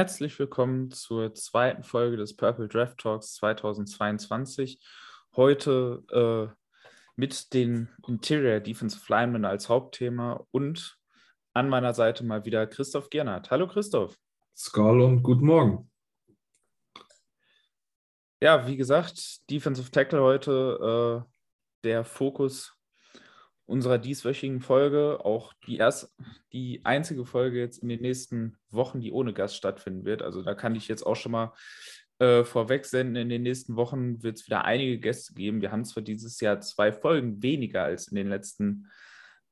Herzlich 0.00 0.38
willkommen 0.38 0.90
zur 0.90 1.34
zweiten 1.34 1.82
Folge 1.82 2.16
des 2.16 2.34
Purple 2.34 2.68
Draft 2.68 2.96
Talks 2.96 3.34
2022. 3.34 4.80
Heute 5.36 6.02
äh, 6.10 6.54
mit 7.16 7.52
den 7.52 7.90
Interior 8.08 8.60
Defensive 8.60 9.04
Linemen 9.12 9.44
als 9.44 9.68
Hauptthema 9.68 10.46
und 10.52 10.98
an 11.52 11.68
meiner 11.68 11.92
Seite 11.92 12.24
mal 12.24 12.46
wieder 12.46 12.66
Christoph 12.66 13.10
Gernert. 13.10 13.50
Hallo 13.50 13.68
Christoph. 13.68 14.16
Skull 14.56 15.02
und 15.02 15.22
guten 15.22 15.44
Morgen. 15.44 15.90
Ja, 18.40 18.66
wie 18.66 18.78
gesagt, 18.78 19.50
Defensive 19.50 19.90
Tackle 19.90 20.22
heute 20.22 21.26
äh, 21.26 21.30
der 21.84 22.06
Fokus 22.06 22.74
unserer 23.70 23.98
dieswöchigen 23.98 24.60
Folge, 24.60 25.24
auch 25.24 25.52
die 25.66 25.76
erst 25.76 26.14
die 26.52 26.84
einzige 26.84 27.24
Folge 27.24 27.58
jetzt 27.58 27.78
in 27.78 27.88
den 27.88 28.00
nächsten 28.00 28.56
Wochen, 28.70 29.00
die 29.00 29.12
ohne 29.12 29.32
Gast 29.32 29.56
stattfinden 29.56 30.04
wird. 30.04 30.22
Also 30.22 30.42
da 30.42 30.54
kann 30.54 30.74
ich 30.74 30.88
jetzt 30.88 31.06
auch 31.06 31.14
schon 31.14 31.32
mal 31.32 31.54
äh, 32.18 32.44
vorweg 32.44 32.84
senden. 32.84 33.16
In 33.16 33.28
den 33.28 33.42
nächsten 33.42 33.76
Wochen 33.76 34.22
wird 34.22 34.38
es 34.38 34.46
wieder 34.46 34.64
einige 34.64 34.98
Gäste 34.98 35.34
geben. 35.34 35.62
Wir 35.62 35.70
haben 35.70 35.84
zwar 35.84 36.02
dieses 36.02 36.40
Jahr 36.40 36.60
zwei 36.60 36.92
Folgen 36.92 37.42
weniger 37.42 37.84
als 37.84 38.08
in 38.08 38.16
den 38.16 38.28
letzten 38.28 38.88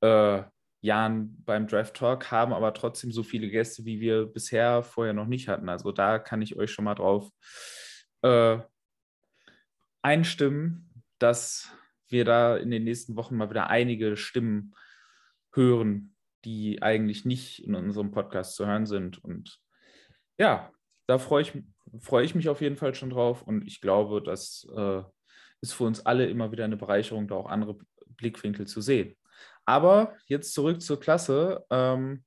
äh, 0.01 0.43
Jahren 0.81 1.43
beim 1.45 1.67
Draft 1.67 1.95
Talk, 1.95 2.31
haben 2.31 2.53
aber 2.53 2.75
trotzdem 2.75 3.11
so 3.11 3.23
viele 3.23 3.49
Gäste, 3.49 3.85
wie 3.85 4.01
wir 4.01 4.27
bisher 4.27 4.83
vorher 4.83 5.15
noch 5.15 5.27
nicht 5.27 5.49
hatten. 5.49 5.69
Also 5.69 5.93
da 5.93 6.19
kann 6.19 6.43
ich 6.43 6.57
euch 6.57 6.71
schon 6.71 6.85
mal 6.85 6.95
drauf 6.95 7.31
äh, 8.23 8.59
einstimmen, 10.03 11.03
dass 11.19 11.73
wir 12.09 12.25
da 12.25 12.57
in 12.57 12.71
den 12.71 12.85
nächsten 12.85 13.17
Wochen 13.17 13.37
mal 13.37 13.51
wieder 13.51 13.69
einige 13.69 14.17
Stimmen 14.17 14.75
hören, 15.53 16.15
die 16.45 16.83
eigentlich 16.83 17.25
nicht 17.25 17.65
in 17.65 17.75
unserem 17.75 18.11
Podcast 18.11 18.55
zu 18.55 18.67
hören 18.67 18.87
sind. 18.87 19.23
Und 19.23 19.61
ja, 20.39 20.71
da 21.07 21.19
freue 21.19 21.43
ich, 21.43 21.53
freue 21.99 22.25
ich 22.25 22.35
mich 22.35 22.49
auf 22.49 22.61
jeden 22.61 22.77
Fall 22.77 22.95
schon 22.95 23.11
drauf. 23.11 23.43
Und 23.43 23.67
ich 23.67 23.81
glaube, 23.81 24.23
das 24.23 24.67
äh, 24.77 25.03
ist 25.61 25.73
für 25.73 25.85
uns 25.85 26.05
alle 26.07 26.27
immer 26.27 26.53
wieder 26.53 26.65
eine 26.65 26.77
Bereicherung, 26.77 27.29
da 27.29 27.35
auch 27.35 27.47
andere 27.47 27.79
Blickwinkel 28.07 28.67
zu 28.67 28.81
sehen. 28.81 29.17
Aber 29.65 30.17
jetzt 30.27 30.55
zurück 30.55 30.81
zur 30.81 31.01
Klasse. 31.01 31.65
Ähm, 31.71 32.25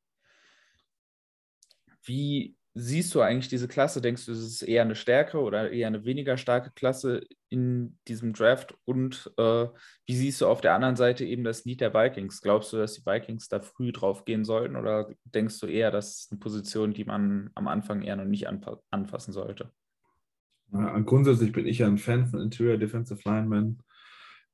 wie 2.04 2.56
siehst 2.74 3.14
du 3.14 3.22
eigentlich 3.22 3.50
diese 3.50 3.68
Klasse? 3.68 4.02
Denkst 4.02 4.26
du, 4.26 4.32
es 4.32 4.40
ist 4.40 4.62
eher 4.62 4.82
eine 4.84 4.96
Stärke 4.96 5.40
oder 5.40 5.72
eher 5.72 5.88
eine 5.88 6.06
weniger 6.06 6.38
starke 6.38 6.72
Klasse 6.72 7.22
in 7.50 7.98
diesem 8.08 8.34
Draft? 8.34 8.78
Und 8.86 9.32
äh, 9.38 9.68
wie 10.06 10.16
siehst 10.16 10.42
du 10.42 10.48
auf 10.48 10.62
der 10.62 10.74
anderen 10.74 10.96
Seite 10.96 11.26
eben 11.26 11.44
das 11.44 11.66
Need 11.66 11.82
der 11.82 11.94
Vikings? 11.94 12.42
Glaubst 12.42 12.72
du, 12.72 12.78
dass 12.78 12.94
die 12.94 13.06
Vikings 13.06 13.50
da 13.50 13.60
früh 13.60 13.92
drauf 13.92 14.24
gehen 14.24 14.46
sollten 14.46 14.76
oder 14.76 15.10
denkst 15.26 15.60
du 15.60 15.68
eher, 15.68 15.92
das 15.92 16.22
ist 16.22 16.32
eine 16.32 16.40
Position, 16.40 16.94
die 16.94 17.04
man 17.04 17.50
am 17.56 17.68
Anfang 17.68 18.02
eher 18.02 18.16
noch 18.16 18.26
nicht 18.26 18.48
anfassen 18.48 19.34
sollte? 19.34 19.72
Ja, 20.72 20.98
grundsätzlich 21.00 21.52
bin 21.52 21.68
ich 21.68 21.80
ja 21.80 21.88
ein 21.88 21.98
Fan 21.98 22.28
von 22.28 22.40
Interior 22.40 22.78
Defensive 22.78 23.20
Linemen, 23.26 23.84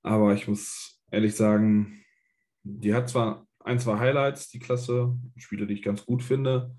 aber 0.01 0.33
ich 0.33 0.47
muss 0.47 0.99
ehrlich 1.11 1.35
sagen, 1.35 2.03
die 2.63 2.95
hat 2.95 3.09
zwar 3.09 3.45
ein, 3.59 3.79
zwei 3.79 3.99
Highlights, 3.99 4.49
die 4.49 4.57
Klasse, 4.57 5.15
Spiele, 5.35 5.67
die 5.67 5.75
ich 5.75 5.83
ganz 5.83 6.03
gut 6.05 6.23
finde, 6.23 6.75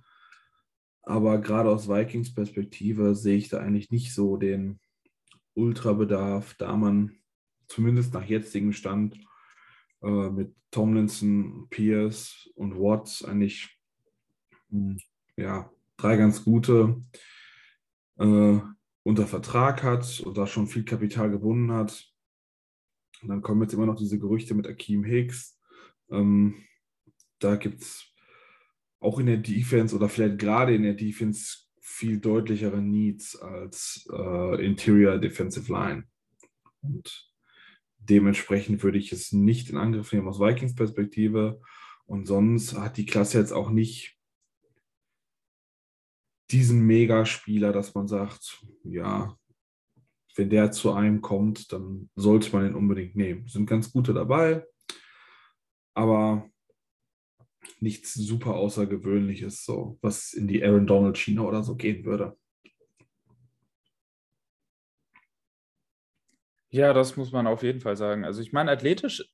aber 1.09 1.39
gerade 1.39 1.71
aus 1.71 1.89
Vikings 1.89 2.35
Perspektive 2.35 3.15
sehe 3.15 3.39
ich 3.39 3.49
da 3.49 3.61
eigentlich 3.61 3.91
nicht 3.91 4.13
so 4.13 4.37
den 4.37 4.79
Ultrabedarf, 5.55 6.55
da 6.55 6.77
man 6.77 7.13
zumindest 7.67 8.13
nach 8.13 8.25
jetzigem 8.25 8.75
Stand 8.75 9.19
äh, 10.03 10.29
mit 10.29 10.55
Tomlinson, 10.71 11.67
Pierce 11.71 12.51
und 12.55 12.79
Watts 12.79 13.25
eigentlich 13.25 13.81
hm, 14.69 14.99
ja, 15.37 15.71
drei 15.97 16.17
ganz 16.17 16.45
gute 16.45 17.03
äh, 18.19 18.59
unter 19.03 19.27
Vertrag 19.27 19.83
hat 19.83 20.21
und 20.21 20.37
da 20.37 20.47
schon 20.47 20.67
viel 20.67 20.85
Kapital 20.85 21.31
gebunden 21.31 21.73
hat. 21.73 22.13
Und 23.23 23.29
dann 23.29 23.41
kommen 23.41 23.63
jetzt 23.63 23.73
immer 23.73 23.87
noch 23.87 23.97
diese 23.97 24.19
Gerüchte 24.19 24.55
mit 24.55 24.67
Akeem 24.67 25.05
Hicks. 25.05 25.59
Ähm, 26.11 26.67
da 27.39 27.57
gibt 27.57 27.81
es 27.81 28.08
auch 29.01 29.19
in 29.19 29.27
der 29.27 29.39
Defense 29.39 29.95
oder 29.95 30.09
vielleicht 30.09 30.39
gerade 30.39 30.75
in 30.75 30.83
der 30.83 30.95
Defense 30.95 31.69
viel 31.81 32.21
deutlichere 32.21 32.81
Needs 32.81 33.37
als 33.37 34.09
äh, 34.13 34.65
Interior 34.65 35.19
Defensive 35.19 35.73
Line. 35.73 36.05
Und 36.83 37.33
dementsprechend 37.99 38.83
würde 38.83 38.99
ich 38.99 39.13
es 39.13 39.33
nicht 39.33 39.71
in 39.71 39.77
Angriff 39.77 40.13
nehmen 40.13 40.29
aus 40.29 40.41
Vikings 40.41 40.75
Perspektive. 40.75 41.61
Und 42.07 42.27
sonst 42.27 42.79
hat 42.79 42.97
die 42.97 43.07
Klasse 43.07 43.39
jetzt 43.39 43.53
auch 43.53 43.71
nicht 43.71 44.17
diesen 46.51 46.87
Megaspieler, 46.87 47.73
dass 47.73 47.95
man 47.95 48.09
sagt, 48.09 48.65
ja, 48.85 49.37
wenn 50.35 50.51
der 50.51 50.71
zu 50.73 50.93
einem 50.93 51.21
kommt, 51.21 51.73
dann 51.73 52.11
sollte 52.15 52.55
man 52.57 52.67
ihn 52.67 52.75
unbedingt 52.75 53.17
nehmen. 53.17 53.49
Sind 53.49 53.67
ganz 53.67 53.93
gute 53.93 54.15
dabei, 54.15 54.65
aber 55.95 56.49
nichts 57.81 58.15
super 58.15 58.55
Außergewöhnliches, 58.55 59.65
so 59.65 59.99
was 60.03 60.33
in 60.33 60.49
die 60.49 60.65
Aaron 60.65 60.87
Donald 60.87 61.19
Schiene 61.19 61.43
oder 61.43 61.63
so 61.63 61.77
gehen 61.77 62.05
würde. 62.05 62.37
Ja, 66.71 66.93
das 66.93 67.17
muss 67.17 67.33
man 67.33 67.47
auf 67.47 67.63
jeden 67.63 67.81
Fall 67.81 67.97
sagen. 67.97 68.25
Also 68.25 68.43
ich 68.43 68.53
meine, 68.53 68.71
athletisch 68.71 69.25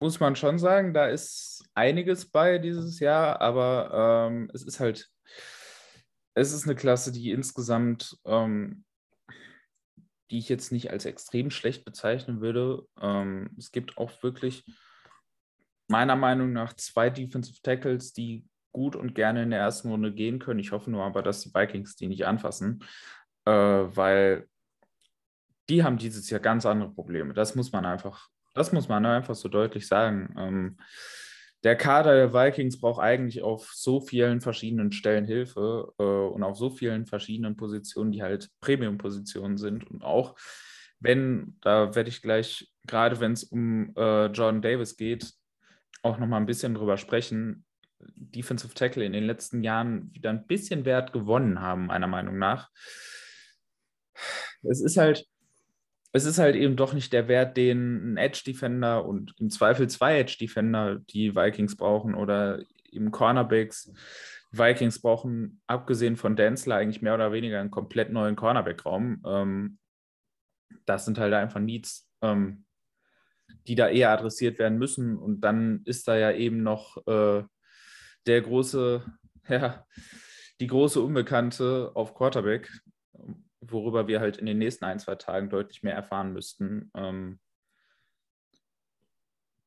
muss 0.00 0.20
man 0.20 0.36
schon 0.36 0.58
sagen, 0.58 0.92
da 0.92 1.06
ist 1.06 1.64
einiges 1.74 2.30
bei 2.30 2.58
dieses 2.58 3.00
Jahr, 3.00 3.40
aber 3.40 4.28
ähm, 4.30 4.50
es 4.52 4.62
ist 4.62 4.78
halt, 4.78 5.10
es 6.34 6.52
ist 6.52 6.64
eine 6.64 6.74
Klasse, 6.74 7.12
die 7.12 7.30
insgesamt, 7.30 8.18
ähm, 8.26 8.84
die 10.30 10.38
ich 10.38 10.48
jetzt 10.50 10.72
nicht 10.72 10.90
als 10.90 11.06
extrem 11.06 11.50
schlecht 11.50 11.84
bezeichnen 11.86 12.42
würde. 12.42 12.86
Ähm, 13.00 13.50
es 13.56 13.72
gibt 13.72 13.96
auch 13.96 14.22
wirklich 14.22 14.64
meiner 15.88 16.16
Meinung 16.16 16.52
nach 16.52 16.72
zwei 16.74 17.10
Defensive 17.10 17.60
Tackles, 17.62 18.12
die 18.12 18.44
gut 18.72 18.96
und 18.96 19.14
gerne 19.14 19.42
in 19.42 19.50
der 19.50 19.60
ersten 19.60 19.88
Runde 19.88 20.12
gehen 20.12 20.38
können. 20.38 20.60
Ich 20.60 20.72
hoffe 20.72 20.90
nur 20.90 21.04
aber, 21.04 21.22
dass 21.22 21.40
die 21.40 21.54
Vikings 21.54 21.96
die 21.96 22.08
nicht 22.08 22.26
anfassen, 22.26 22.84
äh, 23.46 23.50
weil 23.50 24.46
die 25.68 25.82
haben 25.82 25.96
dieses 25.96 26.28
Jahr 26.30 26.40
ganz 26.40 26.66
andere 26.66 26.90
Probleme. 26.90 27.34
Das 27.34 27.54
muss 27.54 27.72
man 27.72 27.86
einfach, 27.86 28.28
das 28.54 28.72
muss 28.72 28.88
man 28.88 29.06
einfach 29.06 29.34
so 29.34 29.48
deutlich 29.48 29.88
sagen. 29.88 30.34
Ähm, 30.38 30.76
der 31.64 31.76
Kader 31.76 32.14
der 32.14 32.34
Vikings 32.34 32.78
braucht 32.78 33.00
eigentlich 33.00 33.42
auf 33.42 33.72
so 33.74 34.00
vielen 34.00 34.40
verschiedenen 34.40 34.92
Stellen 34.92 35.24
Hilfe 35.24 35.92
äh, 35.98 36.02
und 36.02 36.42
auf 36.42 36.56
so 36.56 36.70
vielen 36.70 37.06
verschiedenen 37.06 37.56
Positionen, 37.56 38.12
die 38.12 38.22
halt 38.22 38.50
Premium-Positionen 38.60 39.56
sind. 39.56 39.90
Und 39.90 40.04
auch 40.04 40.36
wenn, 41.00 41.56
da 41.62 41.94
werde 41.94 42.08
ich 42.08 42.22
gleich, 42.22 42.70
gerade 42.86 43.20
wenn 43.20 43.32
es 43.32 43.44
um 43.44 43.92
äh, 43.96 44.26
Jordan 44.26 44.62
Davis 44.62 44.96
geht, 44.96 45.32
auch 46.02 46.18
noch 46.18 46.26
mal 46.26 46.36
ein 46.36 46.46
bisschen 46.46 46.74
drüber 46.74 46.96
sprechen, 46.96 47.64
Defensive 47.98 48.74
Tackle 48.74 49.04
in 49.04 49.12
den 49.12 49.24
letzten 49.24 49.62
Jahren 49.62 50.12
wieder 50.12 50.30
ein 50.30 50.46
bisschen 50.46 50.84
Wert 50.84 51.12
gewonnen 51.12 51.60
haben, 51.60 51.86
meiner 51.86 52.06
Meinung 52.06 52.38
nach. 52.38 52.70
Es 54.62 54.80
ist 54.80 54.96
halt, 54.96 55.26
es 56.12 56.24
ist 56.24 56.38
halt 56.38 56.56
eben 56.56 56.76
doch 56.76 56.92
nicht 56.92 57.12
der 57.12 57.28
Wert, 57.28 57.56
den 57.56 58.14
ein 58.14 58.16
Edge 58.16 58.42
Defender 58.46 59.04
und 59.04 59.34
im 59.38 59.50
Zweifel 59.50 59.88
zwei 59.88 60.18
Edge 60.18 60.36
Defender 60.40 60.98
die 61.10 61.34
Vikings 61.34 61.76
brauchen 61.76 62.14
oder 62.14 62.62
eben 62.90 63.10
Cornerbacks. 63.10 63.92
Vikings 64.52 65.00
brauchen, 65.00 65.60
abgesehen 65.66 66.16
von 66.16 66.36
Denzler, 66.36 66.76
eigentlich 66.76 67.02
mehr 67.02 67.14
oder 67.14 67.32
weniger 67.32 67.60
einen 67.60 67.70
komplett 67.70 68.10
neuen 68.10 68.36
Cornerback-Raum. 68.36 69.22
Ähm, 69.26 69.78
das 70.84 71.04
sind 71.04 71.18
halt 71.18 71.34
einfach 71.34 71.60
Needs, 71.60 72.08
ähm, 72.22 72.65
die 73.66 73.74
da 73.74 73.88
eher 73.88 74.10
adressiert 74.10 74.58
werden 74.58 74.78
müssen. 74.78 75.18
Und 75.18 75.40
dann 75.40 75.82
ist 75.84 76.08
da 76.08 76.16
ja 76.16 76.32
eben 76.32 76.62
noch 76.62 76.96
äh, 77.06 77.42
der 78.26 78.40
große, 78.40 79.04
ja, 79.48 79.86
die 80.60 80.66
große 80.66 81.00
Unbekannte 81.00 81.90
auf 81.94 82.14
Quarterback, 82.14 82.70
worüber 83.60 84.08
wir 84.08 84.20
halt 84.20 84.36
in 84.38 84.46
den 84.46 84.58
nächsten 84.58 84.84
ein, 84.84 84.98
zwei 84.98 85.16
Tagen 85.16 85.50
deutlich 85.50 85.82
mehr 85.82 85.94
erfahren 85.94 86.32
müssten. 86.32 86.90
Ähm, 86.94 87.40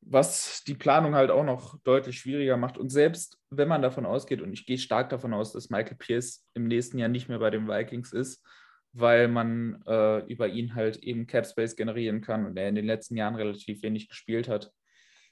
was 0.01 0.63
die 0.65 0.73
Planung 0.73 1.13
halt 1.13 1.29
auch 1.29 1.43
noch 1.43 1.77
deutlich 1.83 2.19
schwieriger 2.19 2.57
macht. 2.57 2.77
Und 2.77 2.89
selbst 2.89 3.37
wenn 3.49 3.67
man 3.67 3.81
davon 3.81 4.05
ausgeht, 4.05 4.41
und 4.41 4.53
ich 4.53 4.65
gehe 4.65 4.77
stark 4.77 5.09
davon 5.09 5.33
aus, 5.33 5.53
dass 5.53 5.69
Michael 5.69 5.97
Pierce 5.97 6.47
im 6.53 6.67
nächsten 6.67 6.97
Jahr 6.97 7.09
nicht 7.09 7.29
mehr 7.29 7.39
bei 7.39 7.49
den 7.49 7.67
Vikings 7.67 8.11
ist, 8.11 8.43
weil 8.93 9.27
man 9.27 9.83
äh, 9.85 10.19
über 10.31 10.47
ihn 10.47 10.75
halt 10.75 10.97
eben 10.97 11.27
Cap 11.27 11.45
Space 11.45 11.75
generieren 11.75 12.21
kann 12.21 12.45
und 12.45 12.57
er 12.57 12.69
in 12.69 12.75
den 12.75 12.85
letzten 12.85 13.15
Jahren 13.15 13.35
relativ 13.35 13.83
wenig 13.83 14.09
gespielt 14.09 14.47
hat. 14.47 14.71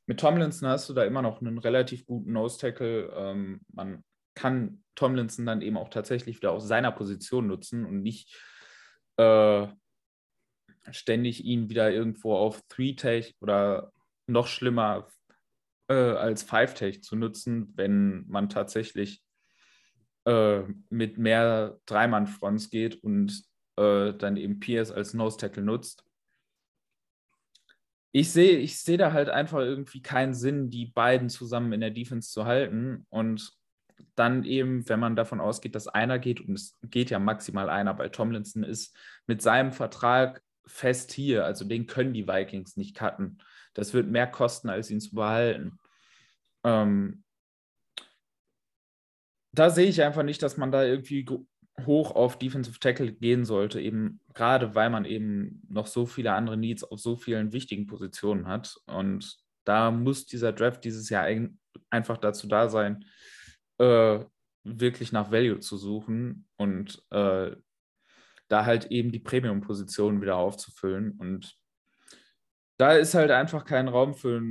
Mit 0.05 0.19
Tomlinson 0.19 0.69
hast 0.69 0.87
du 0.89 0.93
da 0.93 1.03
immer 1.03 1.21
noch 1.21 1.41
einen 1.41 1.57
relativ 1.57 2.05
guten 2.05 2.31
Nose-Tackle. 2.31 3.13
Ähm, 3.15 3.61
man 3.73 4.03
kann 4.35 4.83
Tomlinson 4.95 5.45
dann 5.45 5.61
eben 5.61 5.77
auch 5.77 5.89
tatsächlich 5.89 6.37
wieder 6.37 6.51
aus 6.51 6.67
seiner 6.67 6.91
Position 6.91 7.47
nutzen 7.47 7.85
und 7.85 8.03
nicht 8.03 8.33
äh, 9.17 9.67
ständig 10.91 11.43
ihn 11.43 11.69
wieder 11.69 11.91
irgendwo 11.91 12.35
auf 12.35 12.61
Three-Tech 12.69 13.35
oder 13.41 13.91
noch 14.27 14.47
schlimmer 14.47 15.07
äh, 15.89 15.93
als 15.93 16.43
Five-Tech 16.43 17.03
zu 17.03 17.15
nutzen, 17.15 17.73
wenn 17.75 18.25
man 18.27 18.49
tatsächlich 18.49 19.23
äh, 20.27 20.63
mit 20.89 21.17
mehr 21.17 21.79
Dreimann-Fronts 21.85 22.69
geht 22.69 23.01
und 23.01 23.43
äh, 23.77 24.13
dann 24.13 24.35
eben 24.35 24.59
Pierce 24.59 24.91
als 24.91 25.13
Nose-Tackle 25.13 25.63
nutzt. 25.63 26.03
Ich 28.11 28.31
sehe 28.31 28.57
ich 28.57 28.79
seh 28.79 28.97
da 28.97 29.13
halt 29.13 29.29
einfach 29.29 29.59
irgendwie 29.59 30.01
keinen 30.01 30.33
Sinn, 30.33 30.69
die 30.69 30.87
beiden 30.87 31.29
zusammen 31.29 31.71
in 31.71 31.79
der 31.79 31.91
Defense 31.91 32.31
zu 32.31 32.45
halten. 32.45 33.05
Und 33.09 33.53
dann 34.15 34.43
eben, 34.43 34.87
wenn 34.89 34.99
man 34.99 35.15
davon 35.15 35.39
ausgeht, 35.39 35.75
dass 35.75 35.87
einer 35.87 36.19
geht, 36.19 36.41
und 36.41 36.55
es 36.55 36.77
geht 36.83 37.09
ja 37.09 37.19
maximal 37.19 37.69
einer, 37.69 37.97
weil 37.97 38.09
Tomlinson 38.09 38.63
ist 38.63 38.97
mit 39.27 39.41
seinem 39.41 39.71
Vertrag 39.71 40.41
fest 40.65 41.13
hier, 41.13 41.45
also 41.45 41.63
den 41.63 41.87
können 41.87 42.13
die 42.13 42.27
Vikings 42.27 42.75
nicht 42.75 42.97
cutten. 42.97 43.37
Das 43.73 43.93
wird 43.93 44.07
mehr 44.07 44.27
kosten, 44.27 44.69
als 44.69 44.91
ihn 44.91 44.99
zu 44.99 45.15
behalten. 45.15 45.77
Ähm, 46.65 47.23
da 49.57 49.69
sehe 49.69 49.87
ich 49.87 50.03
einfach 50.03 50.23
nicht, 50.23 50.43
dass 50.43 50.57
man 50.57 50.71
da 50.71 50.83
irgendwie 50.83 51.25
hoch 51.85 52.11
auf 52.11 52.37
Defensive 52.37 52.79
Tackle 52.79 53.11
gehen 53.13 53.45
sollte, 53.45 53.79
eben 53.81 54.19
gerade 54.33 54.75
weil 54.75 54.89
man 54.89 55.05
eben 55.05 55.63
noch 55.69 55.87
so 55.87 56.05
viele 56.05 56.33
andere 56.33 56.57
Needs 56.57 56.83
auf 56.83 56.99
so 56.99 57.15
vielen 57.15 57.53
wichtigen 57.53 57.87
Positionen 57.87 58.47
hat. 58.47 58.75
Und 58.87 59.37
da 59.63 59.91
muss 59.91 60.25
dieser 60.25 60.53
Draft 60.53 60.83
dieses 60.83 61.09
Jahr 61.09 61.27
einfach 61.89 62.17
dazu 62.17 62.47
da 62.47 62.69
sein, 62.69 63.05
äh, 63.79 64.19
wirklich 64.63 65.11
nach 65.11 65.31
Value 65.31 65.59
zu 65.59 65.77
suchen 65.77 66.47
und 66.57 67.03
äh, 67.11 67.51
da 68.49 68.65
halt 68.65 68.91
eben 68.91 69.11
die 69.11 69.19
Premium-Positionen 69.19 70.21
wieder 70.21 70.37
aufzufüllen. 70.37 71.11
Und 71.19 71.57
da 72.77 72.93
ist 72.93 73.15
halt 73.15 73.31
einfach 73.31 73.65
kein 73.65 73.87
Raum 73.87 74.13
für, 74.13 74.41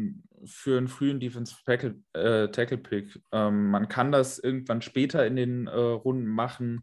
für 0.44 0.78
einen 0.78 0.88
frühen 0.88 1.20
Defensive 1.20 1.60
Tackle, 1.64 2.02
äh, 2.12 2.76
Pick. 2.76 3.20
Ähm, 3.32 3.70
man 3.70 3.88
kann 3.88 4.12
das 4.12 4.38
irgendwann 4.38 4.82
später 4.82 5.26
in 5.26 5.36
den 5.36 5.66
äh, 5.68 5.76
Runden 5.76 6.26
machen. 6.26 6.82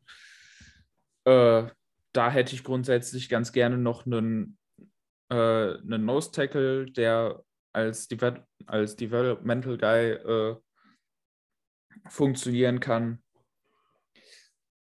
Äh, 1.25 1.67
da 2.13 2.31
hätte 2.31 2.55
ich 2.55 2.63
grundsätzlich 2.63 3.27
ganz 3.27 3.51
gerne 3.51 3.77
noch 3.77 4.05
einen, 4.05 4.57
äh, 5.29 5.35
einen 5.35 6.05
Nose 6.05 6.31
Tackle, 6.31 6.85
der 6.85 7.43
als, 7.73 8.07
Deve 8.07 8.45
als 8.67 8.95
Developmental 8.95 9.77
Guy 9.77 10.11
äh, 10.11 10.55
funktionieren 12.09 12.79
kann, 12.79 13.21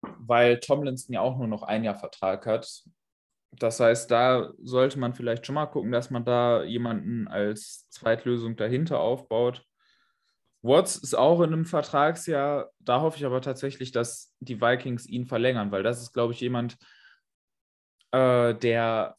weil 0.02 0.60
Tomlinson 0.60 1.14
ja 1.14 1.20
auch 1.20 1.38
nur 1.38 1.46
noch 1.46 1.62
ein 1.62 1.84
Jahr 1.84 1.98
Vertrag 1.98 2.46
hat. 2.46 2.84
Das 3.52 3.81
heißt, 3.81 4.11
da 4.11 4.52
sollte 4.62 4.99
man 4.99 5.14
vielleicht 5.14 5.44
schon 5.44 5.56
mal 5.56 5.67
gucken, 5.67 5.93
dass 5.93 6.11
man 6.11 6.25
da 6.25 6.62
jemanden 6.62 7.29
als 7.29 7.88
Zweitlösung 7.91 8.56
dahinter 8.56 9.00
aufbaut. 9.00 9.64
Watts 10.62 10.97
ist 10.97 11.14
auch 11.14 11.41
in 11.41 11.52
einem 11.52 11.64
Vertragsjahr. 11.64 12.70
Da 12.79 13.00
hoffe 13.00 13.19
ich 13.19 13.25
aber 13.25 13.41
tatsächlich, 13.41 13.93
dass 13.93 14.35
die 14.41 14.61
Vikings 14.61 15.06
ihn 15.06 15.26
verlängern, 15.26 15.73
weil 15.73 15.82
das 15.82 16.00
ist, 16.00 16.12
glaube 16.12 16.32
ich, 16.32 16.41
jemand, 16.41 16.76
äh, 18.12 18.55
der 18.55 19.17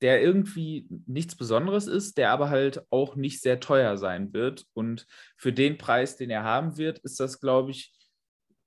der 0.00 0.22
irgendwie 0.22 0.86
nichts 1.06 1.36
Besonderes 1.36 1.86
ist, 1.86 2.16
der 2.16 2.30
aber 2.30 2.48
halt 2.48 2.82
auch 2.90 3.16
nicht 3.16 3.42
sehr 3.42 3.60
teuer 3.60 3.98
sein 3.98 4.32
wird. 4.32 4.66
Und 4.72 5.06
für 5.36 5.52
den 5.52 5.76
Preis, 5.76 6.16
den 6.16 6.30
er 6.30 6.42
haben 6.42 6.78
wird, 6.78 7.00
ist 7.00 7.20
das, 7.20 7.40
glaube 7.40 7.70
ich, 7.70 7.92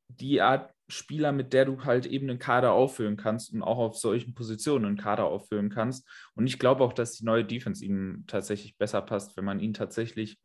die 0.09 0.41
Art 0.41 0.71
Spieler, 0.87 1.31
mit 1.31 1.53
der 1.53 1.65
du 1.65 1.83
halt 1.83 2.05
eben 2.05 2.29
einen 2.29 2.39
Kader 2.39 2.73
auffüllen 2.73 3.17
kannst 3.17 3.53
und 3.53 3.63
auch 3.63 3.77
auf 3.77 3.97
solchen 3.97 4.33
Positionen 4.33 4.85
einen 4.85 4.97
Kader 4.97 5.25
auffüllen 5.25 5.69
kannst. 5.69 6.07
Und 6.35 6.47
ich 6.47 6.59
glaube 6.59 6.83
auch, 6.83 6.93
dass 6.93 7.13
die 7.13 7.25
neue 7.25 7.45
Defense 7.45 7.83
ihm 7.83 8.25
tatsächlich 8.27 8.77
besser 8.77 9.01
passt, 9.01 9.37
wenn 9.37 9.45
man 9.45 9.59
ihn 9.59 9.73
tatsächlich 9.73 10.39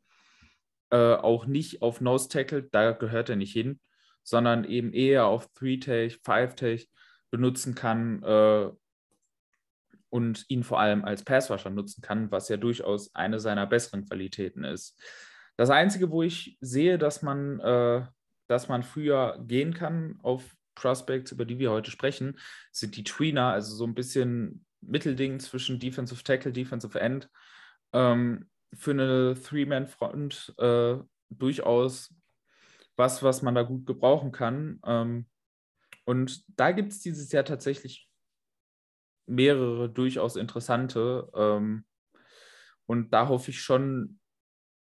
äh, 0.91 1.15
auch 1.15 1.47
nicht 1.47 1.83
auf 1.83 2.01
Nose 2.01 2.29
Tackle, 2.29 2.63
da 2.71 2.93
gehört 2.93 3.29
er 3.29 3.37
nicht 3.37 3.53
hin, 3.53 3.81
sondern 4.23 4.65
eben 4.65 4.93
eher 4.93 5.27
auf 5.27 5.49
Three-Tech, 5.55 6.21
Five-Tech 6.25 6.89
benutzen 7.31 7.75
kann, 7.75 8.23
äh, 8.23 8.71
und 10.11 10.45
ihn 10.49 10.65
vor 10.65 10.81
allem 10.81 11.05
als 11.05 11.25
Passwasher 11.25 11.71
nutzen 11.71 12.03
kann, 12.03 12.31
was 12.31 12.49
ja 12.49 12.57
durchaus 12.57 13.15
eine 13.15 13.41
seiner 13.41 13.67
besseren 13.67 14.07
Qualitäten 14.07 14.65
ist. 14.65 15.01
Das 15.57 15.71
Einzige, 15.71 16.11
wo 16.11 16.23
ich 16.23 16.57
sehe, 16.61 16.99
dass 16.99 17.23
man, 17.23 17.61
äh, 17.61 18.07
dass 18.49 18.69
man 18.69 18.83
früher 18.83 19.39
gehen 19.47 19.73
kann 19.73 20.19
auf 20.23 20.57
Prospects, 20.75 21.33
über 21.33 21.45
die 21.45 21.59
wir 21.59 21.71
heute 21.71 21.91
sprechen, 21.91 22.39
sind 22.73 22.97
die 22.97 23.05
Tweener, 23.05 23.53
also 23.53 23.75
so 23.75 23.85
ein 23.85 23.95
bisschen 23.95 24.65
Mittelding 24.81 25.41
zwischen 25.41 25.79
Defensive 25.79 26.23
Tackle, 26.23 26.53
Defensive 26.53 26.99
End. 26.99 27.29
Ähm, 27.93 28.49
für 28.75 28.91
eine 28.91 29.35
Three-Man-Front 29.41 30.55
äh, 30.59 30.97
durchaus 31.31 32.15
was, 32.97 33.23
was 33.23 33.43
man 33.43 33.55
da 33.55 33.63
gut 33.63 33.87
gebrauchen 33.87 34.33
kann. 34.33 34.81
Ähm, 34.85 35.27
und 36.05 36.43
da 36.59 36.73
gibt 36.73 36.93
es 36.93 37.01
dieses 37.01 37.31
Jahr 37.33 37.45
tatsächlich 37.45 38.09
mehrere 39.27 39.89
durchaus 39.89 40.37
interessante. 40.37 41.31
Ähm, 41.35 41.85
und 42.87 43.13
da 43.13 43.29
hoffe 43.29 43.51
ich 43.51 43.61
schon, 43.61 44.19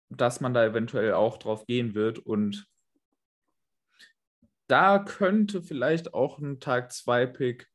dass 0.09 0.41
man 0.41 0.53
da 0.53 0.65
eventuell 0.65 1.13
auch 1.13 1.37
drauf 1.37 1.65
gehen 1.65 1.95
wird. 1.95 2.19
Und 2.19 2.67
da 4.73 4.97
könnte 4.97 5.61
vielleicht 5.61 6.15
auch 6.15 6.39
ein 6.39 6.59
Tag 6.59 6.89
2-Pick 6.89 7.69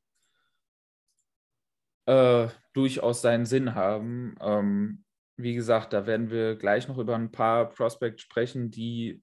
äh, 2.07 2.49
durchaus 2.73 3.23
seinen 3.23 3.47
Sinn 3.47 3.77
haben. 3.77 4.35
Ähm, 4.41 5.05
wie 5.37 5.55
gesagt, 5.55 5.93
da 5.93 6.09
werden 6.09 6.31
wir 6.31 6.57
gleich 6.57 6.89
noch 6.89 6.99
über 6.99 7.15
ein 7.15 7.31
paar 7.31 7.71
Prospects 7.71 8.23
sprechen, 8.23 8.73
die, 8.73 9.23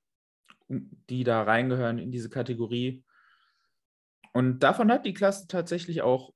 die 0.70 1.26
da 1.26 1.44
reingehören 1.44 2.00
in 2.00 2.14
diese 2.14 2.30
Kategorie. 2.30 3.04
Und 4.32 4.60
davon 4.60 4.90
hat 4.90 5.06
die 5.06 5.14
Klasse 5.14 5.50
tatsächlich 5.50 6.02
auch 6.02 6.34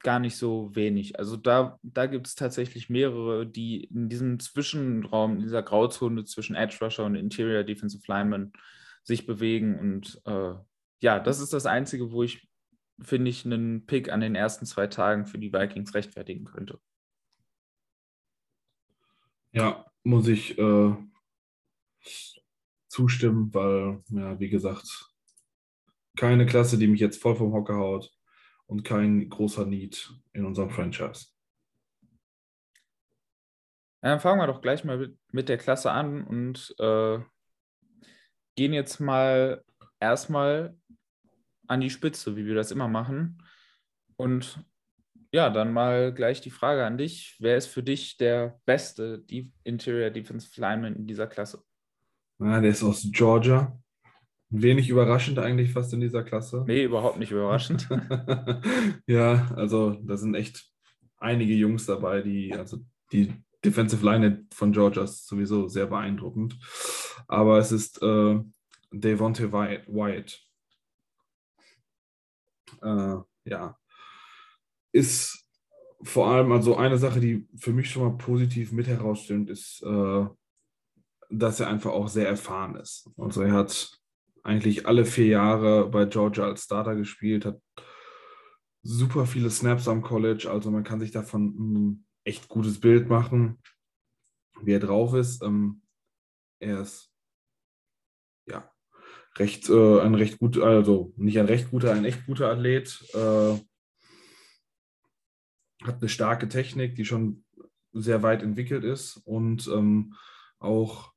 gar 0.00 0.18
nicht 0.18 0.36
so 0.36 0.74
wenig. 0.74 1.16
Also 1.16 1.36
da, 1.36 1.78
da 1.84 2.06
gibt 2.06 2.26
es 2.26 2.34
tatsächlich 2.34 2.90
mehrere, 2.90 3.46
die 3.46 3.84
in 3.84 4.08
diesem 4.08 4.40
Zwischenraum, 4.40 5.36
in 5.36 5.42
dieser 5.42 5.62
Grauzone 5.62 6.24
zwischen 6.24 6.56
Edge 6.56 6.78
Rusher 6.80 7.04
und 7.04 7.14
Interior 7.14 7.62
Defensive 7.62 8.02
Lineman 8.08 8.52
sich 9.06 9.24
bewegen. 9.24 9.78
Und 9.78 10.20
äh, 10.26 10.54
ja, 11.00 11.20
das 11.20 11.40
ist 11.40 11.52
das 11.52 11.64
Einzige, 11.64 12.10
wo 12.10 12.22
ich, 12.22 12.48
finde 13.00 13.30
ich, 13.30 13.44
einen 13.44 13.86
Pick 13.86 14.12
an 14.12 14.20
den 14.20 14.34
ersten 14.34 14.66
zwei 14.66 14.88
Tagen 14.88 15.26
für 15.26 15.38
die 15.38 15.52
Vikings 15.52 15.94
rechtfertigen 15.94 16.44
könnte. 16.44 16.80
Ja, 19.52 19.86
muss 20.02 20.28
ich 20.28 20.58
äh, 20.58 20.94
zustimmen, 22.88 23.54
weil, 23.54 24.02
ja, 24.08 24.38
wie 24.40 24.50
gesagt, 24.50 25.08
keine 26.16 26.46
Klasse, 26.46 26.78
die 26.78 26.88
mich 26.88 27.00
jetzt 27.00 27.22
voll 27.22 27.36
vom 27.36 27.52
Hocker 27.52 27.76
haut 27.76 28.12
und 28.66 28.82
kein 28.82 29.28
großer 29.28 29.66
Need 29.66 30.12
in 30.32 30.44
unserem 30.44 30.70
Franchise. 30.70 31.28
dann 34.00 34.20
fangen 34.20 34.40
wir 34.40 34.46
doch 34.46 34.60
gleich 34.60 34.84
mal 34.84 35.16
mit 35.32 35.48
der 35.48 35.58
Klasse 35.58 35.90
an 35.90 36.24
und 36.24 36.74
äh, 36.78 37.18
gehen 38.56 38.72
jetzt 38.72 38.98
mal 38.98 39.62
erstmal 40.00 40.74
an 41.68 41.80
die 41.80 41.90
Spitze, 41.90 42.36
wie 42.36 42.46
wir 42.46 42.54
das 42.54 42.70
immer 42.70 42.88
machen. 42.88 43.42
Und 44.16 44.64
ja, 45.32 45.50
dann 45.50 45.72
mal 45.72 46.12
gleich 46.12 46.40
die 46.40 46.50
Frage 46.50 46.84
an 46.84 46.98
dich. 46.98 47.36
Wer 47.38 47.56
ist 47.56 47.66
für 47.66 47.82
dich 47.82 48.16
der 48.16 48.58
beste 48.64 49.24
Interior 49.64 50.10
Defensive 50.10 50.60
Lineman 50.60 50.96
in 50.96 51.06
dieser 51.06 51.26
Klasse? 51.26 51.62
Ja, 52.38 52.60
der 52.60 52.70
ist 52.70 52.82
aus 52.82 53.06
Georgia. 53.12 53.78
Wenig 54.48 54.88
überraschend 54.88 55.38
eigentlich 55.38 55.72
fast 55.72 55.92
in 55.92 56.00
dieser 56.00 56.22
Klasse. 56.22 56.64
Nee, 56.66 56.84
überhaupt 56.84 57.18
nicht 57.18 57.32
überraschend. 57.32 57.88
ja, 59.06 59.50
also 59.56 59.94
da 60.02 60.16
sind 60.16 60.34
echt 60.34 60.70
einige 61.18 61.54
Jungs 61.54 61.86
dabei, 61.86 62.22
die, 62.22 62.54
also 62.54 62.78
die 63.12 63.32
Defensive 63.66 64.04
Line 64.04 64.46
von 64.52 64.72
Georgia 64.72 65.02
ist 65.02 65.26
sowieso 65.26 65.68
sehr 65.68 65.86
beeindruckend. 65.86 66.56
Aber 67.26 67.58
es 67.58 67.72
ist 67.72 68.00
äh, 68.02 68.40
Devontae 68.92 69.50
Wyatt. 69.52 70.40
Äh, 72.82 73.16
ja. 73.44 73.76
Ist 74.92 75.44
vor 76.02 76.28
allem, 76.28 76.52
also 76.52 76.76
eine 76.76 76.98
Sache, 76.98 77.20
die 77.20 77.48
für 77.56 77.72
mich 77.72 77.90
schon 77.90 78.04
mal 78.04 78.16
positiv 78.16 78.70
mit 78.72 78.86
herausstellt, 78.86 79.50
ist, 79.50 79.82
äh, 79.82 80.26
dass 81.28 81.58
er 81.58 81.68
einfach 81.68 81.90
auch 81.90 82.08
sehr 82.08 82.28
erfahren 82.28 82.76
ist. 82.76 83.10
Also 83.16 83.42
er 83.42 83.52
hat 83.52 83.98
eigentlich 84.44 84.86
alle 84.86 85.04
vier 85.04 85.26
Jahre 85.26 85.88
bei 85.88 86.04
Georgia 86.04 86.44
als 86.44 86.64
Starter 86.64 86.94
gespielt, 86.94 87.44
hat 87.44 87.60
super 88.82 89.26
viele 89.26 89.50
Snaps 89.50 89.88
am 89.88 90.02
College, 90.02 90.48
also 90.48 90.70
man 90.70 90.84
kann 90.84 91.00
sich 91.00 91.10
davon 91.10 91.46
ein 91.58 92.05
echt 92.26 92.48
gutes 92.48 92.80
Bild 92.80 93.08
machen, 93.08 93.58
wie 94.62 94.72
er 94.72 94.80
drauf 94.80 95.14
ist. 95.14 95.42
Ähm, 95.42 95.82
er 96.58 96.80
ist 96.80 97.12
ja 98.46 98.70
recht, 99.36 99.68
äh, 99.68 100.00
ein 100.00 100.14
recht 100.14 100.38
gut, 100.38 100.58
also 100.58 101.12
nicht 101.16 101.38
ein 101.38 101.46
recht 101.46 101.70
guter, 101.70 101.92
ein 101.92 102.04
echt 102.04 102.26
guter 102.26 102.50
Athlet. 102.50 103.04
Äh, 103.14 103.58
hat 105.84 105.98
eine 106.00 106.08
starke 106.08 106.48
Technik, 106.48 106.96
die 106.96 107.04
schon 107.04 107.44
sehr 107.92 108.22
weit 108.22 108.42
entwickelt 108.42 108.82
ist 108.82 109.18
und 109.18 109.68
ähm, 109.68 110.14
auch 110.58 111.12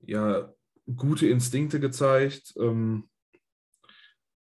ja 0.00 0.52
gute 0.96 1.26
Instinkte 1.28 1.80
gezeigt, 1.80 2.54
ähm, 2.58 3.08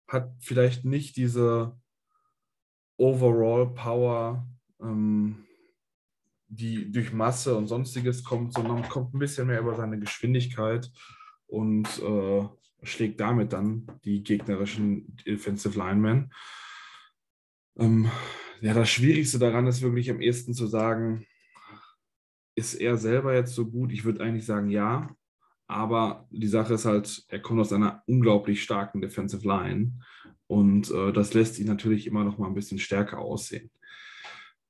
hat 0.08 0.32
vielleicht 0.40 0.85
nicht 0.85 1.16
diese 1.16 1.78
Overall 2.96 3.75
Power, 3.75 4.49
ähm, 4.80 5.46
die 6.49 6.91
durch 6.91 7.12
Masse 7.12 7.57
und 7.57 7.67
sonstiges 7.67 8.25
kommt, 8.25 8.53
sondern 8.53 8.88
kommt 8.88 9.15
ein 9.15 9.19
bisschen 9.19 9.49
mehr 9.49 9.61
über 9.61 9.75
seine 9.75 9.99
Geschwindigkeit 9.99 10.91
und 11.47 11.87
äh, 12.00 12.47
schlägt 12.83 13.21
damit 13.21 13.53
dann 13.53 13.87
die 14.05 14.23
gegnerischen 14.23 15.17
Defensive 15.26 15.79
Linemen. 15.79 16.33
Ähm, 17.79 18.11
ja, 18.61 18.75
das 18.75 18.88
Schwierigste 18.88 19.38
daran 19.38 19.67
ist 19.67 19.83
wirklich 19.83 20.11
am 20.11 20.21
ehesten 20.21 20.55
zu 20.55 20.67
sagen, 20.67 21.26
ist 22.55 22.75
er 22.75 22.97
selber 22.97 23.35
jetzt 23.35 23.55
so 23.55 23.67
gut? 23.67 23.93
Ich 23.93 24.05
würde 24.05 24.23
eigentlich 24.23 24.47
sagen, 24.47 24.71
ja. 24.71 25.09
Aber 25.69 26.29
die 26.31 26.47
Sache 26.47 26.75
ist 26.75 26.85
halt, 26.85 27.25
er 27.29 27.41
kommt 27.41 27.61
aus 27.61 27.73
einer 27.73 28.03
unglaublich 28.07 28.62
starken 28.62 29.00
Defensive 29.00 29.47
Line 29.47 29.95
und 30.47 30.91
äh, 30.93 31.12
das 31.12 31.35
lässt 31.35 31.59
ihn 31.59 31.67
natürlich 31.67 32.07
immer 32.07 32.23
noch 32.23 32.38
mal 32.38 32.47
ein 32.47 32.55
bisschen 32.55 32.79
stärker 32.79 33.19
aussehen 33.19 33.71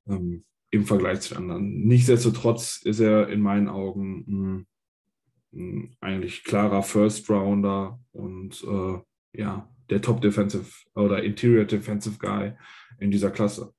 ähm, 0.08 0.44
im 0.70 0.84
Vergleich 0.84 1.20
zu 1.20 1.36
anderen. 1.36 1.86
Nichtsdestotrotz 1.86 2.82
ist 2.82 3.00
er 3.00 3.28
in 3.28 3.40
meinen 3.40 3.68
Augen 3.68 4.66
mh, 5.52 5.88
eigentlich 6.00 6.44
klarer 6.44 6.82
First 6.82 7.30
Rounder 7.30 7.98
und 8.12 8.62
äh, 8.64 8.98
ja, 9.40 9.68
der 9.90 10.02
Top 10.02 10.20
Defensive 10.20 10.70
oder 10.94 11.22
Interior 11.22 11.64
Defensive 11.64 12.18
Guy 12.18 12.52
in 12.98 13.10
dieser 13.10 13.30
Klasse. 13.30 13.72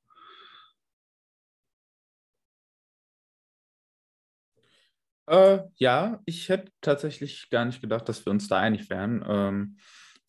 Äh, 5.27 5.59
ja, 5.75 6.21
ich 6.25 6.47
hätte 6.47 6.71
tatsächlich 6.79 7.49
gar 7.49 7.65
nicht 7.65 7.81
gedacht, 7.81 8.07
dass 8.07 8.25
wir 8.25 8.31
uns 8.31 8.47
da 8.47 8.59
einig 8.59 8.89
wären. 8.89 9.23
Ähm, 9.27 9.77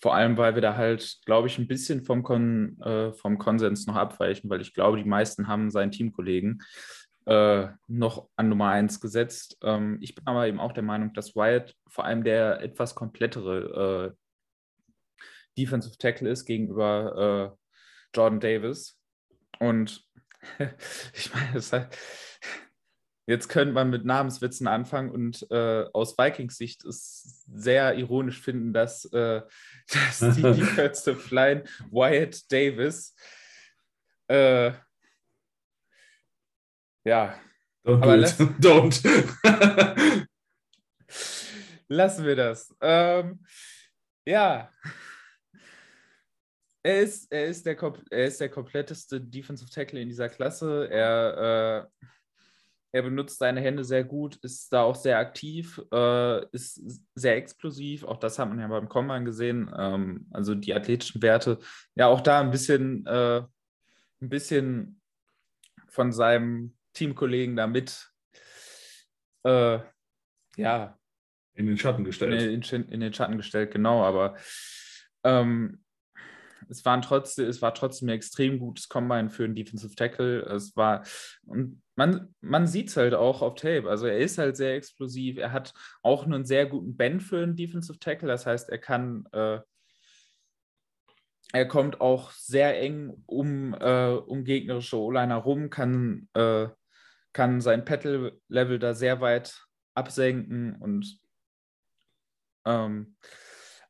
vor 0.00 0.14
allem, 0.14 0.36
weil 0.36 0.54
wir 0.54 0.62
da 0.62 0.76
halt, 0.76 1.18
glaube 1.24 1.48
ich, 1.48 1.58
ein 1.58 1.66
bisschen 1.66 2.04
vom, 2.04 2.22
Kon 2.22 2.80
äh, 2.82 3.12
vom 3.12 3.38
Konsens 3.38 3.86
noch 3.86 3.96
abweichen, 3.96 4.48
weil 4.48 4.60
ich 4.60 4.74
glaube, 4.74 4.98
die 4.98 5.08
meisten 5.08 5.48
haben 5.48 5.70
seinen 5.70 5.90
Teamkollegen 5.90 6.62
äh, 7.26 7.68
noch 7.88 8.28
an 8.36 8.48
Nummer 8.48 8.68
1 8.70 9.00
gesetzt. 9.00 9.58
Ähm, 9.62 9.98
ich 10.00 10.14
bin 10.14 10.26
aber 10.26 10.46
eben 10.46 10.60
auch 10.60 10.72
der 10.72 10.84
Meinung, 10.84 11.12
dass 11.14 11.34
Wyatt 11.34 11.74
vor 11.88 12.04
allem 12.04 12.24
der 12.24 12.60
etwas 12.62 12.94
komplettere 12.94 14.14
äh, 14.14 14.16
Defensive 15.58 15.98
Tackle 15.98 16.30
ist 16.30 16.44
gegenüber 16.44 17.56
äh, 17.56 18.16
Jordan 18.16 18.40
Davis. 18.40 18.98
Und 19.58 20.06
ich 21.12 21.34
meine, 21.34 21.58
ist 21.58 21.72
halt 21.72 21.88
Jetzt 23.28 23.48
könnte 23.48 23.74
man 23.74 23.90
mit 23.90 24.06
Namenswitzen 24.06 24.66
anfangen 24.66 25.10
und 25.10 25.46
äh, 25.50 25.84
aus 25.92 26.16
Vikings 26.16 26.56
Sicht 26.56 26.82
ist 26.84 27.44
sehr 27.46 27.94
ironisch 27.94 28.40
finden, 28.40 28.72
dass, 28.72 29.04
äh, 29.12 29.42
dass 29.92 30.18
die 30.34 30.42
Defensive 30.42 31.34
Line 31.34 31.64
Wyatt 31.90 32.50
Davis 32.50 33.14
äh, 34.28 34.72
ja. 37.04 37.34
Don't 37.84 38.02
aber 38.02 38.16
lass, 38.16 38.38
Don't. 38.60 40.26
lassen 41.88 42.24
wir 42.24 42.36
das. 42.36 42.74
Ähm, 42.80 43.44
ja. 44.26 44.70
Er 46.82 47.02
ist, 47.02 47.30
er, 47.32 47.46
ist 47.46 47.66
der, 47.66 47.76
er 48.10 48.26
ist 48.26 48.40
der 48.40 48.48
kompletteste 48.48 49.20
Defensive 49.20 49.70
Tackle 49.70 50.00
in 50.00 50.08
dieser 50.08 50.28
Klasse. 50.28 50.88
Er 50.90 51.88
äh, 52.00 52.06
er 52.92 53.02
benutzt 53.02 53.38
seine 53.38 53.60
Hände 53.60 53.84
sehr 53.84 54.04
gut, 54.04 54.36
ist 54.36 54.72
da 54.72 54.82
auch 54.82 54.94
sehr 54.94 55.18
aktiv, 55.18 55.80
äh, 55.92 56.46
ist 56.52 56.82
sehr 57.14 57.36
explosiv. 57.36 58.04
Auch 58.04 58.16
das 58.16 58.38
hat 58.38 58.48
man 58.48 58.58
ja 58.58 58.66
beim 58.68 58.88
Combine 58.88 59.24
gesehen. 59.24 59.70
Ähm, 59.76 60.26
also 60.30 60.54
die 60.54 60.74
athletischen 60.74 61.20
Werte, 61.22 61.58
ja, 61.94 62.06
auch 62.06 62.20
da 62.20 62.40
ein 62.40 62.50
bisschen, 62.50 63.04
äh, 63.06 63.42
ein 64.20 64.28
bisschen 64.28 65.00
von 65.88 66.12
seinem 66.12 66.74
Teamkollegen 66.94 67.56
damit, 67.56 68.10
äh, 69.44 69.78
ja. 70.56 70.98
In 71.54 71.66
den 71.66 71.78
Schatten 71.78 72.04
gestellt. 72.04 72.42
In, 72.42 72.62
in, 72.62 72.88
in 72.92 73.00
den 73.00 73.12
Schatten 73.12 73.36
gestellt, 73.36 73.72
genau. 73.72 74.04
Aber 74.04 74.36
ähm, 75.24 75.82
es, 76.68 76.84
waren 76.84 77.02
trotzdem, 77.02 77.48
es 77.48 77.62
war 77.62 77.74
trotzdem 77.74 78.08
ein 78.08 78.14
extrem 78.14 78.58
gutes 78.58 78.88
Combine 78.88 79.30
für 79.30 79.44
einen 79.44 79.54
Defensive 79.54 79.94
Tackle. 79.94 80.42
Es 80.42 80.76
war, 80.76 81.04
und 81.46 81.82
man, 81.96 82.34
man 82.40 82.66
sieht 82.66 82.88
es 82.88 82.96
halt 82.96 83.14
auch 83.14 83.42
auf 83.42 83.54
Tape. 83.54 83.88
Also 83.88 84.06
er 84.06 84.18
ist 84.18 84.38
halt 84.38 84.56
sehr 84.56 84.74
explosiv. 84.74 85.38
Er 85.38 85.52
hat 85.52 85.72
auch 86.02 86.24
einen 86.24 86.44
sehr 86.44 86.66
guten 86.66 86.96
Bend 86.96 87.22
für 87.22 87.42
einen 87.42 87.56
Defensive 87.56 87.98
Tackle. 87.98 88.28
Das 88.28 88.46
heißt, 88.46 88.68
er 88.68 88.78
kann, 88.78 89.26
äh, 89.32 89.60
er 91.52 91.66
kommt 91.66 92.00
auch 92.00 92.30
sehr 92.32 92.80
eng 92.80 93.22
um, 93.26 93.74
äh, 93.74 94.10
um 94.10 94.44
gegnerische 94.44 94.98
O-Liner 94.98 95.36
rum, 95.36 95.70
kann, 95.70 96.28
äh, 96.34 96.68
kann 97.32 97.60
sein 97.60 97.84
Pedal-Level 97.84 98.78
da 98.78 98.94
sehr 98.94 99.20
weit 99.20 99.64
absenken 99.94 100.76
und 100.76 101.18
ähm, 102.64 103.16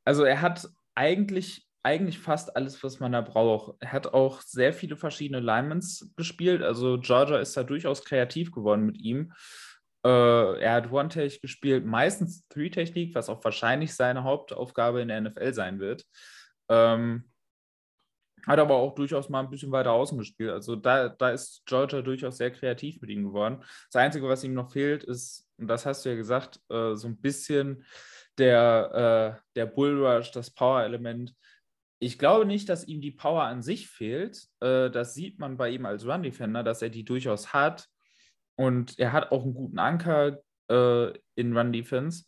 also 0.05 0.25
er 0.25 0.41
hat 0.41 0.69
eigentlich 0.95 1.68
eigentlich 1.89 2.19
fast 2.19 2.55
alles, 2.55 2.83
was 2.83 3.01
man 3.01 3.13
da 3.13 3.23
braucht. 3.23 3.77
Er 3.81 3.93
hat 3.93 4.13
auch 4.13 4.43
sehr 4.43 4.75
viele 4.75 4.97
verschiedene 4.97 5.41
Linemans 5.41 6.13
gespielt. 6.17 6.63
Also 6.63 6.99
Georgia 7.01 7.39
ist 7.39 7.57
da 7.57 7.63
durchaus 7.63 8.05
kreativ 8.05 8.53
geworden 8.53 8.85
mit 8.85 8.99
ihm. 8.99 9.33
Äh, 10.05 10.61
er 10.61 10.75
hat 10.75 10.93
One-Take 10.93 11.41
gespielt, 11.41 11.87
meistens 11.87 12.47
Three-Technik, 12.49 13.15
was 13.15 13.31
auch 13.31 13.43
wahrscheinlich 13.43 13.95
seine 13.95 14.23
Hauptaufgabe 14.23 15.01
in 15.01 15.09
der 15.09 15.23
NFL 15.23 15.55
sein 15.55 15.81
wird. 15.81 16.05
Ähm, 16.69 17.25
hat 18.47 18.59
aber 18.59 18.75
auch 18.75 18.95
durchaus 18.95 19.31
mal 19.31 19.41
ein 19.41 19.51
bisschen 19.51 19.73
weiter 19.73 19.93
außen 19.93 20.19
gespielt. 20.19 20.51
Also 20.51 20.77
da, 20.77 21.09
da 21.09 21.31
ist 21.31 21.63
Georgia 21.65 22.03
durchaus 22.03 22.37
sehr 22.37 22.51
kreativ 22.51 23.01
mit 23.01 23.09
ihm 23.09 23.25
geworden. 23.25 23.65
Das 23.91 24.03
Einzige, 24.03 24.29
was 24.29 24.45
ihm 24.45 24.53
noch 24.53 24.73
fehlt, 24.73 25.05
ist, 25.05 25.49
und 25.57 25.69
das 25.69 25.87
hast 25.87 26.05
du 26.05 26.11
ja 26.11 26.17
gesagt, 26.17 26.61
äh, 26.69 26.95
so 26.95 27.09
ein 27.09 27.17
bisschen 27.17 27.87
der, 28.37 29.39
äh, 29.41 29.43
der 29.57 29.67
Bullrush, 29.67 30.31
das 30.33 30.51
Power-Element 30.51 31.35
ich 32.01 32.19
glaube 32.19 32.47
nicht, 32.47 32.69
dass 32.69 32.87
ihm 32.87 33.01
die 33.01 33.11
Power 33.11 33.45
an 33.45 33.63
sich 33.63 33.89
fehlt. 33.89 34.47
Äh, 34.61 34.91
das 34.91 35.15
sieht 35.15 35.39
man 35.39 35.57
bei 35.57 35.71
ihm 35.71 35.87
als 35.87 36.07
Run-Defender, 36.07 36.63
dass 36.63 36.83
er 36.83 36.91
die 36.91 37.05
durchaus 37.05 37.53
hat. 37.53 37.89
Und 38.57 38.99
er 38.99 39.13
hat 39.13 39.33
auch 39.33 39.45
einen 39.45 39.55
guten 39.55 39.79
Anker 39.79 40.41
äh, 40.69 41.13
in 41.35 41.57
Run-Defense. 41.57 42.25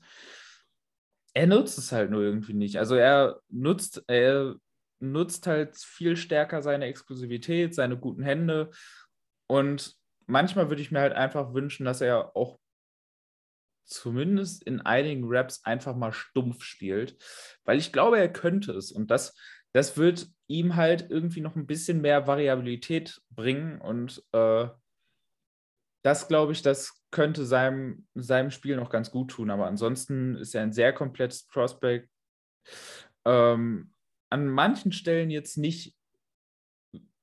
Er 1.34 1.46
nutzt 1.46 1.78
es 1.78 1.92
halt 1.92 2.10
nur 2.10 2.22
irgendwie 2.22 2.54
nicht. 2.54 2.78
Also 2.78 2.96
er 2.96 3.40
nutzt, 3.48 4.02
er 4.08 4.56
nutzt 4.98 5.46
halt 5.46 5.76
viel 5.76 6.16
stärker 6.16 6.62
seine 6.62 6.86
Exklusivität, 6.86 7.74
seine 7.74 7.96
guten 7.96 8.22
Hände. 8.22 8.70
Und 9.46 9.94
manchmal 10.26 10.68
würde 10.68 10.82
ich 10.82 10.90
mir 10.90 11.00
halt 11.00 11.12
einfach 11.12 11.54
wünschen, 11.54 11.84
dass 11.84 12.00
er 12.00 12.36
auch 12.36 12.58
zumindest 13.84 14.62
in 14.62 14.80
einigen 14.80 15.24
Raps 15.26 15.64
einfach 15.64 15.96
mal 15.96 16.12
stumpf 16.12 16.62
spielt, 16.62 17.16
weil 17.64 17.78
ich 17.78 17.92
glaube, 17.92 18.18
er 18.18 18.32
könnte 18.32 18.72
es. 18.72 18.92
Und 18.92 19.10
das 19.10 19.34
das 19.72 19.96
wird 19.96 20.28
ihm 20.48 20.76
halt 20.76 21.10
irgendwie 21.10 21.40
noch 21.40 21.56
ein 21.56 21.66
bisschen 21.66 22.00
mehr 22.00 22.26
Variabilität 22.26 23.20
bringen 23.30 23.80
und 23.80 24.22
äh, 24.32 24.68
das 26.02 26.28
glaube 26.28 26.52
ich, 26.52 26.62
das 26.62 27.00
könnte 27.10 27.44
seinem, 27.44 28.06
seinem 28.14 28.50
Spiel 28.50 28.76
noch 28.76 28.90
ganz 28.90 29.10
gut 29.10 29.32
tun. 29.32 29.50
Aber 29.50 29.66
ansonsten 29.66 30.36
ist 30.36 30.54
er 30.54 30.62
ein 30.62 30.72
sehr 30.72 30.92
komplettes 30.92 31.46
Prospect. 31.46 32.08
Ähm, 33.26 33.92
an 34.30 34.48
manchen 34.48 34.92
Stellen 34.92 35.30
jetzt 35.30 35.58
nicht 35.58 35.96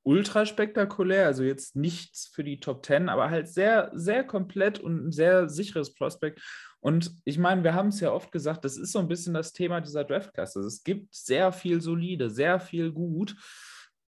ultra 0.07 0.45
spektakulär, 0.45 1.25
also 1.25 1.43
jetzt 1.43 1.75
nichts 1.75 2.27
für 2.27 2.41
die 2.41 2.61
Top 2.61 2.85
10, 2.85 3.09
aber 3.09 3.29
halt 3.29 3.49
sehr, 3.49 3.91
sehr 3.93 4.23
komplett 4.23 4.79
und 4.79 5.07
ein 5.07 5.11
sehr 5.11 5.49
sicheres 5.49 5.93
Prospect. 5.93 6.41
Und 6.79 7.11
ich 7.25 7.37
meine, 7.37 7.65
wir 7.65 7.73
haben 7.73 7.89
es 7.89 7.99
ja 7.99 8.13
oft 8.13 8.31
gesagt, 8.31 8.63
das 8.63 8.77
ist 8.77 8.93
so 8.93 8.99
ein 8.99 9.09
bisschen 9.09 9.33
das 9.33 9.51
Thema 9.51 9.81
dieser 9.81 10.05
Draftklasse. 10.05 10.61
Es 10.61 10.81
gibt 10.83 11.13
sehr 11.13 11.51
viel 11.51 11.81
solide, 11.81 12.29
sehr 12.29 12.61
viel 12.61 12.93
gut. 12.93 13.35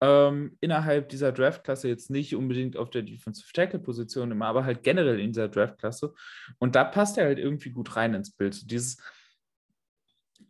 Ähm, 0.00 0.56
innerhalb 0.60 1.08
dieser 1.08 1.32
Draftklasse 1.32 1.88
jetzt 1.88 2.10
nicht 2.10 2.36
unbedingt 2.36 2.76
auf 2.76 2.90
der 2.90 3.02
Defensive 3.02 3.52
Tackle 3.52 3.80
Position 3.80 4.30
immer, 4.30 4.46
aber 4.46 4.64
halt 4.64 4.84
generell 4.84 5.18
in 5.18 5.32
dieser 5.32 5.48
Draftklasse. 5.48 6.14
Und 6.58 6.76
da 6.76 6.84
passt 6.84 7.18
er 7.18 7.24
halt 7.24 7.40
irgendwie 7.40 7.70
gut 7.70 7.96
rein 7.96 8.14
ins 8.14 8.30
Bild. 8.30 8.70
Dieses 8.70 8.98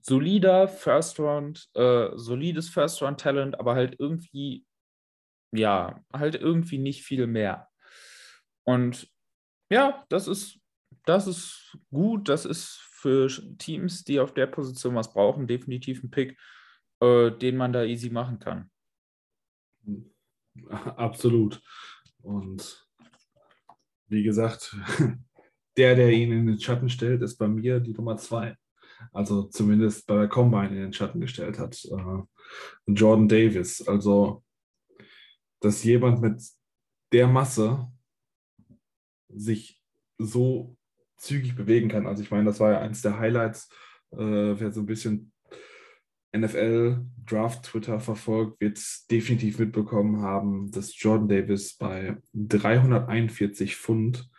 solider 0.02 0.69
First 0.69 1.19
Round, 1.19 1.71
äh, 1.73 2.11
solides 2.17 2.69
First 2.69 3.00
Round 3.00 3.19
Talent, 3.19 3.59
aber 3.59 3.75
halt 3.75 3.97
irgendwie, 3.99 4.67
ja, 5.52 6.02
halt 6.12 6.35
irgendwie 6.35 6.78
nicht 6.78 7.02
viel 7.02 7.26
mehr. 7.26 7.69
Und 8.64 9.11
ja, 9.71 10.05
das 10.09 10.28
ist 10.28 10.61
das 11.09 11.26
ist 11.26 11.76
gut. 11.90 12.28
Das 12.28 12.45
ist 12.45 12.81
für 12.83 13.28
Teams, 13.59 14.05
die 14.05 14.21
auf 14.21 14.35
der 14.35 14.47
Position 14.47 14.95
was 14.95 15.12
brauchen, 15.12 15.47
definitiv 15.47 16.02
ein 16.02 16.11
Pick, 16.11 16.38
äh, 17.00 17.31
den 17.31 17.57
man 17.57 17.73
da 17.73 17.85
easy 17.85 18.11
machen 18.11 18.38
kann. 18.38 18.71
Absolut. 20.71 21.62
Und 22.21 22.87
wie 24.09 24.23
gesagt, 24.23 24.76
der, 25.76 25.95
der 25.95 26.11
ihn 26.11 26.33
in 26.33 26.47
den 26.47 26.61
Schatten 26.61 26.90
stellt, 26.90 27.23
ist 27.23 27.38
bei 27.38 27.49
mir 27.49 27.81
die 27.81 27.93
Nummer 27.93 28.17
zwei. 28.17 28.57
also 29.12 29.45
zumindest 29.45 30.07
bei 30.07 30.17
der 30.17 30.28
Combine 30.28 30.69
in 30.69 30.75
den 30.75 30.93
Schatten 30.93 31.21
gestellt 31.21 31.59
hat. 31.59 31.83
Äh, 31.85 32.93
Jordan 32.93 33.28
Davis, 33.28 33.87
also 33.87 34.43
dass 35.61 35.85
jemand 35.85 36.21
mit 36.21 36.43
der 37.12 37.27
Masse 37.27 37.88
sich 39.29 39.83
so 40.19 40.77
zügig 41.17 41.57
bewegen 41.57 41.88
kann. 41.88 42.07
Also 42.07 42.23
ich 42.23 42.31
meine, 42.31 42.45
das 42.45 42.61
war 42.61 42.73
ja 42.73 42.81
eins 42.81 43.03
der 43.03 43.19
Highlights, 43.19 43.69
äh, 44.12 44.17
wer 44.19 44.73
so 44.73 44.81
ein 44.81 44.87
bisschen 44.87 45.33
NFL 46.37 47.05
Draft 47.27 47.65
Twitter 47.65 48.00
verfolgt, 48.00 48.61
wird 48.61 48.79
definitiv 49.11 49.59
mitbekommen 49.59 50.21
haben, 50.21 50.71
dass 50.71 51.00
Jordan 51.00 51.29
Davis 51.29 51.77
bei 51.77 52.17
341 52.35 53.77
Pfund 53.77 54.31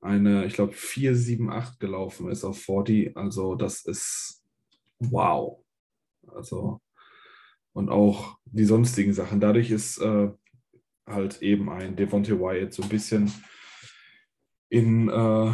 eine, 0.00 0.46
ich 0.46 0.54
glaube, 0.54 0.72
478 0.72 1.78
gelaufen 1.78 2.30
ist 2.30 2.44
auf 2.44 2.58
40. 2.58 3.16
Also 3.16 3.54
das 3.54 3.84
ist 3.84 4.44
wow. 4.98 5.62
Also 6.26 6.80
und 7.72 7.90
auch 7.90 8.38
die 8.46 8.64
sonstigen 8.64 9.12
Sachen. 9.12 9.40
Dadurch 9.40 9.70
ist 9.70 9.98
äh, 9.98 10.30
halt 11.06 11.42
eben 11.42 11.70
ein 11.70 11.96
Devontae 11.96 12.38
Wyatt 12.38 12.72
so 12.72 12.82
ein 12.82 12.88
bisschen 12.88 13.32
in, 14.68 15.08
äh, 15.08 15.52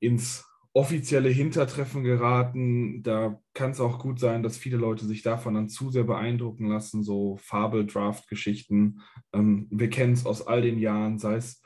ins 0.00 0.44
offizielle 0.74 1.28
Hintertreffen 1.28 2.02
geraten. 2.02 3.02
Da 3.02 3.40
kann 3.54 3.72
es 3.72 3.80
auch 3.80 3.98
gut 3.98 4.18
sein, 4.18 4.42
dass 4.42 4.56
viele 4.56 4.76
Leute 4.76 5.04
sich 5.04 5.22
davon 5.22 5.54
dann 5.54 5.68
zu 5.68 5.90
sehr 5.90 6.04
beeindrucken 6.04 6.68
lassen, 6.68 7.02
so 7.02 7.36
Fabel-Draft-Geschichten. 7.42 9.00
Ähm, 9.32 9.66
wir 9.70 9.90
kennen 9.90 10.14
es 10.14 10.26
aus 10.26 10.46
all 10.46 10.62
den 10.62 10.78
Jahren, 10.78 11.18
sei 11.18 11.36
es 11.36 11.62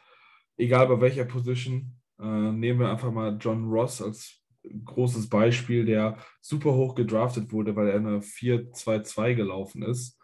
egal 0.56 0.88
bei 0.88 1.00
welcher 1.00 1.24
Position. 1.24 1.96
Äh, 2.20 2.52
nehmen 2.52 2.80
wir 2.80 2.90
einfach 2.90 3.12
mal 3.12 3.36
John 3.40 3.68
Ross 3.68 4.02
als 4.02 4.42
großes 4.84 5.28
Beispiel, 5.28 5.84
der 5.84 6.18
super 6.40 6.72
hoch 6.72 6.94
gedraftet 6.94 7.52
wurde, 7.52 7.76
weil 7.76 7.88
er 7.88 7.96
eine 7.96 8.20
4-2-2 8.20 9.34
gelaufen 9.34 9.82
ist. 9.82 10.18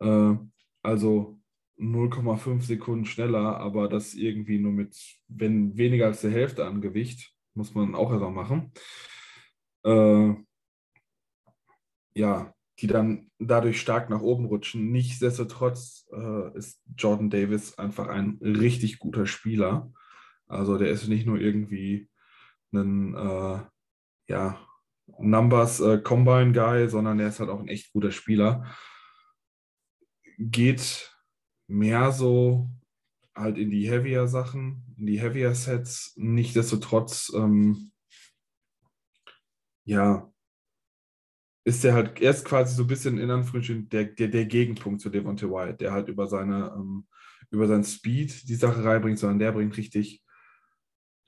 Äh, 0.00 0.34
also 0.82 1.38
0,5 1.78 2.62
Sekunden 2.62 3.04
schneller, 3.04 3.58
aber 3.58 3.88
das 3.88 4.14
irgendwie 4.14 4.58
nur 4.58 4.72
mit, 4.72 4.96
wenn 5.28 5.76
weniger 5.76 6.06
als 6.06 6.22
der 6.22 6.30
Hälfte 6.30 6.66
an 6.66 6.80
Gewicht, 6.80 7.34
muss 7.54 7.74
man 7.74 7.94
auch 7.94 8.10
erstmal 8.10 8.32
machen. 8.32 8.72
Äh, 9.84 10.34
ja, 12.14 12.54
die 12.80 12.86
dann 12.86 13.30
dadurch 13.38 13.80
stark 13.80 14.10
nach 14.10 14.20
oben 14.20 14.46
rutschen. 14.46 14.90
Nichtsdestotrotz 14.90 16.06
äh, 16.12 16.56
ist 16.56 16.82
Jordan 16.96 17.30
Davis 17.30 17.78
einfach 17.78 18.08
ein 18.08 18.38
richtig 18.40 18.98
guter 18.98 19.26
Spieler. 19.26 19.92
Also 20.46 20.78
der 20.78 20.90
ist 20.90 21.08
nicht 21.08 21.26
nur 21.26 21.38
irgendwie 21.38 22.08
ein 22.72 23.14
äh, 23.14 23.60
ja, 24.28 24.60
Numbers 25.18 25.80
äh, 25.80 25.98
Combine 25.98 26.52
Guy, 26.52 26.88
sondern 26.88 27.18
der 27.18 27.28
ist 27.28 27.40
halt 27.40 27.50
auch 27.50 27.60
ein 27.60 27.68
echt 27.68 27.92
guter 27.92 28.10
Spieler. 28.10 28.66
Geht 30.38 31.15
mehr 31.66 32.12
so 32.12 32.68
halt 33.34 33.58
in 33.58 33.70
die 33.70 33.88
heavier 33.88 34.26
Sachen, 34.26 34.84
in 34.96 35.06
die 35.06 35.20
heavier 35.20 35.54
Sets. 35.54 36.12
Nichtsdestotrotz, 36.16 37.32
ähm, 37.34 37.92
ja, 39.84 40.30
ist 41.64 41.82
der 41.84 41.94
halt 41.94 42.20
erst 42.20 42.44
quasi 42.44 42.74
so 42.74 42.84
ein 42.84 42.86
bisschen 42.86 43.18
in 43.18 43.30
Anführungsstrichen 43.30 43.88
der, 43.88 44.04
der, 44.04 44.28
der 44.28 44.46
Gegenpunkt 44.46 45.00
zu 45.00 45.10
Devontae 45.10 45.50
White, 45.50 45.78
der 45.78 45.92
halt 45.92 46.08
über 46.08 46.26
seine, 46.26 46.72
ähm, 46.76 47.06
über 47.50 47.66
seinen 47.66 47.84
Speed 47.84 48.48
die 48.48 48.54
Sache 48.54 48.84
reinbringt, 48.84 49.18
sondern 49.18 49.40
der 49.40 49.52
bringt 49.52 49.76
richtig 49.76 50.22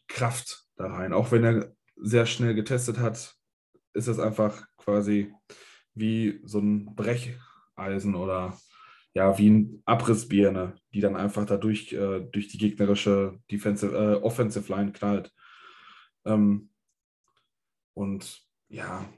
Kraft 0.06 0.64
da 0.76 0.86
rein. 0.86 1.12
Auch 1.12 1.32
wenn 1.32 1.44
er 1.44 1.74
sehr 1.96 2.24
schnell 2.26 2.54
getestet 2.54 2.98
hat, 2.98 3.36
ist 3.94 4.08
das 4.08 4.20
einfach 4.20 4.64
quasi 4.76 5.32
wie 5.94 6.40
so 6.44 6.60
ein 6.60 6.94
Brecheisen 6.94 8.14
oder 8.14 8.56
ja, 9.14 9.36
wie 9.38 9.50
ein 9.50 9.82
Abrissbirne, 9.84 10.76
die 10.92 11.00
dann 11.00 11.16
einfach 11.16 11.44
dadurch 11.44 11.92
äh, 11.92 12.20
durch 12.20 12.48
die 12.48 12.58
gegnerische 12.58 13.40
Defensive, 13.50 13.94
äh, 13.94 14.22
Offensive 14.22 14.72
Line 14.72 14.92
knallt. 14.92 15.32
Ähm, 16.24 16.70
und 17.94 18.46
ja, 18.68 19.08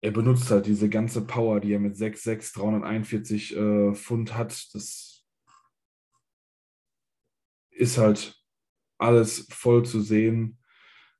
er 0.00 0.10
benutzt 0.12 0.50
halt 0.50 0.66
diese 0.66 0.88
ganze 0.88 1.26
Power, 1.26 1.60
die 1.60 1.72
er 1.72 1.80
mit 1.80 1.96
6'6, 1.96 2.54
341 2.54 3.56
äh, 3.56 3.94
Pfund 3.94 4.34
hat. 4.34 4.74
Das 4.74 5.26
ist 7.70 7.98
halt 7.98 8.40
alles 8.98 9.46
voll 9.50 9.84
zu 9.84 10.00
sehen. 10.00 10.58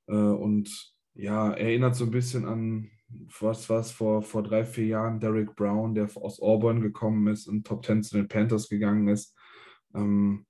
Äh, 0.06 0.14
und 0.14 0.94
ja, 1.14 1.52
erinnert 1.52 1.96
so 1.96 2.04
ein 2.04 2.10
bisschen 2.10 2.46
an 2.46 2.90
was 3.40 3.68
war 3.68 3.80
es 3.80 3.90
vor, 3.90 4.22
vor 4.22 4.42
drei, 4.42 4.64
vier 4.64 4.86
Jahren, 4.86 5.20
Derek 5.20 5.56
Brown, 5.56 5.94
der 5.94 6.08
aus 6.16 6.40
Auburn 6.40 6.80
gekommen 6.80 7.26
ist 7.28 7.46
und 7.46 7.66
Top 7.66 7.84
10 7.84 8.02
zu 8.02 8.16
den 8.16 8.28
Panthers 8.28 8.68
gegangen 8.68 9.08
ist. 9.08 9.36
Ähm, 9.94 10.46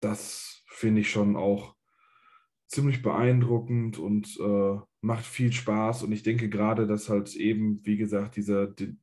das 0.00 0.62
finde 0.66 1.00
ich 1.00 1.10
schon 1.10 1.36
auch 1.36 1.74
ziemlich 2.66 3.02
beeindruckend 3.02 3.98
und 3.98 4.38
äh, 4.40 4.78
macht 5.00 5.24
viel 5.24 5.52
Spaß. 5.52 6.02
Und 6.02 6.12
ich 6.12 6.22
denke 6.22 6.48
gerade, 6.48 6.86
dass 6.86 7.08
halt 7.08 7.34
eben, 7.36 7.84
wie 7.84 7.96
gesagt, 7.96 8.36
diese, 8.36 8.72
die, 8.72 8.96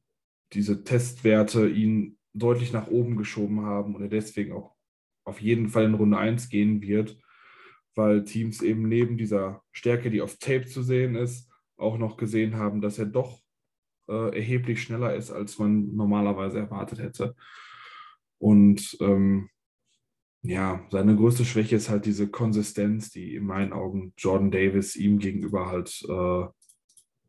diese 0.54 0.84
Testwerte 0.84 1.68
ihn 1.68 2.18
deutlich 2.34 2.74
nach 2.74 2.88
oben 2.88 3.18
geschoben 3.18 3.66
haben 3.66 3.96
und 3.96 4.02
er 4.02 4.10
deswegen 4.10 4.54
auch 4.54 4.76
auf 5.24 5.42
jeden 5.42 5.70
Fall 5.70 5.86
in 5.86 5.94
Runde 5.94 6.18
1 6.18 6.50
gehen 6.50 6.82
wird, 6.82 7.18
weil 7.96 8.24
Teams 8.24 8.62
eben 8.62 8.88
neben 8.88 9.18
dieser 9.18 9.62
Stärke, 9.72 10.10
die 10.10 10.22
auf 10.22 10.38
Tape 10.38 10.66
zu 10.66 10.82
sehen 10.82 11.16
ist, 11.16 11.51
auch 11.82 11.98
noch 11.98 12.18
gesehen 12.18 12.56
haben, 12.58 12.82
dass 12.82 13.00
er 13.00 13.06
doch 13.06 13.42
äh, 14.08 14.36
erheblich 14.36 14.82
schneller 14.82 15.16
ist, 15.16 15.32
als 15.32 15.60
man 15.60 15.96
normalerweise 15.96 16.60
erwartet 16.60 17.00
hätte. 17.00 17.36
Und 18.38 18.98
ähm, 19.00 19.50
ja, 20.44 20.86
seine 20.90 21.16
größte 21.16 21.46
Schwäche 21.46 21.76
ist 21.76 21.90
halt 21.90 22.06
diese 22.06 22.28
Konsistenz, 22.30 23.12
die 23.12 23.36
in 23.36 23.46
meinen 23.46 23.74
Augen 23.74 24.14
Jordan 24.18 24.50
Davis 24.50 24.96
ihm 24.96 25.20
gegenüber 25.20 25.68
halt 25.68 26.04
äh, 26.10 26.48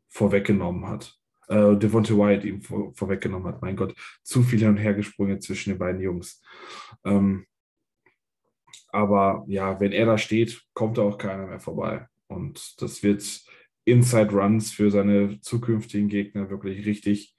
vorweggenommen 0.09 0.88
hat. 0.88 1.15
Äh, 1.49 1.77
Devontae 1.77 2.17
Wyatt 2.17 2.45
ihm 2.45 2.62
vor, 2.62 2.95
vorweggenommen 2.95 3.49
hat. 3.49 3.61
Mein 3.61 3.77
Gott, 3.77 3.95
zu 4.23 4.43
viel 4.43 4.61
hin 4.61 4.69
und 4.69 4.77
her 4.79 4.95
gesprungen 4.95 5.41
zwischen 5.41 5.71
den 5.71 5.79
beiden 5.79 6.01
Jungs. 6.01 6.43
Ähm, 7.05 7.47
aber 8.88 9.45
ja, 9.47 9.79
wenn 9.81 9.93
er 9.93 10.07
da 10.07 10.19
steht, 10.19 10.62
kommt 10.75 10.99
da 10.99 11.03
auch 11.03 11.19
keiner 11.19 11.47
mehr 11.47 11.61
vorbei. 11.61 12.07
Und 12.29 12.81
das 12.81 13.03
wird 13.03 13.23
Inside 13.85 14.33
Runs 14.33 14.71
für 14.71 14.90
seine 14.90 15.40
zukünftigen 15.40 16.09
Gegner 16.09 16.51
wirklich 16.51 16.87
richtig, 16.87 17.37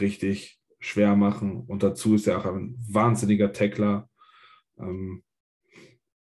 richtig 0.00 0.60
schwer 0.80 1.16
machen. 1.16 1.60
Und 1.66 1.82
dazu 1.82 2.14
ist 2.14 2.26
er 2.26 2.38
auch 2.38 2.46
ein 2.46 2.76
wahnsinniger 2.88 3.52
Tackler. 3.52 4.08
Ähm, 4.78 5.22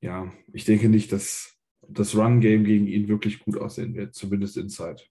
ja, 0.01 0.31
ich 0.53 0.65
denke 0.65 0.89
nicht, 0.89 1.11
dass 1.11 1.55
das 1.87 2.15
Run-Game 2.15 2.63
gegen 2.63 2.87
ihn 2.87 3.07
wirklich 3.07 3.39
gut 3.39 3.57
aussehen 3.57 3.95
wird, 3.95 4.13
zumindest 4.13 4.57
Inside. 4.57 5.03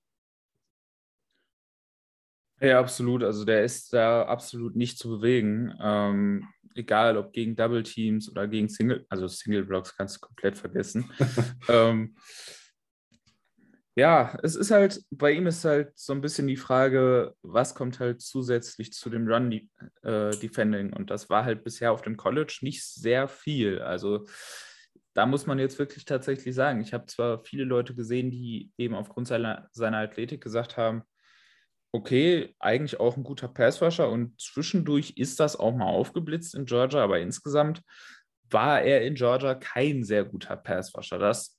Ja, 2.61 2.79
absolut. 2.79 3.23
Also 3.23 3.45
der 3.45 3.65
ist 3.65 3.93
da 3.93 4.23
absolut 4.23 4.77
nicht 4.77 4.99
zu 4.99 5.09
bewegen. 5.09 5.75
Ähm, 5.81 6.49
egal 6.75 7.17
ob 7.17 7.33
gegen 7.33 7.57
Double 7.57 7.83
Teams 7.83 8.31
oder 8.31 8.47
gegen 8.49 8.69
Single, 8.69 9.05
also 9.09 9.29
Single 9.29 9.65
Blocks 9.65 9.97
kannst 9.97 10.17
du 10.17 10.21
komplett 10.21 10.57
vergessen. 10.57 11.11
ähm, 11.69 12.17
ja, 13.97 14.37
es 14.43 14.57
ist 14.57 14.73
halt, 14.73 15.01
bei 15.11 15.33
ihm 15.33 15.47
ist 15.47 15.65
halt 15.65 15.93
so 15.97 16.13
ein 16.13 16.21
bisschen 16.21 16.49
die 16.49 16.57
Frage, 16.57 17.35
was 17.43 17.75
kommt 17.75 18.01
halt 18.01 18.21
zusätzlich 18.21 18.93
zu 18.93 19.09
dem 19.09 19.29
Run-Defending? 19.29 20.91
Äh, 20.91 20.97
und 20.97 21.11
das 21.11 21.31
war 21.31 21.45
halt 21.45 21.63
bisher 21.63 21.93
auf 21.93 22.03
dem 22.03 22.17
College 22.17 22.59
nicht 22.63 22.85
sehr 22.85 23.29
viel. 23.29 23.81
Also 23.81 24.27
da 25.15 25.27
muss 25.27 25.47
man 25.47 25.61
jetzt 25.61 25.79
wirklich 25.79 26.05
tatsächlich 26.05 26.57
sagen, 26.57 26.81
ich 26.81 26.93
habe 26.93 27.07
zwar 27.07 27.45
viele 27.45 27.63
Leute 27.63 27.95
gesehen, 27.95 28.33
die 28.33 28.73
eben 28.77 28.97
aufgrund 28.97 29.29
seiner, 29.29 29.69
seiner 29.71 29.99
Athletik 29.99 30.43
gesagt 30.43 30.77
haben, 30.77 31.03
okay, 31.93 32.53
eigentlich 32.59 32.99
auch 32.99 33.17
ein 33.17 33.23
guter 33.23 33.47
Passwasher 33.47 34.11
und 34.11 34.41
zwischendurch 34.41 35.13
ist 35.17 35.39
das 35.39 35.55
auch 35.55 35.73
mal 35.73 35.87
aufgeblitzt 35.87 36.57
in 36.57 36.65
Georgia, 36.65 37.05
aber 37.05 37.21
insgesamt 37.21 37.83
war 38.51 38.83
er 38.83 39.03
in 39.03 39.15
Georgia 39.15 39.55
kein 39.55 40.03
sehr 40.03 40.25
guter 40.25 40.57
Passwasher. 40.57 41.19
Das 41.21 41.57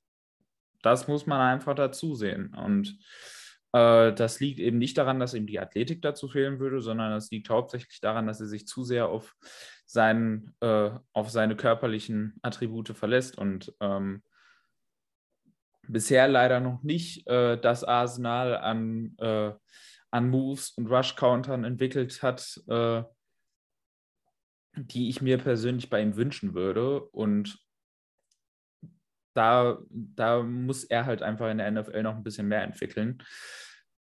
das 0.86 1.08
muss 1.08 1.26
man 1.26 1.42
einfach 1.42 1.76
dazu 1.76 2.16
sehen. 2.16 2.54
Und 2.54 2.98
äh, 3.74 4.14
das 4.14 4.40
liegt 4.40 4.60
eben 4.60 4.78
nicht 4.78 4.98
daran, 4.98 5.20
dass 5.20 5.34
ihm 5.34 5.48
die 5.48 5.60
Athletik 5.60 6.02
dazu 6.02 6.28
fehlen 6.28 6.60
würde, 6.60 6.80
sondern 6.80 7.12
das 7.12 7.32
liegt 7.32 7.50
hauptsächlich 7.50 8.00
daran, 8.00 8.28
dass 8.28 8.40
er 8.40 8.48
sich 8.48 8.68
zu 8.68 8.84
sehr 8.84 9.08
auf, 9.10 9.36
seinen, 9.86 10.56
äh, 10.62 10.92
auf 11.14 11.30
seine 11.30 11.56
körperlichen 11.56 12.36
Attribute 12.42 12.90
verlässt 12.90 13.38
und 13.38 13.74
ähm, 13.80 14.22
bisher 15.88 16.28
leider 16.28 16.60
noch 16.60 16.84
nicht 16.84 17.28
äh, 17.28 17.60
das 17.60 17.84
Arsenal 17.84 18.56
an, 18.58 19.16
äh, 19.18 19.54
an 20.12 20.30
Moves 20.30 20.70
und 20.72 20.88
Rush-Countern 20.88 21.64
entwickelt 21.64 22.22
hat, 22.22 22.62
äh, 22.68 23.04
die 24.76 25.10
ich 25.10 25.22
mir 25.22 25.38
persönlich 25.38 25.90
bei 25.90 26.02
ihm 26.02 26.16
wünschen 26.16 26.54
würde. 26.54 27.02
Und 27.02 27.65
da, 29.36 29.80
da 29.90 30.42
muss 30.42 30.84
er 30.86 31.06
halt 31.06 31.22
einfach 31.22 31.50
in 31.52 31.60
der 31.60 31.70
NFL 31.70 32.04
noch 32.04 32.16
ein 32.16 32.24
bisschen 32.24 32.48
mehr 32.48 32.64
entwickeln. 32.64 33.22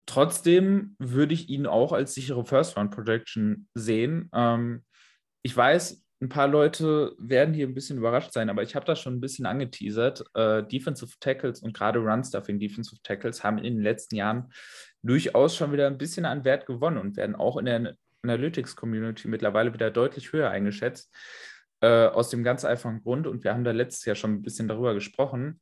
trotzdem 0.05 0.95
würde 0.99 1.33
ich 1.33 1.49
ihn 1.49 1.67
auch 1.67 1.91
als 1.91 2.13
sichere 2.13 2.45
First-Round-Projection 2.45 3.67
sehen. 3.75 4.29
Ähm, 4.33 4.83
ich 5.43 5.55
weiß, 5.55 6.01
ein 6.21 6.29
paar 6.29 6.47
Leute 6.47 7.13
werden 7.19 7.53
hier 7.53 7.67
ein 7.67 7.75
bisschen 7.75 7.97
überrascht 7.97 8.33
sein, 8.33 8.49
aber 8.49 8.63
ich 8.63 8.75
habe 8.75 8.85
das 8.85 8.99
schon 8.99 9.15
ein 9.15 9.21
bisschen 9.21 9.45
angeteasert. 9.45 10.23
Äh, 10.33 10.63
Defensive 10.63 11.11
Tackles 11.19 11.61
und 11.61 11.75
gerade 11.75 11.99
Run-Stuffing 11.99 12.59
Defensive 12.59 13.01
Tackles 13.03 13.43
haben 13.43 13.57
in 13.59 13.75
den 13.75 13.83
letzten 13.83 14.15
Jahren 14.15 14.51
durchaus 15.03 15.55
schon 15.55 15.71
wieder 15.73 15.87
ein 15.87 15.97
bisschen 15.97 16.25
an 16.25 16.43
Wert 16.43 16.65
gewonnen 16.65 16.97
und 16.97 17.17
werden 17.17 17.35
auch 17.35 17.57
in 17.57 17.65
der 17.65 17.95
Analytics-Community 18.23 19.27
mittlerweile 19.27 19.73
wieder 19.73 19.91
deutlich 19.91 20.33
höher 20.33 20.49
eingeschätzt. 20.49 21.13
Äh, 21.81 22.07
aus 22.07 22.29
dem 22.29 22.43
ganz 22.43 22.65
einfachen 22.65 23.03
Grund, 23.03 23.27
und 23.27 23.43
wir 23.43 23.53
haben 23.53 23.63
da 23.63 23.71
letztes 23.71 24.05
Jahr 24.05 24.15
schon 24.15 24.33
ein 24.33 24.41
bisschen 24.41 24.67
darüber 24.67 24.93
gesprochen, 24.93 25.61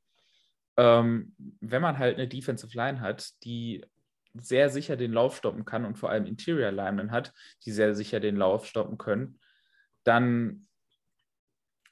ähm, 0.78 1.36
wenn 1.38 1.82
man 1.82 1.98
halt 1.98 2.18
eine 2.18 2.28
Defensive 2.28 2.76
Line 2.76 3.02
hat, 3.02 3.32
die 3.44 3.86
sehr 4.34 4.70
sicher 4.70 4.98
den 4.98 5.14
Lauf 5.14 5.38
stoppen 5.38 5.66
kann 5.66 5.86
und 5.86 5.98
vor 5.98 6.10
allem 6.10 6.26
Interior 6.26 6.72
Linemen 6.72 7.12
hat, 7.12 7.34
die 7.66 7.72
sehr 7.72 7.96
sicher 7.96 8.20
den 8.20 8.36
Lauf 8.36 8.66
stoppen 8.66 8.98
können, 8.98 9.40
dann 10.04 10.66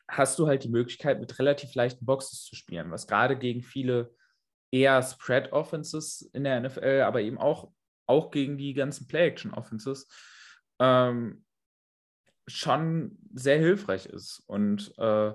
hast 0.08 0.38
du 0.40 0.48
halt 0.48 0.64
die 0.64 0.70
Möglichkeit, 0.70 1.20
mit 1.20 1.40
relativ 1.40 1.74
leichten 1.76 2.06
Boxes 2.06 2.44
zu 2.44 2.56
spielen, 2.56 2.92
was 2.92 3.08
gerade 3.08 3.38
gegen 3.38 3.62
viele 3.62 4.14
eher 4.72 5.02
Spread 5.02 5.52
Offenses 5.52 6.22
in 6.34 6.44
der 6.44 6.60
NFL, 6.60 7.04
aber 7.06 7.22
eben 7.22 7.38
auch, 7.38 7.72
auch 8.06 8.32
gegen 8.32 8.58
die 8.58 8.74
ganzen 8.74 9.08
Play-Action 9.08 9.54
Offenses 9.54 10.08
ähm, 10.80 11.46
schon 12.48 13.18
sehr 13.34 13.58
hilfreich 13.58 14.06
ist. 14.06 14.44
Und 14.48 14.94
äh, 14.98 15.34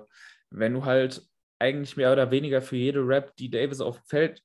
wenn 0.49 0.73
du 0.73 0.85
halt 0.85 1.27
eigentlich 1.59 1.97
mehr 1.97 2.11
oder 2.13 2.31
weniger 2.31 2.61
für 2.61 2.77
jede 2.77 3.05
Rap, 3.05 3.35
die 3.37 3.49
Davis 3.49 3.81
auf 3.81 3.97
dem 3.97 4.05
Feld 4.05 4.43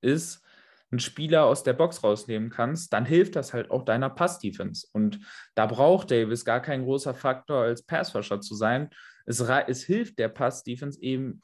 ist, 0.00 0.42
einen 0.90 1.00
Spieler 1.00 1.44
aus 1.44 1.64
der 1.64 1.72
Box 1.72 2.04
rausnehmen 2.04 2.50
kannst, 2.50 2.92
dann 2.92 3.04
hilft 3.04 3.36
das 3.36 3.52
halt 3.52 3.70
auch 3.70 3.84
deiner 3.84 4.10
Pass-Defense. 4.10 4.86
Und 4.92 5.18
da 5.54 5.66
braucht 5.66 6.10
Davis 6.10 6.44
gar 6.44 6.60
kein 6.60 6.84
großer 6.84 7.14
Faktor 7.14 7.62
als 7.62 7.82
Passfasher 7.82 8.40
zu 8.40 8.54
sein. 8.54 8.90
Es, 9.26 9.40
es 9.40 9.82
hilft 9.82 10.18
der 10.18 10.28
Pass-Defense 10.28 11.00
eben 11.02 11.42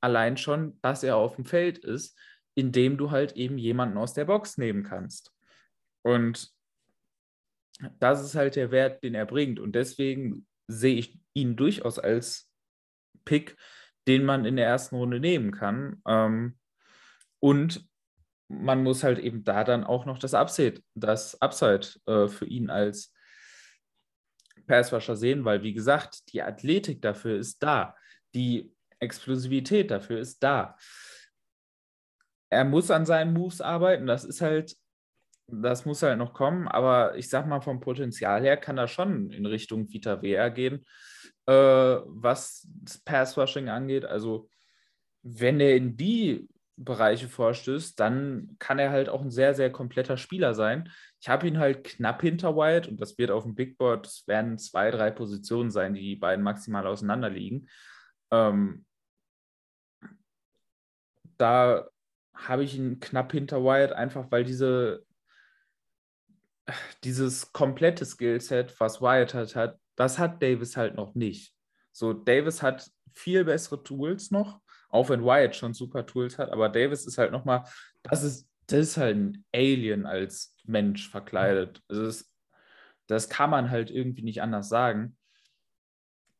allein 0.00 0.36
schon, 0.36 0.78
dass 0.82 1.02
er 1.02 1.16
auf 1.16 1.36
dem 1.36 1.44
Feld 1.44 1.78
ist, 1.78 2.16
indem 2.54 2.98
du 2.98 3.10
halt 3.10 3.32
eben 3.32 3.58
jemanden 3.58 3.98
aus 3.98 4.14
der 4.14 4.26
Box 4.26 4.58
nehmen 4.58 4.84
kannst. 4.84 5.32
Und 6.02 6.51
das 7.98 8.22
ist 8.22 8.34
halt 8.34 8.56
der 8.56 8.70
Wert, 8.70 9.02
den 9.02 9.14
er 9.14 9.26
bringt. 9.26 9.58
Und 9.60 9.72
deswegen 9.74 10.46
sehe 10.68 10.96
ich 10.96 11.18
ihn 11.34 11.56
durchaus 11.56 11.98
als 11.98 12.50
Pick, 13.24 13.56
den 14.08 14.24
man 14.24 14.44
in 14.44 14.56
der 14.56 14.66
ersten 14.66 14.96
Runde 14.96 15.20
nehmen 15.20 15.52
kann. 15.52 16.02
Ähm, 16.06 16.58
und 17.40 17.88
man 18.48 18.82
muss 18.82 19.02
halt 19.02 19.18
eben 19.18 19.44
da 19.44 19.64
dann 19.64 19.84
auch 19.84 20.04
noch 20.04 20.18
das 20.18 20.34
Upside, 20.34 20.82
das 20.94 21.40
Upside 21.40 21.88
äh, 22.06 22.28
für 22.28 22.46
ihn 22.46 22.70
als 22.70 23.12
Passwasher 24.66 25.16
sehen, 25.16 25.44
weil 25.44 25.62
wie 25.62 25.72
gesagt, 25.72 26.32
die 26.32 26.42
Athletik 26.42 27.02
dafür 27.02 27.38
ist 27.38 27.62
da, 27.62 27.96
die 28.34 28.72
Explosivität 28.98 29.90
dafür 29.90 30.20
ist 30.20 30.42
da. 30.42 30.76
Er 32.50 32.64
muss 32.64 32.90
an 32.90 33.06
seinen 33.06 33.32
Moves 33.32 33.60
arbeiten, 33.60 34.06
das 34.06 34.24
ist 34.24 34.40
halt, 34.40 34.76
das 35.46 35.84
muss 35.84 36.02
halt 36.02 36.18
noch 36.18 36.34
kommen, 36.34 36.68
aber 36.68 37.16
ich 37.16 37.28
sag 37.28 37.46
mal, 37.46 37.60
vom 37.60 37.80
Potenzial 37.80 38.42
her 38.42 38.56
kann 38.56 38.78
er 38.78 38.88
schon 38.88 39.30
in 39.30 39.46
Richtung 39.46 39.88
Vita 39.92 40.18
VR 40.18 40.50
gehen, 40.50 40.84
äh, 41.46 41.52
was 41.52 42.68
das 42.82 42.98
Passwashing 42.98 43.68
angeht. 43.68 44.04
Also, 44.04 44.48
wenn 45.22 45.60
er 45.60 45.76
in 45.76 45.96
die 45.96 46.48
Bereiche 46.76 47.28
vorstößt, 47.28 47.98
dann 48.00 48.56
kann 48.58 48.78
er 48.78 48.90
halt 48.90 49.08
auch 49.08 49.20
ein 49.20 49.30
sehr, 49.30 49.54
sehr 49.54 49.70
kompletter 49.70 50.16
Spieler 50.16 50.54
sein. 50.54 50.90
Ich 51.20 51.28
habe 51.28 51.46
ihn 51.46 51.58
halt 51.58 51.84
knapp 51.84 52.22
hinter 52.22 52.56
White 52.56 52.90
und 52.90 53.00
das 53.00 53.18
wird 53.18 53.30
auf 53.30 53.44
dem 53.44 53.54
Big 53.54 53.78
Board, 53.78 54.06
es 54.06 54.26
werden 54.26 54.58
zwei, 54.58 54.90
drei 54.90 55.10
Positionen 55.10 55.70
sein, 55.70 55.94
die 55.94 56.00
die 56.00 56.16
beiden 56.16 56.42
maximal 56.42 56.86
auseinander 56.86 57.30
liegen. 57.30 57.68
Ähm, 58.30 58.84
da 61.36 61.88
habe 62.34 62.64
ich 62.64 62.76
ihn 62.76 63.00
knapp 63.00 63.32
hinter 63.32 63.62
Wyatt, 63.62 63.92
einfach 63.92 64.30
weil 64.30 64.44
diese, 64.44 65.04
dieses 67.04 67.52
komplette 67.52 68.04
Skillset, 68.04 68.78
was 68.80 69.00
Wyatt 69.00 69.34
hat, 69.34 69.56
hat, 69.56 69.78
das 69.96 70.18
hat 70.18 70.42
Davis 70.42 70.76
halt 70.76 70.94
noch 70.94 71.14
nicht. 71.14 71.54
So, 71.92 72.12
Davis 72.12 72.62
hat 72.62 72.90
viel 73.12 73.44
bessere 73.44 73.82
Tools 73.82 74.30
noch, 74.30 74.60
auch 74.88 75.08
wenn 75.08 75.24
Wyatt 75.24 75.56
schon 75.56 75.74
super 75.74 76.06
Tools 76.06 76.38
hat, 76.38 76.50
aber 76.50 76.68
Davis 76.68 77.06
ist 77.06 77.18
halt 77.18 77.32
nochmal, 77.32 77.64
das 78.02 78.22
ist, 78.22 78.48
das 78.66 78.80
ist 78.80 78.96
halt 78.96 79.16
ein 79.16 79.44
Alien 79.54 80.06
als 80.06 80.56
Mensch 80.64 81.10
verkleidet. 81.10 81.82
Also 81.88 82.04
das, 82.04 82.32
das 83.06 83.28
kann 83.28 83.50
man 83.50 83.70
halt 83.70 83.90
irgendwie 83.90 84.22
nicht 84.22 84.40
anders 84.40 84.68
sagen. 84.68 85.16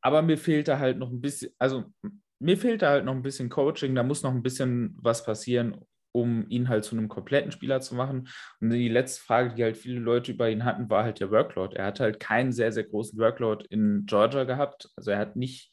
Aber 0.01 0.23
mir 0.23 0.39
fehlt 0.39 0.69
da 0.69 0.79
halt 0.79 0.99
noch 0.99 1.11
ein 1.11 1.21
bisschen, 1.21 1.53
also 1.59 1.93
mir 2.39 2.57
fehlt 2.57 2.83
da 2.83 2.91
halt 2.91 3.05
noch 3.05 3.15
ein 3.15 3.23
bisschen 3.23 3.49
Coaching, 3.49 3.95
da 3.95 4.03
muss 4.03 4.23
noch 4.23 4.33
ein 4.33 4.43
bisschen 4.43 4.97
was 5.01 5.25
passieren, 5.25 5.85
um 6.13 6.47
ihn 6.49 6.69
halt 6.69 6.85
zu 6.85 6.97
einem 6.97 7.09
kompletten 7.09 7.53
Spieler 7.53 7.81
zu 7.81 7.95
machen. 7.95 8.29
Und 8.61 8.71
die 8.71 8.89
letzte 8.89 9.23
Frage, 9.23 9.55
die 9.55 9.65
halt 9.65 9.77
viele 9.77 9.99
Leute 9.99 10.33
über 10.33 10.51
ihn 10.51 10.65
hatten, 10.65 10.89
war 10.91 11.05
halt 11.05 11.21
der 11.21 11.31
Workload. 11.31 11.75
Er 11.77 11.87
hat 11.87 12.01
halt 12.01 12.21
keinen 12.21 12.53
sehr, 12.53 12.73
sehr 12.73 12.85
großen 12.85 13.19
Workload 13.19 13.67
in 13.71 14.05
Georgia 14.07 14.45
gehabt. 14.45 14.91
Also 14.97 15.11
er 15.11 15.19
hat 15.19 15.37
nicht 15.37 15.73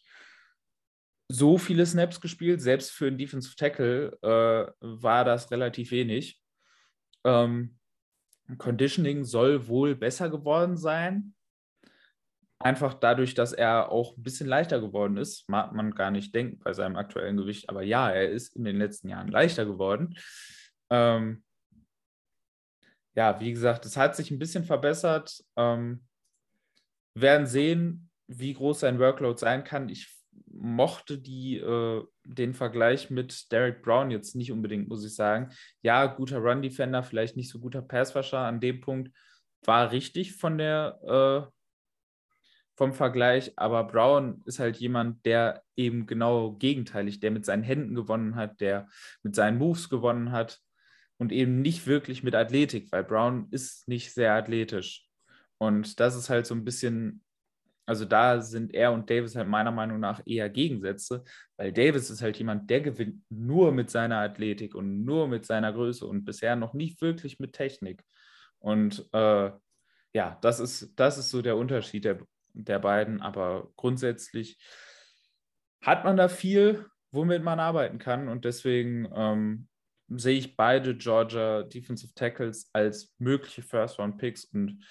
so 1.28 1.58
viele 1.58 1.86
Snaps 1.86 2.22
gespielt. 2.22 2.62
Selbst 2.62 2.92
für 2.92 3.08
einen 3.08 3.18
Defensive 3.18 3.56
Tackle 3.56 4.18
äh, 4.22 4.72
war 4.80 5.26
das 5.26 5.52
relativ 5.52 5.92
wenig. 5.92 6.42
Ähm, 7.24 7.78
Conditioning 8.58 9.26
soll 9.26 9.68
wohl 9.68 9.96
besser 9.96 10.30
geworden 10.30 10.78
sein. 10.78 11.36
Einfach 12.62 12.94
dadurch, 12.94 13.36
dass 13.36 13.54
er 13.54 13.90
auch 13.90 14.18
ein 14.18 14.24
bisschen 14.24 14.48
leichter 14.48 14.82
geworden 14.82 15.16
ist, 15.16 15.48
mag 15.48 15.74
man 15.74 15.92
gar 15.92 16.12
nicht 16.12 16.36
denken 16.36 16.60
bei 16.60 16.74
seinem 16.74 16.98
aktuellen 16.98 17.38
Gewicht. 17.38 17.70
Aber 17.70 17.84
ja, 17.84 18.10
er 18.10 18.30
ist 18.30 18.56
in 18.56 18.66
den 18.66 18.78
letzten 18.78 19.08
Jahren 19.08 19.30
leichter 19.30 19.66
geworden. 19.66 20.18
Ähm, 20.90 21.44
ja, 23.16 23.40
wie 23.40 23.52
gesagt, 23.52 23.86
es 23.86 23.96
hat 23.96 24.16
sich 24.16 24.30
ein 24.30 24.40
bisschen 24.40 24.66
verbessert. 24.66 25.42
Ähm, 25.56 26.06
werden 27.16 27.48
sehen, 27.48 28.10
wie 28.28 28.54
groß 28.54 28.82
sein 28.82 29.00
Workload 29.00 29.40
sein 29.40 29.64
kann. 29.64 29.88
Ich 29.88 30.14
mochte 30.52 31.18
die, 31.18 31.58
äh, 31.58 32.04
den 32.26 32.54
Vergleich 32.54 33.10
mit 33.10 33.52
Derek 33.52 33.82
Brown 33.82 34.12
jetzt 34.12 34.36
nicht 34.36 34.52
unbedingt, 34.52 34.90
muss 34.90 35.06
ich 35.06 35.16
sagen. 35.16 35.50
Ja, 35.82 36.06
guter 36.06 36.40
Run-Defender, 36.40 37.04
vielleicht 37.04 37.38
nicht 37.38 37.50
so 37.50 37.60
guter 37.60 37.82
Passwasher 37.82 38.40
an 38.40 38.60
dem 38.60 38.82
Punkt. 38.82 39.12
War 39.64 39.92
richtig 39.92 40.36
von 40.36 40.58
der 40.58 41.00
äh, 41.48 41.59
vom 42.80 42.94
Vergleich, 42.94 43.52
aber 43.58 43.84
Brown 43.84 44.42
ist 44.46 44.60
halt 44.60 44.78
jemand, 44.78 45.26
der 45.26 45.64
eben 45.76 46.08
genau 46.08 46.54
gegenteilig, 46.54 47.20
der 47.20 47.30
mit 47.30 47.46
seinen 47.46 47.62
Händen 47.62 47.94
gewonnen 47.94 48.36
hat, 48.38 48.62
der 48.62 48.88
mit 49.22 49.36
seinen 49.36 49.58
Moves 49.58 49.90
gewonnen 49.90 50.32
hat 50.32 50.62
und 51.18 51.34
eben 51.34 51.62
nicht 51.62 51.88
wirklich 51.88 52.24
mit 52.24 52.36
Athletik, 52.36 52.90
weil 52.94 53.04
Brown 53.04 53.50
ist 53.52 53.90
nicht 53.90 54.14
sehr 54.14 54.34
athletisch. 54.34 55.10
Und 55.58 56.00
das 56.00 56.16
ist 56.16 56.30
halt 56.30 56.48
so 56.48 56.56
ein 56.56 56.64
bisschen, 56.64 57.22
also 57.86 58.06
da 58.06 58.40
sind 58.40 58.74
er 58.74 58.94
und 58.94 59.10
Davis 59.10 59.36
halt 59.36 59.50
meiner 59.50 59.72
Meinung 59.72 60.00
nach 60.00 60.22
eher 60.26 60.50
Gegensätze, 60.50 61.26
weil 61.58 61.74
Davis 61.74 62.10
ist 62.10 62.22
halt 62.22 62.38
jemand, 62.38 62.70
der 62.70 62.80
gewinnt 62.80 63.22
nur 63.30 63.74
mit 63.74 63.90
seiner 63.90 64.20
Athletik 64.20 64.74
und 64.74 65.04
nur 65.04 65.28
mit 65.28 65.46
seiner 65.46 65.74
Größe 65.74 66.06
und 66.06 66.24
bisher 66.24 66.56
noch 66.56 66.74
nicht 66.74 67.02
wirklich 67.02 67.40
mit 67.40 67.52
Technik. 67.52 68.06
Und 68.60 69.06
äh, 69.12 69.52
ja, 70.14 70.38
das 70.40 70.62
ist, 70.62 70.94
das 70.96 71.18
ist 71.18 71.30
so 71.30 71.42
der 71.42 71.58
Unterschied 71.58 72.06
der 72.06 72.20
der 72.54 72.80
beiden, 72.80 73.22
aber 73.22 73.72
grundsätzlich 73.76 74.58
hat 75.82 76.04
man 76.04 76.18
da 76.18 76.28
viel, 76.28 76.86
womit 77.12 77.44
man 77.44 77.60
arbeiten 77.60 78.00
kann 78.00 78.28
und 78.28 78.46
deswegen 78.46 79.10
ähm, 79.14 79.68
sehe 80.10 80.38
ich 80.38 80.56
beide 80.56 80.96
Georgia 80.96 81.64
Defensive 81.64 82.14
Tackles 82.16 82.70
als 82.74 83.14
mögliche 83.18 83.62
First-Round-Picks 83.62 84.46
und 84.46 84.84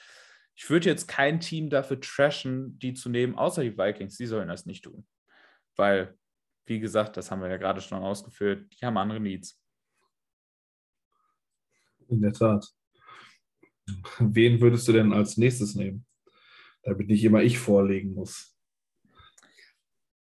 ich 0.61 0.69
würde 0.69 0.89
jetzt 0.89 1.07
kein 1.07 1.39
Team 1.39 1.71
dafür 1.71 2.01
trashen, 2.01 2.81
die 2.81 2.93
zu 2.93 3.09
nehmen, 3.09 3.37
außer 3.37 3.63
die 3.63 3.79
Vikings. 3.79 4.17
Die 4.17 4.27
sollen 4.27 4.49
das 4.49 4.67
nicht 4.67 4.83
tun. 4.83 5.07
Weil, 5.77 6.19
wie 6.67 6.81
gesagt, 6.81 7.17
das 7.17 7.31
haben 7.31 7.41
wir 7.41 7.49
ja 7.49 7.59
gerade 7.59 7.81
schon 7.81 8.03
ausgeführt, 8.03 8.67
die 8.73 8.85
haben 8.85 8.97
andere 8.97 9.21
Needs. 9.21 9.63
In 12.09 12.21
der 12.21 12.33
Tat. 12.33 12.67
Wen 14.19 14.61
würdest 14.61 14.89
du 14.89 14.93
denn 14.93 15.13
als 15.13 15.37
nächstes 15.37 15.77
nehmen? 15.77 16.05
Damit 16.89 17.09
nicht 17.09 17.25
immer 17.25 17.43
ich 17.43 17.59
vorlegen 17.59 18.15
muss. 18.15 18.57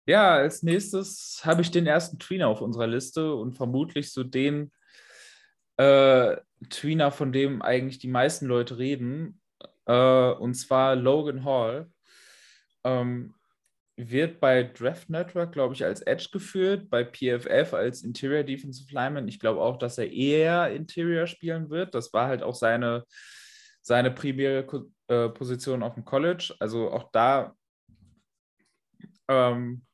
Ja, 0.08 0.36
als 0.36 0.62
nächstes 0.62 1.42
habe 1.44 1.62
ich 1.62 1.72
den 1.72 1.88
ersten 1.88 2.20
Tweener 2.20 2.48
auf 2.48 2.62
unserer 2.62 2.88
Liste 2.88 3.34
und 3.34 3.54
vermutlich 3.54 4.12
so 4.12 4.24
den 4.24 4.72
äh, 5.78 6.38
Tweener, 6.70 7.12
von 7.12 7.32
dem 7.32 7.62
eigentlich 7.62 8.00
die 8.00 8.08
meisten 8.08 8.46
Leute 8.46 8.78
reden, 8.78 9.42
äh, 9.86 10.32
und 10.32 10.54
zwar 10.54 10.96
Logan 10.96 11.44
Hall. 11.44 11.90
Ähm, 12.84 13.34
wird 13.98 14.42
bei 14.42 14.64
Draft 14.64 15.10
Network, 15.10 15.54
glaube 15.54 15.74
ich, 15.74 15.86
als 15.86 16.02
Edge 16.02 16.28
geführt, 16.32 16.90
bei 16.90 17.06
PFF 17.06 17.74
als 17.74 18.04
Interior 18.04 18.44
Defensive 18.44 18.94
Lineman. 18.94 19.28
Ich 19.28 19.40
glaube 19.40 19.62
auch, 19.62 19.78
dass 19.78 19.98
er 19.98 20.12
eher 20.12 20.70
Interior 20.72 21.28
spielen 21.28 21.70
wird. 21.70 21.96
Das 21.96 22.12
war 22.12 22.28
halt 22.28 22.44
auch 22.44 22.56
seine, 22.56 23.06
seine 23.86 24.12
primäre 24.12 24.66
äh, 25.08 25.30
Position 25.30 25.84
auf 25.84 25.94
dem 25.94 26.06
College. 26.06 26.56
Also 26.60 26.90
auch 26.92 27.12
da, 27.12 27.56
ähm, 29.28 29.86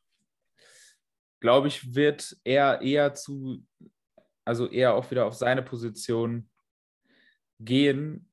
glaube 1.41 1.67
ich, 1.67 1.93
wird 1.93 2.37
er 2.43 2.81
eher 2.81 3.13
zu, 3.13 3.65
also 4.45 4.69
eher 4.69 4.93
auch 4.93 5.11
wieder 5.11 5.25
auf 5.25 5.33
seine 5.33 5.61
Position 5.61 6.49
gehen 7.59 8.31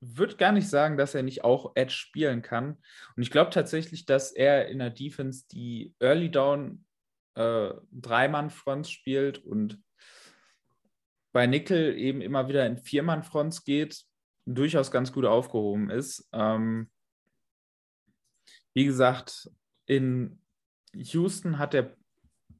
würde 0.00 0.36
gar 0.36 0.52
nicht 0.52 0.68
sagen, 0.68 0.96
dass 0.96 1.14
er 1.14 1.22
nicht 1.22 1.42
auch 1.42 1.72
Edge 1.74 1.94
spielen 1.94 2.42
kann. 2.42 2.76
Und 3.16 3.22
ich 3.22 3.30
glaube 3.30 3.50
tatsächlich, 3.50 4.06
dass 4.06 4.30
er 4.30 4.68
in 4.68 4.78
der 4.78 4.90
Defense 4.90 5.46
die 5.50 5.94
Early 5.98 6.30
Down 6.30 6.84
äh, 7.34 7.72
Dreimann-Fronts 7.92 8.90
spielt 8.90 9.38
und 9.38 9.82
bei 11.36 11.46
Nickel 11.46 11.98
eben 11.98 12.22
immer 12.22 12.48
wieder 12.48 12.64
in 12.64 12.78
Viermann-Fronts 12.78 13.64
geht, 13.64 14.06
durchaus 14.46 14.90
ganz 14.90 15.12
gut 15.12 15.26
aufgehoben 15.26 15.90
ist. 15.90 16.26
Ähm, 16.32 16.90
wie 18.72 18.86
gesagt, 18.86 19.50
in 19.84 20.40
Houston 20.94 21.58
hat 21.58 21.74
er, 21.74 21.94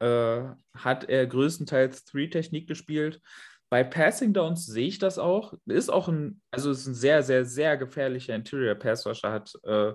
äh, 0.00 0.54
hat 0.74 1.08
er 1.08 1.26
größtenteils 1.26 2.04
Three-Technik 2.04 2.68
gespielt. 2.68 3.22
Bei 3.70 3.82
Passing 3.82 4.34
Downs 4.34 4.66
sehe 4.66 4.88
ich 4.88 4.98
das 4.98 5.18
auch. 5.18 5.54
Ist 5.64 5.88
auch 5.88 6.08
ein, 6.08 6.42
also 6.50 6.70
ist 6.70 6.86
ein 6.86 6.94
sehr, 6.94 7.22
sehr, 7.22 7.46
sehr 7.46 7.78
gefährlicher 7.78 8.34
Interior 8.34 8.74
Pass 8.74 9.06
Rusher. 9.06 9.32
Hat, 9.32 9.54
äh, 9.62 9.94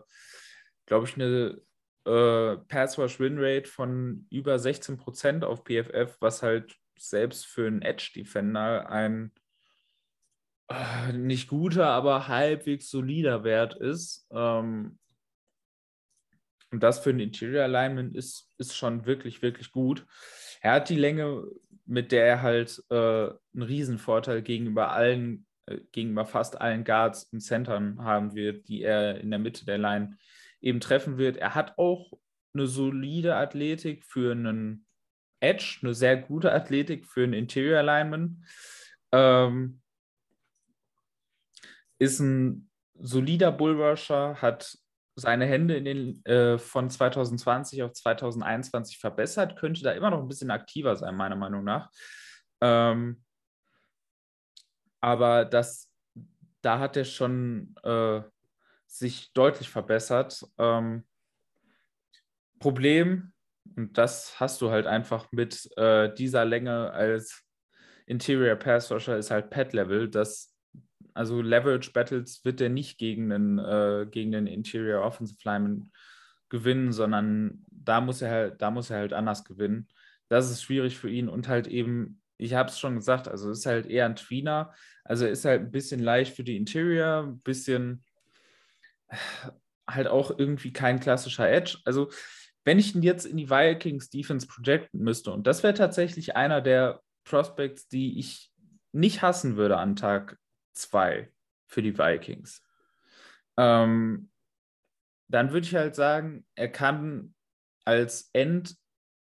glaube 0.88 1.06
ich, 1.06 1.14
eine 1.14 1.62
äh, 2.08 2.58
Pass 2.68 2.98
Rush 2.98 3.20
Win 3.20 3.38
Rate 3.38 3.70
von 3.70 4.26
über 4.32 4.58
16 4.58 4.98
Prozent 4.98 5.46
auf 5.46 5.66
PFF, 5.66 6.18
was 6.20 6.42
halt 6.42 6.81
selbst 7.10 7.46
für 7.46 7.68
einen 7.68 7.82
Edge 7.82 8.12
Defender 8.16 8.90
ein 8.90 9.32
äh, 10.70 11.14
nicht 11.14 11.48
guter, 11.48 11.88
aber 11.88 12.28
halbwegs 12.28 12.90
solider 12.90 13.44
Wert 13.44 13.76
ist. 13.76 14.28
Ähm, 14.32 14.98
und 16.72 16.82
das 16.82 17.00
für 17.00 17.10
ein 17.10 17.20
Interior 17.20 17.64
Alignment 17.64 18.16
ist, 18.16 18.50
ist 18.58 18.76
schon 18.76 19.06
wirklich, 19.06 19.42
wirklich 19.42 19.72
gut. 19.72 20.06
Er 20.62 20.74
hat 20.74 20.90
die 20.90 20.96
Länge 20.96 21.46
mit 21.92 22.14
der 22.14 22.26
er 22.26 22.42
halt 22.42 22.82
äh, 22.90 22.96
einen 22.96 23.64
Riesenvorteil 23.64 24.42
gegenüber 24.42 24.92
allen, 24.92 25.46
äh, 25.66 25.80
gegenüber 25.92 26.26
fast 26.26 26.60
allen 26.62 26.86
Guards 26.86 27.26
und 27.26 27.42
Centern 27.42 28.02
haben 28.02 28.34
wird, 28.34 28.70
die 28.70 28.82
er 28.82 29.20
in 29.20 29.30
der 29.30 29.40
Mitte 29.40 29.66
der 29.66 29.78
Line 29.78 30.18
eben 30.62 30.80
treffen 30.80 31.18
wird. 31.18 31.36
Er 31.36 31.54
hat 31.54 31.78
auch 31.78 32.14
eine 32.54 32.68
solide 32.68 33.36
Athletik 33.36 34.06
für 34.06 34.32
einen 34.32 34.86
Edge, 35.42 35.80
eine 35.82 35.94
sehr 35.94 36.18
gute 36.18 36.52
Athletik 36.54 37.06
für 37.06 37.24
einen 37.24 37.34
Interior 37.34 37.80
Alignment. 37.80 38.38
Ähm, 39.12 39.82
ist 42.00 42.20
ein 42.20 42.70
solider 42.96 43.52
Bullrusher, 43.52 44.42
hat 44.42 44.78
seine 45.16 45.46
Hände 45.46 45.76
in 45.76 45.86
den, 45.86 46.26
äh, 46.26 46.58
von 46.58 46.90
2020 46.90 47.84
auf 47.84 47.94
2021 47.94 48.98
verbessert, 48.98 49.58
könnte 49.58 49.84
da 49.84 49.92
immer 49.92 50.10
noch 50.10 50.22
ein 50.22 50.28
bisschen 50.28 50.52
aktiver 50.52 50.96
sein, 50.96 51.16
meiner 51.16 51.36
Meinung 51.36 51.64
nach. 51.64 51.92
Ähm, 52.62 53.24
aber 55.02 55.46
das, 55.46 55.92
da 56.62 56.80
hat 56.80 56.96
er 56.96 57.06
schon 57.06 57.76
äh, 57.84 58.22
sich 58.88 59.34
deutlich 59.34 59.70
verbessert. 59.70 60.46
Ähm, 60.58 61.06
Problem, 62.60 63.34
und 63.76 63.98
das 63.98 64.40
hast 64.40 64.62
du 64.62 64.72
halt 64.72 64.88
einfach 64.88 65.32
mit 65.32 65.70
äh, 65.78 66.14
dieser 66.14 66.46
Länge 66.46 66.92
als 66.92 67.44
Interior 68.06 68.56
Pass 68.56 68.92
Rusher, 68.92 69.18
ist 69.18 69.32
halt 69.32 69.50
Pad 69.50 69.74
Level, 69.74 70.10
dass 70.10 70.52
also 71.14 71.42
Leverage 71.42 71.92
Battles 71.92 72.44
wird 72.46 72.62
er 72.62 72.70
nicht 72.70 72.98
gegen 72.98 73.32
einen, 73.32 73.60
äh, 73.60 74.08
gegen 74.10 74.32
den 74.32 74.48
Interior 74.48 75.04
Offensive 75.04 75.40
Lineman 75.44 75.92
gewinnen, 76.50 76.92
sondern 76.92 77.66
da 77.70 78.02
muss 78.02 78.22
er 78.22 78.32
halt, 78.32 78.62
da 78.62 78.72
muss 78.72 78.90
er 78.90 79.00
halt 79.00 79.14
anders 79.14 79.44
gewinnen. 79.44 79.88
Das 80.30 80.50
ist 80.50 80.64
schwierig 80.64 80.98
für 80.98 81.10
ihn 81.10 81.30
und 81.30 81.48
halt 81.48 81.68
eben, 81.68 82.22
ich 82.38 82.54
habe 82.54 82.70
es 82.70 82.80
schon 82.80 82.96
gesagt, 82.96 83.28
also 83.28 83.52
ist 83.52 83.66
halt 83.66 83.86
eher 83.86 84.06
ein 84.06 84.16
Tweener. 84.16 84.74
Also 85.04 85.26
ist 85.26 85.46
halt 85.46 85.62
ein 85.62 85.72
bisschen 85.72 86.00
leicht 86.02 86.36
für 86.36 86.44
die 86.44 86.58
Interior, 86.58 87.24
ein 87.24 87.42
bisschen 87.42 88.04
halt 89.90 90.08
auch 90.08 90.38
irgendwie 90.38 90.72
kein 90.72 91.00
klassischer 91.00 91.50
Edge. 91.50 91.80
Also 91.86 92.10
wenn 92.64 92.80
ich 92.80 92.96
ihn 92.96 93.04
jetzt 93.04 93.26
in 93.26 93.38
die 93.38 93.50
Vikings 93.50 94.10
Defense 94.10 94.48
projecten 94.48 95.02
müsste, 95.02 95.32
und 95.32 95.48
das 95.48 95.64
wäre 95.64 95.74
tatsächlich 95.74 96.36
einer 96.36 96.62
der 96.62 97.02
Prospects, 97.24 97.88
die 97.88 98.20
ich 98.20 98.52
nicht 98.92 99.22
hassen 99.22 99.56
würde 99.56 99.78
an 99.78 99.96
Tag 99.96 100.38
2 100.74 101.32
für 101.68 101.82
die 101.82 101.98
Vikings. 101.98 102.64
Ähm, 103.58 104.30
dann 105.28 105.52
würde 105.52 105.66
ich 105.66 105.76
halt 105.76 105.96
sagen, 105.96 106.46
er 106.56 106.70
kann 106.70 107.34
als 107.86 108.30
End 108.34 108.76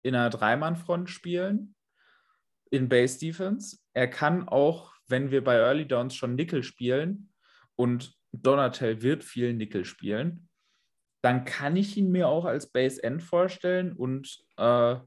in 0.03 0.15
einer 0.15 0.29
Dreimannfront 0.29 1.09
spielen, 1.09 1.75
in 2.69 2.89
Base 2.89 3.19
Defense. 3.19 3.77
Er 3.93 4.09
kann 4.09 4.47
auch, 4.47 4.93
wenn 5.07 5.31
wir 5.31 5.43
bei 5.43 5.55
Early 5.55 5.87
Downs 5.87 6.15
schon 6.15 6.35
Nickel 6.35 6.63
spielen 6.63 7.31
und 7.75 8.15
Donatel 8.31 9.01
wird 9.01 9.23
viel 9.23 9.53
Nickel 9.53 9.85
spielen, 9.85 10.49
dann 11.23 11.45
kann 11.45 11.77
ich 11.77 11.95
ihn 11.95 12.11
mir 12.11 12.27
auch 12.27 12.43
als 12.43 12.69
Base 12.69 13.01
End 13.01 13.23
vorstellen 13.23 13.93
und 13.93 14.43
äh, 14.57 14.97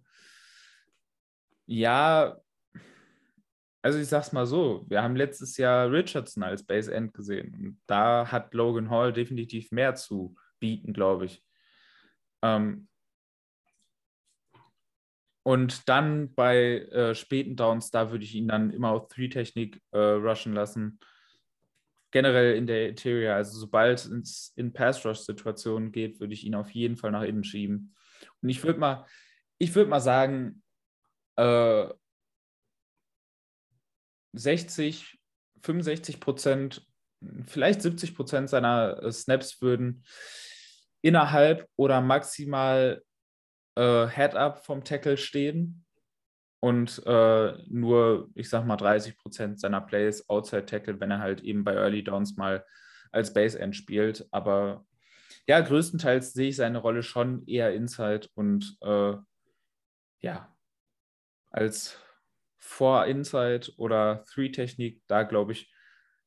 ja, 1.66 2.38
also 3.82 3.98
ich 3.98 4.08
sag's 4.08 4.32
mal 4.32 4.46
so, 4.46 4.86
wir 4.88 5.02
haben 5.02 5.14
letztes 5.14 5.58
Jahr 5.58 5.92
Richardson 5.92 6.42
als 6.42 6.64
Base 6.64 6.92
End 6.92 7.12
gesehen. 7.12 7.54
Und 7.54 7.80
da 7.86 8.32
hat 8.32 8.54
Logan 8.54 8.90
Hall 8.90 9.12
definitiv 9.12 9.70
mehr 9.70 9.94
zu 9.94 10.34
bieten, 10.58 10.92
glaube 10.92 11.26
ich. 11.26 11.44
Ähm 12.42 12.88
und 15.44 15.88
dann 15.88 16.34
bei 16.34 16.78
äh, 16.90 17.14
späten 17.14 17.56
Downs, 17.56 17.90
da 17.90 18.10
würde 18.10 18.24
ich 18.24 18.34
ihn 18.34 18.48
dann 18.48 18.70
immer 18.70 18.90
auf 18.90 19.06
Three-Technik 19.08 19.80
äh, 19.92 19.98
rushen 19.98 20.54
lassen. 20.54 20.98
Generell 22.16 22.56
in 22.56 22.66
der 22.66 22.88
Interior, 22.88 23.34
also 23.34 23.58
sobald 23.58 24.06
es 24.06 24.54
in 24.56 24.72
Pass-Rush-Situationen 24.72 25.92
geht, 25.92 26.18
würde 26.18 26.32
ich 26.32 26.46
ihn 26.46 26.54
auf 26.54 26.70
jeden 26.70 26.96
Fall 26.96 27.10
nach 27.10 27.24
innen 27.24 27.44
schieben. 27.44 27.94
Und 28.40 28.48
ich 28.48 28.64
würde 28.64 28.80
mal, 28.80 29.04
ich 29.58 29.74
würde 29.74 29.90
mal 29.90 30.00
sagen, 30.00 30.62
äh, 31.36 31.86
60, 34.32 35.18
65 35.60 36.18
Prozent, 36.18 36.88
vielleicht 37.44 37.82
70 37.82 38.14
Prozent 38.14 38.48
seiner 38.48 39.02
äh, 39.02 39.12
Snaps 39.12 39.60
würden 39.60 40.02
innerhalb 41.02 41.68
oder 41.76 42.00
maximal 42.00 43.02
äh, 43.74 44.06
Head-Up 44.06 44.64
vom 44.64 44.84
Tackle 44.84 45.18
stehen 45.18 45.85
und 46.60 47.02
äh, 47.06 47.52
nur, 47.68 48.30
ich 48.34 48.48
sag 48.48 48.64
mal, 48.64 48.76
30 48.76 49.18
Prozent 49.18 49.60
seiner 49.60 49.80
Plays 49.80 50.28
Outside 50.28 50.66
Tackle, 50.66 51.00
wenn 51.00 51.10
er 51.10 51.20
halt 51.20 51.42
eben 51.42 51.64
bei 51.64 51.74
Early 51.74 52.02
Downs 52.02 52.36
mal 52.36 52.64
als 53.12 53.32
Base 53.32 53.58
End 53.58 53.76
spielt. 53.76 54.26
Aber 54.30 54.86
ja, 55.46 55.60
größtenteils 55.60 56.32
sehe 56.32 56.48
ich 56.48 56.56
seine 56.56 56.78
Rolle 56.78 57.02
schon 57.02 57.46
eher 57.46 57.72
Inside 57.74 58.28
und 58.34 58.76
äh, 58.80 59.14
ja, 60.20 60.54
als 61.50 61.98
vor 62.58 63.06
Inside 63.06 63.72
oder 63.76 64.24
Three-Technik, 64.24 65.02
da 65.06 65.22
glaube 65.22 65.52
ich, 65.52 65.72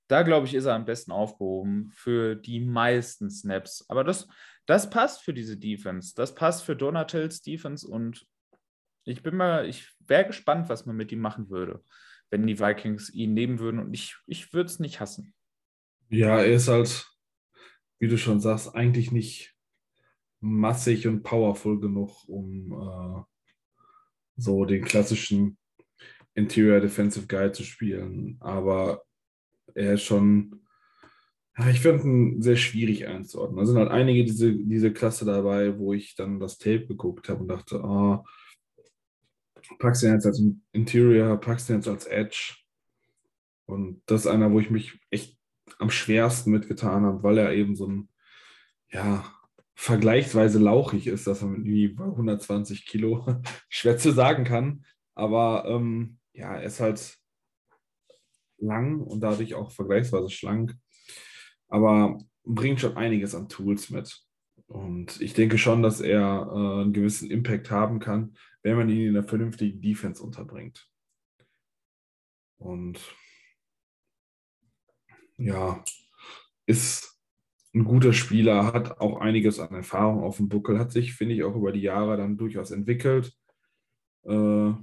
da 0.07 0.23
glaube 0.23 0.47
ich, 0.47 0.55
ist 0.55 0.65
er 0.65 0.75
am 0.75 0.85
besten 0.85 1.11
aufgehoben 1.11 1.91
für 1.91 2.35
die 2.35 2.59
meisten 2.59 3.29
Snaps. 3.29 3.85
Aber 3.89 4.03
das, 4.03 4.27
das 4.65 4.89
passt 4.89 5.21
für 5.21 5.33
diese 5.33 5.57
Defense. 5.57 6.13
Das 6.15 6.33
passt 6.33 6.63
für 6.63 6.75
Donatels 6.75 7.41
Defense 7.41 7.87
und 7.87 8.25
ich 9.03 9.23
bin 9.23 9.35
mal, 9.35 9.67
ich 9.67 9.89
wäre 9.99 10.27
gespannt, 10.27 10.69
was 10.69 10.85
man 10.85 10.95
mit 10.95 11.11
ihm 11.11 11.19
machen 11.19 11.49
würde, 11.49 11.83
wenn 12.29 12.45
die 12.45 12.59
Vikings 12.59 13.09
ihn 13.09 13.33
nehmen 13.33 13.59
würden 13.59 13.79
und 13.79 13.93
ich, 13.93 14.15
ich 14.27 14.53
würde 14.53 14.69
es 14.69 14.79
nicht 14.79 14.99
hassen. 14.99 15.33
Ja, 16.09 16.39
er 16.39 16.53
ist 16.53 16.67
halt, 16.67 17.07
wie 17.99 18.07
du 18.07 18.17
schon 18.17 18.39
sagst, 18.39 18.75
eigentlich 18.75 19.11
nicht 19.11 19.55
massig 20.41 21.07
und 21.07 21.23
powerful 21.23 21.79
genug, 21.79 22.27
um 22.27 22.71
äh, 22.71 23.23
so 24.37 24.65
den 24.65 24.83
klassischen 24.83 25.57
Interior 26.33 26.79
Defensive 26.79 27.27
Guy 27.27 27.51
zu 27.51 27.63
spielen. 27.63 28.37
Aber 28.39 29.03
er 29.75 29.93
ist 29.93 30.03
schon, 30.03 30.61
ja, 31.57 31.69
ich 31.69 31.81
finde 31.81 32.03
ihn 32.03 32.41
sehr 32.41 32.55
schwierig 32.55 33.05
einzuordnen. 33.07 33.59
Da 33.59 33.65
sind 33.65 33.77
halt 33.77 33.91
einige 33.91 34.23
diese, 34.23 34.53
diese 34.53 34.93
Klasse 34.93 35.25
dabei, 35.25 35.77
wo 35.77 35.93
ich 35.93 36.15
dann 36.15 36.39
das 36.39 36.57
Tape 36.57 36.87
geguckt 36.87 37.29
habe 37.29 37.41
und 37.41 37.49
dachte, 37.49 37.81
oh, 37.83 38.23
packst 39.77 40.03
ihn 40.03 40.13
jetzt 40.13 40.25
als 40.25 40.41
Interior, 40.71 41.39
packst 41.39 41.69
ihn 41.69 41.77
jetzt 41.77 41.87
als 41.87 42.05
Edge. 42.05 42.55
Und 43.65 44.01
das 44.07 44.21
ist 44.21 44.27
einer, 44.27 44.51
wo 44.51 44.59
ich 44.59 44.69
mich 44.69 44.99
echt 45.11 45.37
am 45.77 45.91
schwersten 45.91 46.51
mitgetan 46.51 47.05
habe, 47.05 47.21
weil 47.23 47.37
er 47.37 47.53
eben 47.53 47.75
so 47.75 47.87
ein, 47.87 48.09
ja, 48.91 49.23
vergleichsweise 49.75 50.59
lauchig 50.59 51.07
ist, 51.07 51.27
dass 51.27 51.41
er 51.41 51.53
wie 51.63 51.87
bei 51.89 52.03
120 52.03 52.85
Kilo 52.85 53.41
schwer 53.69 53.97
zu 53.97 54.11
sagen 54.11 54.43
kann. 54.43 54.83
Aber 55.15 55.65
ähm, 55.67 56.17
ja, 56.33 56.55
er 56.55 56.63
ist 56.63 56.79
halt 56.79 57.17
lang 58.57 58.99
und 59.01 59.21
dadurch 59.21 59.53
auch 59.55 59.71
vergleichsweise 59.71 60.29
schlank. 60.29 60.75
Aber 61.67 62.17
bringt 62.43 62.81
schon 62.81 62.97
einiges 62.97 63.35
an 63.35 63.47
Tools 63.47 63.89
mit. 63.89 64.21
Und 64.69 65.19
ich 65.19 65.33
denke 65.33 65.57
schon, 65.57 65.81
dass 65.81 65.99
er 65.99 66.47
äh, 66.47 66.81
einen 66.81 66.93
gewissen 66.93 67.31
Impact 67.31 67.71
haben 67.71 67.99
kann, 67.99 68.35
wenn 68.61 68.77
man 68.77 68.87
ihn 68.87 69.07
in 69.07 69.17
einer 69.17 69.27
vernünftigen 69.27 69.81
Defense 69.81 70.21
unterbringt. 70.21 70.87
Und 72.59 72.99
ja, 75.37 75.83
ist 76.67 77.19
ein 77.73 77.83
guter 77.83 78.13
Spieler, 78.13 78.71
hat 78.71 79.01
auch 79.01 79.21
einiges 79.21 79.59
an 79.59 79.73
Erfahrung 79.73 80.23
auf 80.23 80.37
dem 80.37 80.49
Buckel, 80.49 80.77
hat 80.77 80.91
sich, 80.91 81.13
finde 81.13 81.33
ich, 81.33 81.43
auch 81.43 81.55
über 81.55 81.71
die 81.71 81.81
Jahre 81.81 82.15
dann 82.17 82.37
durchaus 82.37 82.69
entwickelt. 82.69 83.35
Äh, 84.23 84.73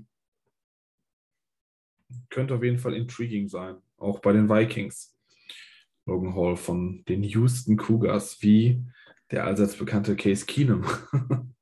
könnte 2.29 2.55
auf 2.57 2.63
jeden 2.65 2.79
Fall 2.79 2.95
intriguing 2.95 3.49
sein, 3.49 3.77
auch 3.99 4.19
bei 4.19 4.33
den 4.33 4.49
Vikings. 4.49 5.17
Logan 6.07 6.35
Hall 6.35 6.57
von 6.57 7.05
den 7.05 7.23
Houston 7.23 7.77
Cougars, 7.77 8.43
wie 8.43 8.85
der 9.31 9.45
allseits 9.45 9.77
bekannte 9.77 10.17
Case 10.17 10.47
Keenum. 10.47 10.85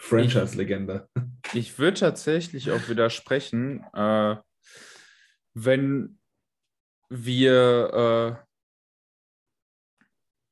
Franchise-Legende. 0.00 1.08
Ich, 1.52 1.58
ich 1.58 1.78
würde 1.78 2.00
tatsächlich 2.00 2.70
auch 2.70 2.88
widersprechen, 2.88 3.84
äh, 3.92 4.36
wenn 5.52 6.18
wir, 7.10 8.38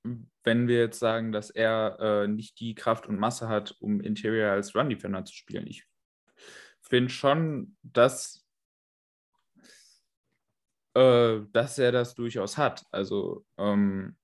äh, 0.05 0.11
wenn 0.45 0.69
wir 0.69 0.79
jetzt 0.79 0.99
sagen, 0.99 1.33
dass 1.33 1.51
er 1.51 1.99
äh, 1.99 2.29
nicht 2.29 2.61
die 2.61 2.75
Kraft 2.75 3.07
und 3.07 3.19
Masse 3.19 3.49
hat, 3.49 3.75
um 3.81 4.01
Interior 4.01 4.51
als 4.51 4.75
Run-Defender 4.75 5.25
zu 5.25 5.35
spielen. 5.35 5.67
Ich 5.67 5.87
finde 6.83 7.11
schon, 7.11 7.77
dass, 7.83 8.47
äh, 10.95 11.41
dass 11.53 11.79
er 11.79 11.93
das 11.93 12.15
durchaus 12.15 12.59
hat. 12.59 12.85
Also 12.91 13.47
ähm, 13.57 14.17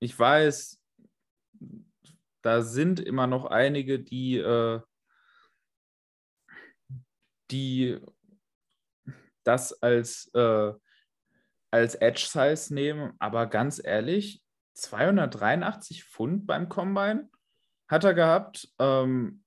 ich 0.00 0.16
weiß, 0.16 0.77
da 2.42 2.62
sind 2.62 3.00
immer 3.00 3.26
noch 3.26 3.46
einige, 3.46 3.98
die, 3.98 4.36
äh, 4.36 4.80
die 7.50 7.98
das 9.44 9.72
als, 9.82 10.30
äh, 10.34 10.72
als 11.70 11.94
Edge-Size 11.94 12.74
nehmen. 12.74 13.14
Aber 13.18 13.46
ganz 13.46 13.80
ehrlich, 13.82 14.42
283 14.74 16.04
Pfund 16.04 16.46
beim 16.46 16.68
Combine 16.68 17.28
hat 17.88 18.04
er 18.04 18.14
gehabt. 18.14 18.72
Ähm, 18.78 19.42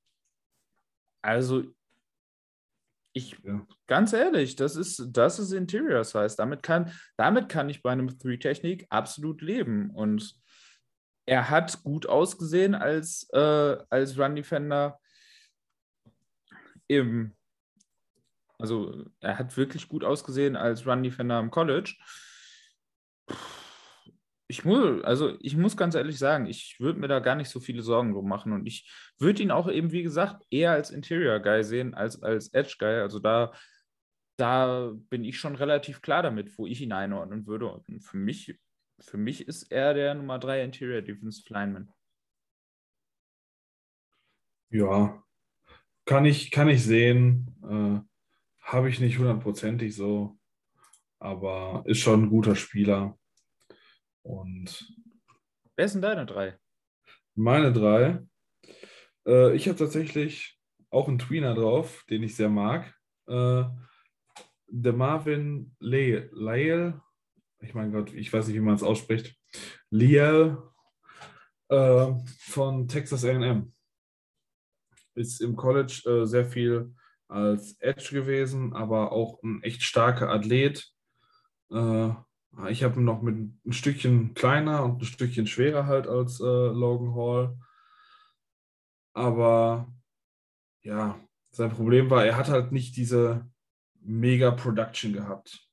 also 1.21 1.63
ich, 3.13 3.37
ja. 3.43 3.65
ganz 3.87 4.13
ehrlich, 4.13 4.55
das 4.55 4.75
ist, 4.75 5.09
das 5.11 5.37
ist 5.37 5.51
Interior 5.51 6.03
Size. 6.03 6.35
Damit 6.37 6.63
kann, 6.63 6.91
damit 7.17 7.49
kann 7.49 7.69
ich 7.69 7.81
bei 7.81 7.91
einem 7.91 8.17
Three-Technik 8.17 8.87
absolut 8.89 9.41
leben. 9.41 9.91
Und 9.91 10.40
er 11.25 11.49
hat 11.49 11.83
gut 11.83 12.07
ausgesehen 12.07 12.75
als, 12.75 13.29
äh, 13.33 13.77
als 13.89 14.17
Run-Defender 14.17 14.99
im, 16.87 17.35
also 18.57 19.05
er 19.19 19.39
hat 19.39 19.55
wirklich 19.55 19.87
gut 19.87 20.03
ausgesehen 20.03 20.55
als 20.55 20.85
Run-Defender 20.85 21.39
im 21.39 21.51
College. 21.51 21.95
Ich 24.47 24.65
muss, 24.65 25.01
also 25.05 25.37
ich 25.39 25.55
muss 25.55 25.77
ganz 25.77 25.95
ehrlich 25.95 26.19
sagen, 26.19 26.45
ich 26.45 26.77
würde 26.79 26.99
mir 26.99 27.07
da 27.07 27.19
gar 27.19 27.35
nicht 27.35 27.49
so 27.49 27.61
viele 27.61 27.81
Sorgen 27.81 28.11
drum 28.11 28.27
machen 28.27 28.51
und 28.51 28.65
ich 28.65 28.91
würde 29.17 29.41
ihn 29.41 29.51
auch 29.51 29.71
eben, 29.71 29.93
wie 29.93 30.03
gesagt, 30.03 30.43
eher 30.49 30.71
als 30.71 30.91
Interior 30.91 31.39
Guy 31.39 31.63
sehen 31.63 31.93
als 31.93 32.21
als 32.21 32.49
Edge 32.49 32.75
Guy. 32.77 32.99
Also 32.99 33.19
da, 33.19 33.53
da 34.37 34.91
bin 35.09 35.23
ich 35.23 35.39
schon 35.39 35.55
relativ 35.55 36.01
klar 36.01 36.21
damit, 36.21 36.57
wo 36.57 36.67
ich 36.67 36.81
ihn 36.81 36.91
einordnen 36.91 37.47
würde. 37.47 37.67
Und 37.67 38.01
für 38.01 38.17
mich, 38.17 38.59
für 39.01 39.17
mich 39.17 39.47
ist 39.47 39.71
er 39.71 39.93
der 39.93 40.13
Nummer 40.13 40.39
3 40.39 40.63
Interior 40.63 41.01
Defense 41.01 41.43
Lineman. 41.47 41.91
Ja, 44.69 45.23
kann 46.05 46.25
ich, 46.25 46.51
kann 46.51 46.69
ich 46.69 46.83
sehen. 46.83 47.55
Äh, 47.63 47.99
habe 48.61 48.89
ich 48.89 48.99
nicht 48.99 49.17
hundertprozentig 49.17 49.95
so, 49.95 50.39
aber 51.19 51.83
ist 51.85 51.99
schon 51.99 52.23
ein 52.23 52.29
guter 52.29 52.55
Spieler. 52.55 53.17
Und 54.21 54.95
Wer 55.75 55.89
sind 55.89 56.01
deine 56.01 56.25
drei? 56.25 56.57
Meine 57.35 57.73
drei. 57.73 58.25
Äh, 59.25 59.55
ich 59.55 59.67
habe 59.67 59.77
tatsächlich 59.77 60.59
auch 60.89 61.07
einen 61.07 61.19
Tweener 61.19 61.55
drauf, 61.55 62.05
den 62.09 62.23
ich 62.23 62.35
sehr 62.35 62.49
mag. 62.49 62.93
Äh, 63.27 63.63
der 64.67 64.93
Marvin 64.93 65.75
Lyle, 65.79 67.01
ich 67.61 67.73
meine 67.73 67.91
Gott, 67.91 68.13
ich 68.13 68.31
weiß 68.31 68.47
nicht, 68.47 68.55
wie 68.55 68.61
man 68.61 68.75
es 68.75 68.83
ausspricht. 68.83 69.35
Liel 69.89 70.57
äh, 71.69 72.07
von 72.39 72.87
Texas 72.87 73.25
AM. 73.25 73.73
Ist 75.13 75.41
im 75.41 75.55
College 75.55 76.01
äh, 76.05 76.25
sehr 76.25 76.45
viel 76.45 76.93
als 77.27 77.75
Edge 77.79 78.09
gewesen, 78.11 78.73
aber 78.73 79.11
auch 79.11 79.41
ein 79.43 79.61
echt 79.63 79.83
starker 79.83 80.29
Athlet. 80.29 80.91
Äh, 81.71 82.09
ich 82.69 82.83
habe 82.83 82.99
ihn 82.99 83.05
noch 83.05 83.21
mit 83.21 83.35
ein 83.35 83.71
Stückchen 83.71 84.33
kleiner 84.33 84.83
und 84.83 85.01
ein 85.01 85.05
Stückchen 85.05 85.47
schwerer 85.47 85.85
halt 85.85 86.07
als 86.07 86.39
äh, 86.39 86.43
Logan 86.43 87.15
Hall. 87.15 87.57
Aber 89.13 89.93
ja, 90.83 91.19
sein 91.51 91.71
Problem 91.71 92.09
war, 92.09 92.25
er 92.25 92.37
hat 92.37 92.49
halt 92.49 92.71
nicht 92.71 92.95
diese 92.97 93.49
mega 94.01 94.51
Production 94.51 95.13
gehabt. 95.13 95.70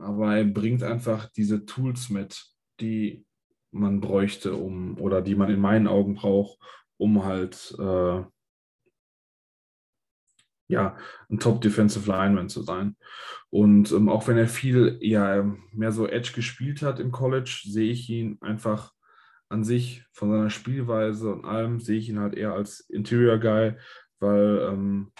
Aber 0.00 0.36
er 0.36 0.44
bringt 0.44 0.82
einfach 0.82 1.28
diese 1.30 1.64
Tools 1.64 2.10
mit, 2.10 2.46
die 2.80 3.24
man 3.70 4.00
bräuchte, 4.00 4.54
um 4.54 4.98
oder 4.98 5.22
die 5.22 5.34
man 5.34 5.50
in 5.50 5.60
meinen 5.60 5.86
Augen 5.86 6.14
braucht, 6.14 6.58
um 6.96 7.24
halt 7.24 7.74
äh, 7.78 8.22
ja, 10.68 10.96
ein 11.30 11.38
Top 11.38 11.60
Defensive 11.60 12.10
Lineman 12.10 12.48
zu 12.48 12.62
sein. 12.62 12.96
Und 13.50 13.92
ähm, 13.92 14.08
auch 14.08 14.26
wenn 14.26 14.38
er 14.38 14.48
viel 14.48 14.98
ja, 15.00 15.44
mehr 15.72 15.92
so 15.92 16.06
Edge 16.06 16.32
gespielt 16.34 16.82
hat 16.82 16.98
im 16.98 17.12
College, 17.12 17.62
sehe 17.64 17.90
ich 17.90 18.08
ihn 18.08 18.38
einfach 18.40 18.92
an 19.50 19.64
sich 19.64 20.04
von 20.12 20.30
seiner 20.30 20.48
Spielweise 20.48 21.30
und 21.30 21.44
allem, 21.44 21.78
sehe 21.78 21.98
ich 21.98 22.08
ihn 22.08 22.18
halt 22.18 22.34
eher 22.34 22.54
als 22.54 22.80
Interior 22.80 23.38
Guy, 23.38 23.74
weil 24.18 24.66
ähm, 24.70 25.12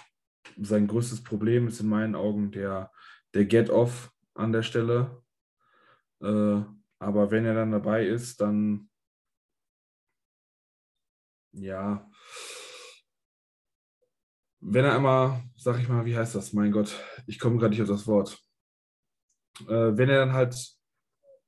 sein 0.57 0.87
größtes 0.87 1.23
Problem 1.23 1.69
ist 1.69 1.81
in 1.81 1.89
meinen 1.89 2.15
Augen 2.15 2.51
der, 2.51 2.91
der 3.35 3.45
Get-Off 3.45 4.11
an 4.35 4.53
der 4.53 4.63
Stelle. 4.63 5.23
Äh, 6.21 6.63
aber 6.99 7.31
wenn 7.31 7.45
er 7.45 7.55
dann 7.55 7.73
dabei 7.73 8.07
ist, 8.07 8.41
dann 8.41 8.89
ja, 11.53 12.11
wenn 14.61 14.85
er 14.85 14.95
einmal, 14.95 15.43
sag 15.57 15.79
ich 15.81 15.89
mal, 15.89 16.05
wie 16.05 16.17
heißt 16.17 16.35
das? 16.35 16.53
Mein 16.53 16.73
Gott, 16.73 16.99
ich 17.27 17.39
komme 17.39 17.59
gerade 17.59 17.71
nicht 17.71 17.83
auf 17.83 17.89
das 17.89 18.07
Wort. 18.07 18.41
Äh, 19.63 19.97
wenn 19.97 20.09
er 20.09 20.21
dann 20.21 20.33
halt 20.33 20.57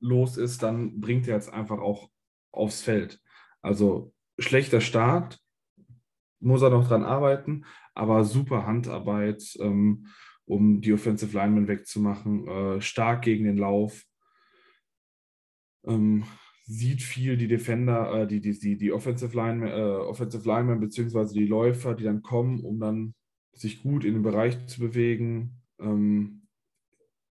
los 0.01 0.37
ist, 0.37 0.63
dann 0.63 1.01
bringt 1.01 1.27
er 1.29 1.35
jetzt 1.35 1.53
einfach 1.53 1.79
auch 1.79 2.11
aufs 2.51 2.83
Feld. 2.83 3.21
Also 3.63 4.13
schlechter 4.39 4.81
Start, 4.81 5.41
muss 6.41 6.63
er 6.63 6.71
noch 6.71 6.87
dran 6.87 7.05
arbeiten, 7.05 7.65
aber 7.95 8.25
super 8.25 8.67
Handarbeit, 8.67 9.43
ähm, 9.61 10.09
um 10.47 10.81
die 10.81 10.93
Offensive 10.93 11.37
Linemen 11.37 11.69
wegzumachen, 11.69 12.49
äh, 12.49 12.81
stark 12.81 13.23
gegen 13.23 13.45
den 13.45 13.57
Lauf. 13.57 14.05
Ähm, 15.87 16.25
sieht 16.67 17.03
viel 17.03 17.37
die 17.37 17.49
Defender, 17.49 18.23
äh, 18.23 18.27
die, 18.27 18.41
die, 18.41 18.59
die, 18.59 18.77
die 18.77 18.93
Offensive 18.93 19.37
Linemen, 19.37 19.69
äh, 19.69 19.83
Offensive 19.83 20.49
Linemen 20.49 20.81
beziehungsweise 20.81 21.35
die 21.35 21.47
Läufer, 21.47 21.95
die 21.95 22.05
dann 22.05 22.23
kommen, 22.23 22.61
um 22.61 22.81
dann 22.81 23.15
sich 23.53 23.83
gut 23.83 24.05
in 24.05 24.15
den 24.15 24.23
Bereich 24.23 24.67
zu 24.67 24.81
bewegen. 24.81 25.63
Ähm, 25.79 26.47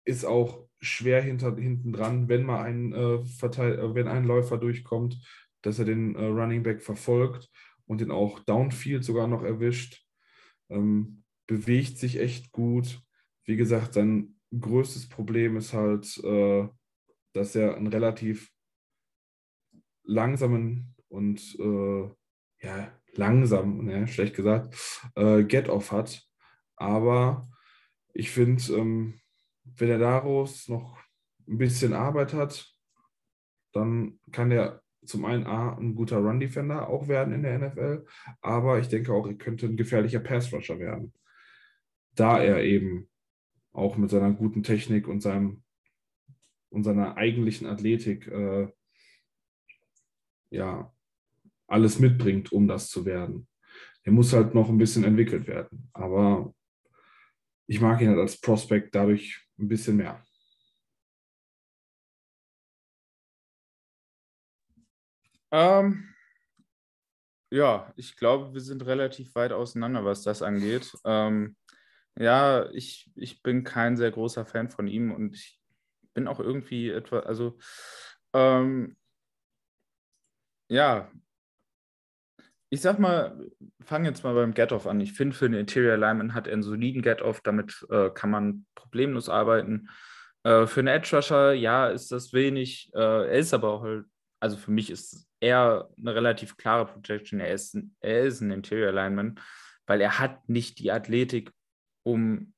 ist 0.06 0.26
auch 0.26 0.68
schwer 0.80 1.22
hinter, 1.22 1.56
hinten 1.56 1.94
dran, 1.94 2.28
wenn 2.28 2.44
mal 2.44 2.64
ein, 2.64 2.94
äh, 2.94 3.24
Verteil, 3.24 3.80
äh, 3.80 3.96
wenn 3.96 4.08
ein 4.08 4.26
Läufer 4.26 4.58
durchkommt, 4.58 5.18
dass 5.62 5.80
er 5.80 5.86
den 5.86 6.16
äh, 6.16 6.26
Running 6.26 6.64
Back 6.64 6.82
verfolgt 6.82 7.50
und 7.86 8.02
den 8.02 8.12
auch 8.12 8.40
Downfield 8.40 9.04
sogar 9.04 9.28
noch 9.28 9.44
erwischt. 9.44 10.06
Ähm, 10.70 11.21
bewegt 11.52 11.98
sich 11.98 12.18
echt 12.18 12.54
gut. 12.54 13.02
Wie 13.44 13.58
gesagt, 13.58 13.96
sein 13.96 14.40
größtes 14.58 15.10
Problem 15.10 15.58
ist 15.58 15.74
halt, 15.74 16.18
äh, 16.24 16.66
dass 17.34 17.56
er 17.58 17.76
ein 17.76 17.88
relativ 17.88 18.54
langsamen 20.04 20.96
und 21.10 21.60
äh, 21.60 22.10
ja, 22.66 22.98
langsam, 23.12 23.84
ne, 23.84 24.08
schlecht 24.08 24.34
gesagt, 24.34 25.12
äh, 25.16 25.44
Get-Off 25.44 25.92
hat. 25.92 26.26
Aber 26.78 27.50
ich 28.14 28.32
finde, 28.32 28.64
ähm, 28.74 29.20
wenn 29.66 29.90
er 29.90 30.00
daraus 30.00 30.70
noch 30.70 30.98
ein 31.50 31.58
bisschen 31.58 31.92
Arbeit 31.92 32.34
hat, 32.34 32.74
dann 33.74 34.22
kann 34.32 34.52
er 34.52 34.82
zum 35.06 35.26
einen 35.26 35.46
A, 35.46 35.76
ein 35.76 35.96
guter 35.96 36.20
Run-Defender 36.20 36.88
auch 36.88 37.10
werden 37.10 37.34
in 37.34 37.44
der 37.44 37.60
NFL, 37.60 38.06
aber 38.40 38.80
ich 38.80 38.88
denke 38.88 39.12
auch, 39.12 39.28
er 39.28 39.36
könnte 39.36 39.66
ein 39.66 39.76
gefährlicher 39.76 40.22
Pass-Rusher 40.22 40.80
werden. 40.80 41.14
Da 42.16 42.42
er 42.42 42.64
eben 42.64 43.10
auch 43.72 43.98
mit 43.98 44.10
seiner 44.10 44.32
guten 44.32 44.64
Technik 44.64 45.08
und 45.08 45.22
seinem 45.22 45.64
und 46.70 46.84
seiner 46.84 47.18
eigentlichen 47.18 47.68
Athletik 47.68 48.28
äh, 48.28 48.72
ja 50.50 50.94
alles 51.68 52.00
mitbringt, 52.00 52.52
um 52.52 52.68
das 52.68 52.90
zu 52.90 53.06
werden. 53.06 53.48
Er 54.04 54.12
muss 54.12 54.34
halt 54.34 54.54
noch 54.56 54.70
ein 54.70 54.78
bisschen 54.78 55.04
entwickelt 55.04 55.48
werden. 55.48 55.90
Aber 55.94 56.54
ich 57.68 57.80
mag 57.80 58.02
ihn 58.02 58.10
halt 58.10 58.20
als 58.20 58.40
Prospect 58.40 58.94
dadurch 58.96 59.48
ein 59.58 59.68
bisschen 59.68 59.98
mehr. 59.98 60.24
Ähm, 65.52 66.14
ja, 67.52 67.94
ich 67.98 68.16
glaube, 68.16 68.54
wir 68.54 68.62
sind 68.62 68.86
relativ 68.86 69.36
weit 69.36 69.52
auseinander, 69.52 70.06
was 70.06 70.24
das 70.24 70.42
angeht. 70.42 70.98
Ähm, 71.04 71.56
ja, 72.20 72.70
ich, 72.72 73.12
ich 73.16 73.42
bin 73.42 73.64
kein 73.64 73.98
sehr 73.98 74.12
großer 74.12 74.46
Fan 74.46 74.70
von 74.70 74.88
ihm 74.88 75.12
und 75.12 75.36
ich 75.36 75.60
bin 76.14 76.28
auch 76.28 76.40
irgendwie 76.40 76.90
etwa, 76.90 77.20
also 77.20 77.58
ähm, 78.34 78.96
ja, 80.70 81.12
ich 82.70 82.80
sag 82.80 83.00
mal, 83.00 83.38
fange 83.84 84.08
jetzt 84.08 84.24
mal 84.24 84.34
beim 84.34 84.54
Get-Off 84.54 84.88
an. 84.88 85.02
Ich 85.02 85.12
finde, 85.12 85.36
für 85.36 85.46
einen 85.46 85.60
Interior 85.60 85.98
Lineman 85.98 86.34
hat 86.34 86.48
er 86.48 86.54
einen 86.54 86.64
soliden 86.64 87.02
Get-Off, 87.02 87.42
damit 87.42 87.86
äh, 87.90 88.10
kann 88.12 88.30
man 88.30 88.66
problemlos 88.76 89.28
arbeiten. 89.28 89.90
Äh, 90.44 90.66
für 90.68 90.80
einen 90.80 90.88
Edge 90.88 91.18
Rusher, 91.18 91.52
ja, 91.52 91.90
ist 91.90 92.14
das 92.14 92.32
wenig. 92.32 92.90
Äh, 92.94 93.00
er 93.00 93.40
ist 93.40 93.54
aber 93.54 93.70
auch 93.70 93.84
halt, 93.84 94.06
also 94.40 94.56
für 94.56 94.72
mich 94.72 94.90
ist 94.90 95.28
er 95.42 95.90
eine 96.00 96.16
relativ 96.16 96.56
klare 96.56 96.86
Projection. 96.86 97.42
Er 97.42 97.54
ist, 97.54 97.78
er 98.00 98.22
ist 98.24 98.40
ein 98.40 98.52
Interior 98.52 98.94
Lineman, 98.94 99.38
weil 99.86 100.00
er 100.00 100.20
hat 100.20 100.48
nicht 100.48 100.80
die 100.80 100.94
Athletik, 100.94 101.52
um, 102.04 102.54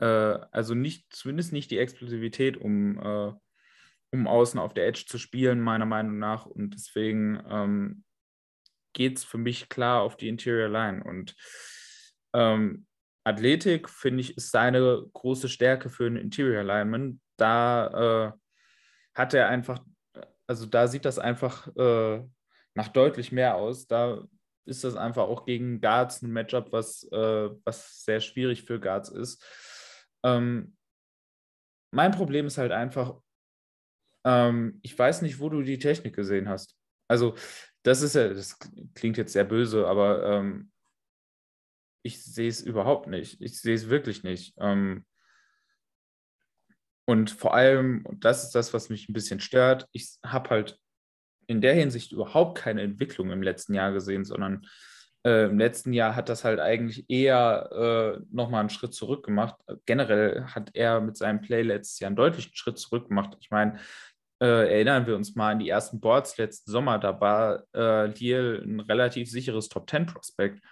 äh, 0.00 0.04
also 0.04 0.74
nicht, 0.74 1.12
zumindest 1.12 1.52
nicht 1.52 1.70
die 1.70 1.78
Explosivität, 1.78 2.56
um, 2.56 2.98
äh, 2.98 3.32
um 4.10 4.26
außen 4.26 4.58
auf 4.58 4.74
der 4.74 4.86
Edge 4.86 5.04
zu 5.06 5.18
spielen, 5.18 5.60
meiner 5.60 5.86
Meinung 5.86 6.18
nach. 6.18 6.46
Und 6.46 6.74
deswegen 6.74 7.42
ähm, 7.48 8.04
geht 8.92 9.18
es 9.18 9.24
für 9.24 9.38
mich 9.38 9.68
klar 9.68 10.02
auf 10.02 10.16
die 10.16 10.28
Interior 10.28 10.68
Line. 10.68 11.02
Und 11.04 11.34
ähm, 12.34 12.86
Athletik, 13.24 13.90
finde 13.90 14.22
ich, 14.22 14.36
ist 14.36 14.50
seine 14.50 15.04
große 15.12 15.48
Stärke 15.48 15.90
für 15.90 16.06
einen 16.06 16.16
Interior 16.16 16.64
Lineman. 16.64 17.20
Da 17.36 18.32
äh, 18.32 18.38
hat 19.14 19.34
er 19.34 19.48
einfach, 19.48 19.80
also 20.46 20.66
da 20.66 20.88
sieht 20.88 21.04
das 21.04 21.18
einfach 21.18 21.68
äh, 21.76 22.24
nach 22.74 22.88
deutlich 22.88 23.32
mehr 23.32 23.56
aus. 23.56 23.86
Da 23.86 24.26
ist 24.68 24.84
das 24.84 24.96
einfach 24.96 25.24
auch 25.24 25.44
gegen 25.44 25.80
Guards 25.80 26.22
ein 26.22 26.30
Matchup, 26.32 26.72
was, 26.72 27.04
äh, 27.10 27.50
was 27.64 28.04
sehr 28.04 28.20
schwierig 28.20 28.64
für 28.64 28.78
Guards 28.80 29.08
ist. 29.08 29.42
Ähm, 30.22 30.76
mein 31.90 32.12
Problem 32.12 32.46
ist 32.46 32.58
halt 32.58 32.72
einfach, 32.72 33.20
ähm, 34.24 34.78
ich 34.82 34.98
weiß 34.98 35.22
nicht, 35.22 35.40
wo 35.40 35.48
du 35.48 35.62
die 35.62 35.78
Technik 35.78 36.14
gesehen 36.14 36.48
hast. 36.48 36.76
Also 37.08 37.34
das 37.82 38.02
ist 38.02 38.14
ja, 38.14 38.28
das 38.28 38.58
klingt 38.94 39.16
jetzt 39.16 39.32
sehr 39.32 39.44
böse, 39.44 39.86
aber 39.86 40.22
ähm, 40.24 40.70
ich 42.02 42.22
sehe 42.22 42.48
es 42.48 42.60
überhaupt 42.60 43.06
nicht. 43.08 43.40
Ich 43.40 43.60
sehe 43.60 43.74
es 43.74 43.88
wirklich 43.88 44.22
nicht. 44.22 44.54
Ähm, 44.58 45.06
und 47.06 47.30
vor 47.30 47.54
allem, 47.54 48.04
das 48.20 48.44
ist 48.44 48.54
das, 48.54 48.74
was 48.74 48.90
mich 48.90 49.08
ein 49.08 49.14
bisschen 49.14 49.40
stört, 49.40 49.88
ich 49.92 50.18
habe 50.22 50.50
halt 50.50 50.78
in 51.48 51.60
der 51.60 51.74
Hinsicht 51.74 52.12
überhaupt 52.12 52.58
keine 52.58 52.82
Entwicklung 52.82 53.30
im 53.30 53.42
letzten 53.42 53.74
Jahr 53.74 53.92
gesehen, 53.92 54.24
sondern 54.24 54.66
äh, 55.26 55.46
im 55.46 55.58
letzten 55.58 55.92
Jahr 55.92 56.14
hat 56.14 56.28
das 56.28 56.44
halt 56.44 56.60
eigentlich 56.60 57.08
eher 57.08 58.18
äh, 58.20 58.20
nochmal 58.30 58.60
einen 58.60 58.70
Schritt 58.70 58.94
zurück 58.94 59.24
gemacht. 59.24 59.56
Generell 59.86 60.44
hat 60.44 60.70
er 60.74 61.00
mit 61.00 61.16
seinem 61.16 61.40
Play 61.40 61.62
letztes 61.62 61.98
Jahr 61.98 62.08
einen 62.08 62.16
deutlichen 62.16 62.54
Schritt 62.54 62.78
zurück 62.78 63.08
gemacht. 63.08 63.36
Ich 63.40 63.50
meine, 63.50 63.78
äh, 64.40 64.72
erinnern 64.72 65.06
wir 65.06 65.16
uns 65.16 65.34
mal 65.34 65.52
an 65.52 65.58
die 65.58 65.68
ersten 65.68 66.00
Boards 66.00 66.36
letzten 66.38 66.70
Sommer, 66.70 66.98
da 66.98 67.20
war 67.20 67.64
äh, 67.74 68.06
Liel 68.06 68.62
ein 68.64 68.80
relativ 68.80 69.30
sicheres 69.30 69.68
Top-10-Prospekt 69.68 70.62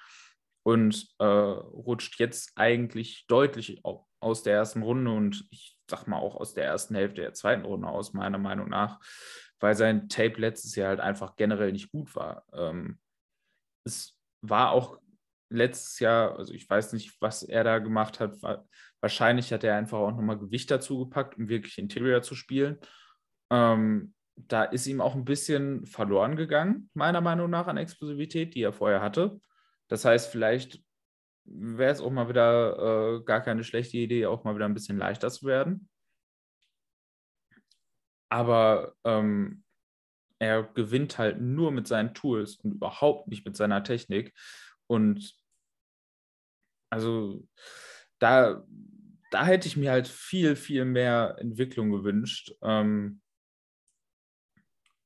und 0.63 1.09
äh, 1.19 1.25
rutscht 1.25 2.21
jetzt 2.21 2.53
eigentlich 2.55 3.27
deutlich 3.27 3.83
aus 4.21 4.43
der 4.43 4.55
ersten 4.55 4.83
Runde 4.83 5.11
und 5.11 5.47
ich 5.51 5.79
sag 5.91 6.07
mal 6.07 6.19
auch 6.19 6.37
aus 6.37 6.55
der 6.55 6.65
ersten 6.65 6.95
Hälfte 6.95 7.23
der 7.23 7.35
zweiten 7.35 7.65
Runde 7.65 7.89
aus, 7.89 8.13
meiner 8.13 8.39
Meinung 8.39 8.69
nach, 8.69 9.01
weil 9.61 9.75
sein 9.75 10.09
Tape 10.09 10.41
letztes 10.41 10.75
Jahr 10.77 10.89
halt 10.89 11.01
einfach 11.01 11.37
generell 11.37 11.73
nicht 11.73 11.91
gut 11.91 12.15
war. 12.15 12.45
Ähm, 12.53 12.99
es 13.85 14.19
war 14.43 14.71
auch 14.71 14.99
letztes 15.49 16.01
Jahr, 16.01 16.37
also 16.39 16.53
ich 16.53 16.69
weiß 16.69 16.93
nicht, 16.93 17.21
was 17.21 17.43
er 17.43 17.65
da 17.65 17.79
gemacht 17.79 18.21
hat, 18.21 18.37
wahrscheinlich 19.01 19.53
hat 19.53 19.65
er 19.65 19.77
einfach 19.77 19.99
auch 19.99 20.11
nochmal 20.11 20.39
Gewicht 20.39 20.71
dazu 20.71 20.99
gepackt, 20.99 21.39
um 21.39 21.49
wirklich 21.49 21.79
Interior 21.79 22.23
zu 22.23 22.35
spielen. 22.35 22.79
Ähm, 23.51 24.15
da 24.37 24.65
ist 24.65 24.87
ihm 24.87 25.01
auch 25.01 25.15
ein 25.15 25.25
bisschen 25.25 25.87
verloren 25.87 26.37
gegangen, 26.37 26.91
meiner 26.95 27.21
Meinung 27.21 27.49
nach, 27.49 27.69
an 27.69 27.77
Explosivität, 27.77 28.55
die 28.55 28.63
er 28.63 28.73
vorher 28.73 29.01
hatte. 29.01 29.41
Das 29.89 30.05
heißt, 30.05 30.31
vielleicht 30.31 30.83
wäre 31.45 31.93
es 31.93 32.01
auch 32.01 32.11
mal 32.11 32.29
wieder 32.29 33.19
äh, 33.19 33.25
gar 33.25 33.41
keine 33.41 33.65
schlechte 33.65 33.97
Idee, 33.97 34.27
auch 34.27 34.45
mal 34.45 34.55
wieder 34.55 34.67
ein 34.67 34.75
bisschen 34.75 34.99
leichter 34.99 35.31
zu 35.31 35.47
werden. 35.47 35.89
Aber 38.29 38.95
ähm, 39.05 39.65
er 40.39 40.65
gewinnt 40.65 41.19
halt 41.19 41.41
nur 41.41 41.71
mit 41.71 41.89
seinen 41.89 42.15
Tools 42.15 42.57
und 42.57 42.73
überhaupt 42.73 43.29
nicht 43.29 43.45
mit 43.45 43.57
seiner 43.57 43.83
Technik. 43.83 44.35
Und 44.87 45.35
also 46.91 47.47
da, 48.19 48.65
da 49.31 49.45
hätte 49.45 49.69
ich 49.69 49.77
mir 49.77 49.91
halt 49.91 50.09
viel, 50.09 50.57
viel 50.57 50.85
mehr 50.85 51.37
Entwicklung 51.39 51.91
gewünscht. 51.91 52.53
Ähm, 52.63 53.21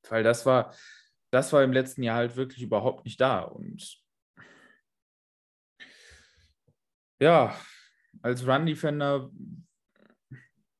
weil 0.09 0.23
das 0.23 0.45
war, 0.45 0.75
das 1.31 1.53
war 1.53 1.63
im 1.63 1.73
letzten 1.73 2.03
Jahr 2.03 2.17
halt 2.17 2.35
wirklich 2.35 2.61
überhaupt 2.61 3.05
nicht 3.05 3.21
da. 3.21 3.41
Und 3.41 4.01
ja, 7.19 7.55
als 8.21 8.45
Run-Defender, 8.45 9.31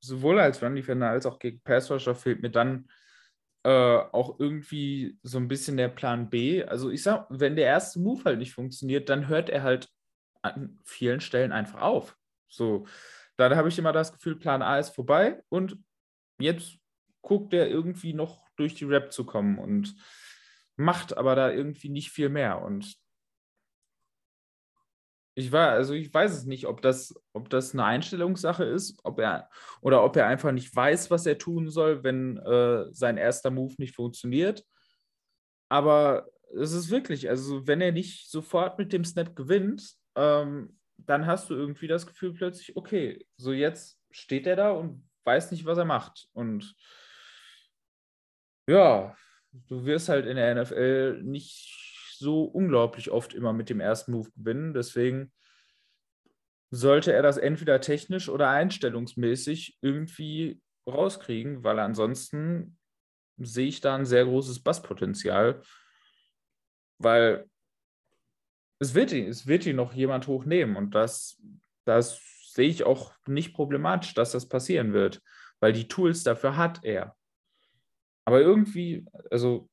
sowohl 0.01 0.39
als 0.39 0.61
Run-Defender 0.61 1.09
als 1.09 1.25
auch 1.25 1.39
gegen 1.39 1.61
Pass-Rusher 1.61 2.15
fehlt 2.15 2.41
mir 2.41 2.49
dann 2.49 2.89
äh, 3.63 3.69
auch 3.69 4.39
irgendwie 4.39 5.19
so 5.23 5.37
ein 5.37 5.47
bisschen 5.47 5.77
der 5.77 5.89
Plan 5.89 6.29
B. 6.29 6.63
Also 6.63 6.89
ich 6.89 7.03
sag, 7.03 7.27
wenn 7.29 7.55
der 7.55 7.65
erste 7.65 7.99
Move 7.99 8.23
halt 8.25 8.39
nicht 8.39 8.53
funktioniert, 8.53 9.07
dann 9.09 9.27
hört 9.27 9.49
er 9.49 9.63
halt 9.63 9.89
an 10.41 10.79
vielen 10.83 11.21
Stellen 11.21 11.51
einfach 11.51 11.81
auf. 11.81 12.17
So, 12.47 12.87
dann 13.37 13.55
habe 13.55 13.69
ich 13.69 13.77
immer 13.77 13.93
das 13.93 14.11
Gefühl, 14.11 14.35
Plan 14.35 14.61
A 14.61 14.79
ist 14.79 14.95
vorbei 14.95 15.41
und 15.49 15.77
jetzt 16.39 16.77
guckt 17.21 17.53
er 17.53 17.69
irgendwie 17.69 18.13
noch 18.13 18.49
durch 18.55 18.73
die 18.73 18.85
Rap 18.85 19.11
zu 19.13 19.25
kommen 19.25 19.59
und 19.59 19.95
macht 20.75 21.15
aber 21.15 21.35
da 21.35 21.51
irgendwie 21.51 21.89
nicht 21.89 22.09
viel 22.09 22.29
mehr. 22.29 22.61
Und 22.61 22.95
ich 25.33 25.51
war, 25.51 25.69
also 25.69 25.93
ich 25.93 26.13
weiß 26.13 26.31
es 26.33 26.45
nicht, 26.45 26.65
ob 26.67 26.81
das, 26.81 27.15
ob 27.33 27.49
das 27.49 27.73
eine 27.73 27.85
Einstellungssache 27.85 28.63
ist, 28.65 28.99
ob 29.03 29.19
er 29.19 29.49
oder 29.81 30.03
ob 30.03 30.15
er 30.15 30.27
einfach 30.27 30.51
nicht 30.51 30.75
weiß, 30.75 31.09
was 31.09 31.25
er 31.25 31.37
tun 31.37 31.69
soll, 31.69 32.03
wenn 32.03 32.37
äh, 32.37 32.85
sein 32.91 33.17
erster 33.17 33.49
Move 33.49 33.75
nicht 33.77 33.95
funktioniert. 33.95 34.65
Aber 35.69 36.27
es 36.53 36.73
ist 36.73 36.89
wirklich, 36.89 37.29
also 37.29 37.65
wenn 37.65 37.79
er 37.79 37.93
nicht 37.93 38.29
sofort 38.29 38.77
mit 38.77 38.91
dem 38.91 39.05
Snap 39.05 39.35
gewinnt, 39.35 39.95
ähm, 40.15 40.77
dann 40.97 41.25
hast 41.25 41.49
du 41.49 41.55
irgendwie 41.55 41.87
das 41.87 42.05
Gefühl 42.05 42.33
plötzlich, 42.33 42.75
okay, 42.75 43.25
so 43.37 43.53
jetzt 43.53 43.99
steht 44.11 44.45
er 44.47 44.57
da 44.57 44.71
und 44.71 45.07
weiß 45.23 45.51
nicht, 45.51 45.65
was 45.65 45.77
er 45.77 45.85
macht. 45.85 46.27
Und 46.33 46.75
ja, 48.67 49.15
du 49.51 49.85
wirst 49.85 50.09
halt 50.09 50.25
in 50.25 50.35
der 50.35 50.61
NFL 50.61 51.21
nicht 51.23 51.80
so 52.21 52.43
unglaublich 52.43 53.11
oft 53.11 53.33
immer 53.33 53.51
mit 53.51 53.69
dem 53.69 53.81
ersten 53.81 54.13
Move 54.13 54.31
gewinnen. 54.31 54.73
Deswegen 54.73 55.33
sollte 56.69 57.11
er 57.11 57.21
das 57.21 57.37
entweder 57.37 57.81
technisch 57.81 58.29
oder 58.29 58.49
einstellungsmäßig 58.49 59.77
irgendwie 59.81 60.61
rauskriegen, 60.87 61.63
weil 61.63 61.79
ansonsten 61.79 62.77
sehe 63.37 63.67
ich 63.67 63.81
da 63.81 63.95
ein 63.95 64.05
sehr 64.05 64.25
großes 64.25 64.61
Basspotenzial, 64.61 65.61
weil 66.97 67.49
es 68.79 68.93
wird 68.93 69.11
ihn, 69.11 69.27
es 69.27 69.47
wird 69.47 69.65
ihn 69.65 69.75
noch 69.75 69.93
jemand 69.93 70.27
hochnehmen 70.27 70.75
und 70.75 70.95
das, 70.95 71.41
das 71.85 72.21
sehe 72.53 72.69
ich 72.69 72.83
auch 72.83 73.13
nicht 73.27 73.53
problematisch, 73.53 74.13
dass 74.13 74.31
das 74.31 74.47
passieren 74.47 74.93
wird, 74.93 75.21
weil 75.59 75.73
die 75.73 75.87
Tools 75.87 76.23
dafür 76.23 76.57
hat 76.57 76.83
er. 76.83 77.15
Aber 78.25 78.41
irgendwie, 78.41 79.05
also 79.29 79.69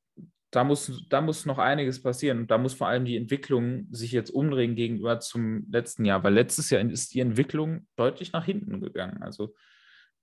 da 0.51 0.63
muss, 0.63 1.05
da 1.09 1.21
muss 1.21 1.45
noch 1.45 1.59
einiges 1.59 2.01
passieren. 2.01 2.39
Und 2.39 2.51
da 2.51 2.57
muss 2.57 2.73
vor 2.73 2.87
allem 2.87 3.05
die 3.05 3.17
Entwicklung 3.17 3.87
sich 3.91 4.11
jetzt 4.11 4.31
umdrehen 4.31 4.75
gegenüber 4.75 5.19
zum 5.19 5.69
letzten 5.71 6.05
Jahr, 6.05 6.23
weil 6.23 6.33
letztes 6.33 6.69
Jahr 6.69 6.81
ist 6.81 7.13
die 7.13 7.19
Entwicklung 7.19 7.87
deutlich 7.95 8.31
nach 8.31 8.45
hinten 8.45 8.81
gegangen. 8.81 9.21
Also 9.21 9.53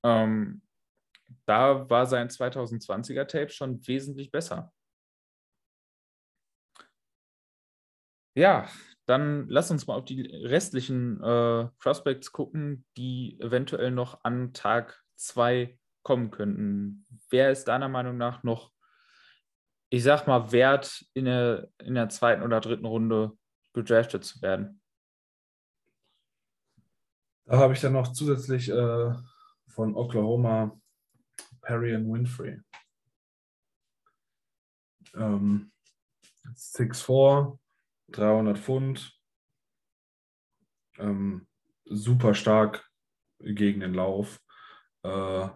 ähm, 0.03 0.63
da 1.45 1.89
war 1.89 2.07
sein 2.07 2.29
2020er 2.29 3.27
Tape 3.27 3.51
schon 3.51 3.87
wesentlich 3.87 4.31
besser. 4.31 4.73
Ja, 8.35 8.69
dann 9.07 9.49
lass 9.49 9.71
uns 9.71 9.87
mal 9.87 9.95
auf 9.95 10.05
die 10.05 10.23
restlichen 10.23 11.23
äh, 11.23 11.69
Prospects 11.79 12.33
gucken, 12.33 12.85
die 12.97 13.41
eventuell 13.41 13.93
noch 13.93 14.25
an 14.25 14.53
Tag 14.53 15.03
2 15.15 15.79
kommen 16.03 16.31
könnten. 16.31 17.07
Wer 17.31 17.51
ist 17.51 17.65
deiner 17.65 17.89
Meinung 17.89 18.17
nach 18.17 18.43
noch 18.43 18.76
ich 19.89 20.03
sag 20.03 20.27
mal, 20.27 20.53
wert, 20.53 21.05
in 21.15 21.27
der, 21.27 21.69
in 21.79 21.95
der 21.95 22.09
zweiten 22.09 22.43
oder 22.43 22.61
dritten 22.61 22.87
Runde 22.87 23.37
gedraftet 23.73 24.25
zu 24.25 24.43
werden? 24.43 24.81
Da 27.45 27.59
habe 27.59 27.75
ich 27.75 27.81
dann 27.81 27.93
noch 27.93 28.13
zusätzlich 28.13 28.69
äh, 28.69 29.15
von 29.69 29.95
Oklahoma 29.95 30.77
Perry 31.61 31.95
and 31.95 32.09
Winfrey. 32.09 32.61
Ähm, 35.15 35.73
6'4, 36.55 37.59
300 38.09 38.59
Pfund. 38.59 39.17
Ähm, 40.99 41.47
super 41.85 42.35
stark 42.35 42.91
gegen 43.39 43.81
den 43.81 43.95
Lauf. 43.95 44.41
Äh, 45.03 45.49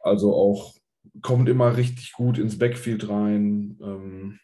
also 0.00 0.34
auch 0.34 0.74
kommt 1.22 1.48
immer 1.48 1.76
richtig 1.76 2.12
gut 2.12 2.38
ins 2.38 2.58
Backfield 2.58 3.08
rein. 3.08 3.78
Ähm, 3.80 4.40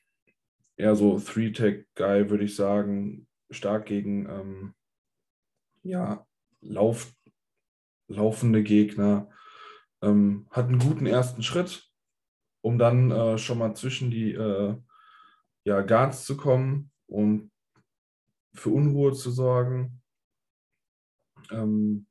eher 0.77 0.95
so 0.97 1.19
Three-Tech-Guy, 1.19 2.31
würde 2.31 2.45
ich 2.45 2.55
sagen. 2.57 3.27
Stark 3.51 3.87
gegen 3.87 4.29
ähm, 4.29 4.75
ja, 5.83 6.27
Lauf, 6.61 7.13
laufende 8.09 8.63
Gegner. 8.63 9.31
Ähm, 10.03 10.47
hat 10.51 10.67
einen 10.67 10.79
guten 10.79 11.07
ersten 11.07 11.43
Schritt, 11.43 11.91
um 12.61 12.79
dann 12.79 13.11
äh, 13.11 13.39
schon 13.39 13.59
mal 13.59 13.75
zwischen 13.75 14.11
die 14.11 14.33
äh, 14.33 14.77
ja, 15.65 15.81
Guards 15.83 16.25
zu 16.25 16.37
kommen 16.37 16.91
und 17.07 17.51
für 18.55 18.71
Unruhe 18.71 19.13
zu 19.13 19.31
sorgen. 19.31 20.01
Ähm, 21.51 22.07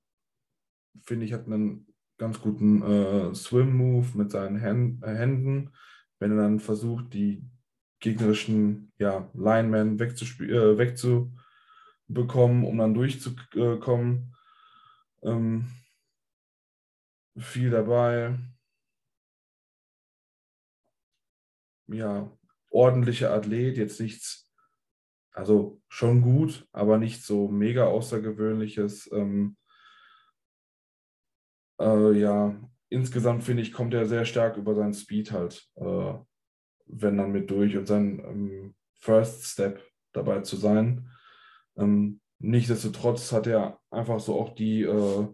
Finde 1.03 1.25
ich, 1.25 1.33
hat 1.33 1.45
einen 1.45 1.86
ganz 2.17 2.41
guten 2.41 2.81
äh, 2.81 3.35
Swim-Move 3.35 4.17
mit 4.17 4.31
seinen 4.31 4.57
Händen, 4.57 5.03
äh, 5.03 5.15
Händen, 5.15 5.71
wenn 6.19 6.31
er 6.31 6.37
dann 6.37 6.59
versucht, 6.59 7.13
die 7.13 7.43
gegnerischen 7.99 8.91
ja, 8.97 9.29
Linemen 9.33 9.99
äh, 9.99 10.77
wegzubekommen, 10.77 12.63
um 12.65 12.77
dann 12.77 12.93
durchzukommen. 12.93 14.35
Ähm, 15.23 15.67
viel 17.37 17.69
dabei. 17.69 18.37
Ja, 21.87 22.29
ordentlicher 22.69 23.33
Athlet, 23.33 23.77
jetzt 23.77 23.99
nichts, 24.01 24.51
also 25.31 25.81
schon 25.87 26.21
gut, 26.21 26.67
aber 26.73 26.97
nicht 26.97 27.23
so 27.23 27.47
mega 27.47 27.85
außergewöhnliches. 27.85 29.09
Ähm, 29.13 29.55
äh, 31.79 32.11
ja, 32.13 32.55
insgesamt 32.89 33.43
finde 33.43 33.63
ich, 33.63 33.73
kommt 33.73 33.93
er 33.93 34.05
sehr 34.05 34.25
stark 34.25 34.57
über 34.57 34.75
seinen 34.75 34.93
Speed 34.93 35.31
halt, 35.31 35.69
äh, 35.75 36.13
wenn 36.85 37.17
dann 37.17 37.31
mit 37.31 37.49
durch 37.49 37.77
und 37.77 37.87
sein 37.87 38.19
ähm, 38.19 38.75
First 38.99 39.45
Step 39.45 39.83
dabei 40.13 40.41
zu 40.41 40.55
sein. 40.55 41.09
Ähm, 41.77 42.21
nichtsdestotrotz 42.39 43.31
hat 43.31 43.47
er 43.47 43.79
einfach 43.91 44.19
so 44.19 44.39
auch 44.39 44.55
die, 44.55 44.83
äh, 44.83 45.27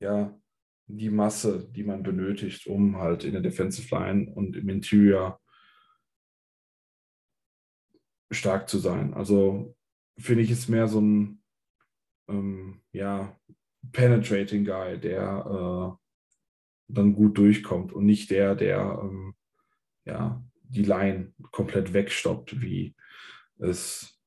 ja, 0.00 0.36
die 0.86 1.10
Masse, 1.10 1.68
die 1.70 1.84
man 1.84 2.02
benötigt, 2.02 2.66
um 2.66 2.96
halt 2.96 3.24
in 3.24 3.32
der 3.32 3.42
Defensive 3.42 3.94
Line 3.94 4.32
und 4.32 4.56
im 4.56 4.68
Interior 4.68 5.40
stark 8.32 8.68
zu 8.68 8.78
sein. 8.78 9.14
Also 9.14 9.76
finde 10.18 10.42
ich 10.42 10.50
es 10.50 10.68
mehr 10.68 10.88
so 10.88 11.00
ein 11.00 11.40
ähm, 12.30 12.80
ja, 12.92 13.36
penetrating 13.92 14.64
Guy, 14.64 14.98
der 14.98 15.96
äh, 15.98 16.00
dann 16.88 17.14
gut 17.14 17.38
durchkommt 17.38 17.92
und 17.92 18.04
nicht 18.04 18.30
der, 18.30 18.54
der 18.54 19.00
ähm, 19.02 19.34
ja, 20.04 20.42
die 20.62 20.84
Line 20.84 21.32
komplett 21.50 21.92
wegstoppt, 21.92 22.60
wie 22.60 22.94
es 23.58 24.18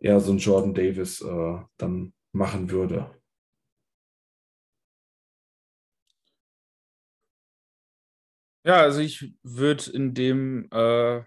eher 0.00 0.20
so 0.20 0.32
ein 0.32 0.38
Jordan 0.38 0.74
Davis 0.74 1.20
äh, 1.20 1.58
dann 1.76 2.12
machen 2.32 2.70
würde. 2.70 3.14
Ja, 8.66 8.80
also 8.80 9.00
ich 9.00 9.34
würde 9.42 9.90
in 9.92 10.14
dem 10.14 10.68
äh, 10.70 11.22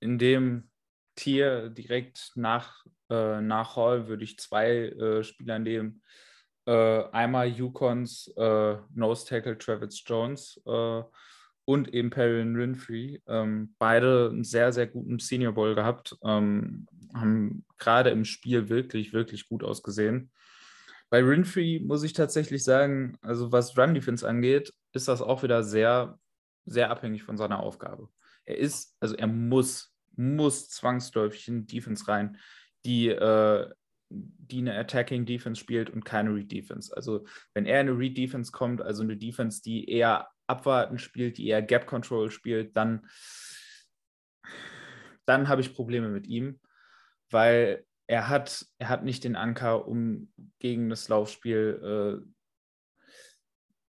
in 0.00 0.18
dem 0.18 0.70
Tier 1.16 1.70
direkt 1.70 2.32
nach, 2.36 2.84
äh, 3.10 3.40
nach 3.40 3.76
Hall 3.76 4.06
würde 4.06 4.24
ich 4.24 4.38
zwei 4.38 4.88
äh, 4.88 5.24
Spieler 5.24 5.58
nehmen. 5.58 6.02
Äh, 6.66 7.04
einmal 7.12 7.48
Yukons 7.48 8.28
äh, 8.36 8.76
Nose 8.94 9.26
Tackle 9.26 9.58
Travis 9.58 10.02
Jones 10.04 10.60
äh, 10.66 11.02
und 11.64 11.92
eben 11.92 12.10
Perrin 12.10 12.56
Winfrey. 12.56 13.22
Ähm, 13.26 13.74
beide 13.78 14.28
einen 14.30 14.44
sehr, 14.44 14.72
sehr 14.72 14.86
guten 14.86 15.18
Senior 15.18 15.52
Bowl 15.52 15.74
gehabt. 15.74 16.16
Ähm, 16.22 16.86
haben 17.14 17.64
gerade 17.78 18.10
im 18.10 18.24
Spiel 18.24 18.68
wirklich, 18.68 19.12
wirklich 19.12 19.48
gut 19.48 19.64
ausgesehen. 19.64 20.30
Bei 21.08 21.26
Winfrey 21.26 21.80
muss 21.84 22.02
ich 22.02 22.12
tatsächlich 22.12 22.64
sagen, 22.64 23.16
also 23.22 23.52
was 23.52 23.76
Run 23.78 23.94
Defense 23.94 24.28
angeht, 24.28 24.72
ist 24.92 25.08
das 25.08 25.22
auch 25.22 25.42
wieder 25.42 25.62
sehr, 25.62 26.18
sehr 26.64 26.90
abhängig 26.90 27.22
von 27.22 27.36
seiner 27.36 27.60
Aufgabe. 27.60 28.08
Er 28.44 28.58
ist, 28.58 28.96
also 29.00 29.14
er 29.14 29.28
muss, 29.28 29.95
muss 30.16 30.68
zwangsläufig 30.68 31.48
in 31.48 31.66
Defense 31.66 32.08
rein, 32.08 32.38
die, 32.84 33.08
äh, 33.08 33.70
die 34.08 34.58
eine 34.58 34.78
Attacking 34.78 35.26
Defense 35.26 35.60
spielt 35.60 35.90
und 35.90 36.04
keine 36.04 36.34
Read 36.34 36.50
Defense. 36.50 36.94
Also 36.94 37.26
wenn 37.54 37.66
er 37.66 37.80
in 37.80 37.88
eine 37.88 37.98
Read 37.98 38.16
Defense 38.16 38.52
kommt, 38.52 38.80
also 38.80 39.02
eine 39.02 39.16
Defense, 39.16 39.62
die 39.62 39.88
eher 39.90 40.28
abwarten 40.46 40.98
spielt, 40.98 41.38
die 41.38 41.48
eher 41.48 41.62
Gap 41.62 41.86
Control 41.86 42.30
spielt, 42.30 42.76
dann, 42.76 43.06
dann 45.24 45.48
habe 45.48 45.60
ich 45.60 45.74
Probleme 45.74 46.08
mit 46.08 46.26
ihm, 46.26 46.60
weil 47.30 47.84
er 48.06 48.28
hat, 48.28 48.64
er 48.78 48.88
hat 48.88 49.04
nicht 49.04 49.24
den 49.24 49.34
Anker, 49.34 49.88
um 49.88 50.32
gegen 50.60 50.88
das 50.88 51.08
Laufspiel 51.08 52.22
äh, 52.22 52.35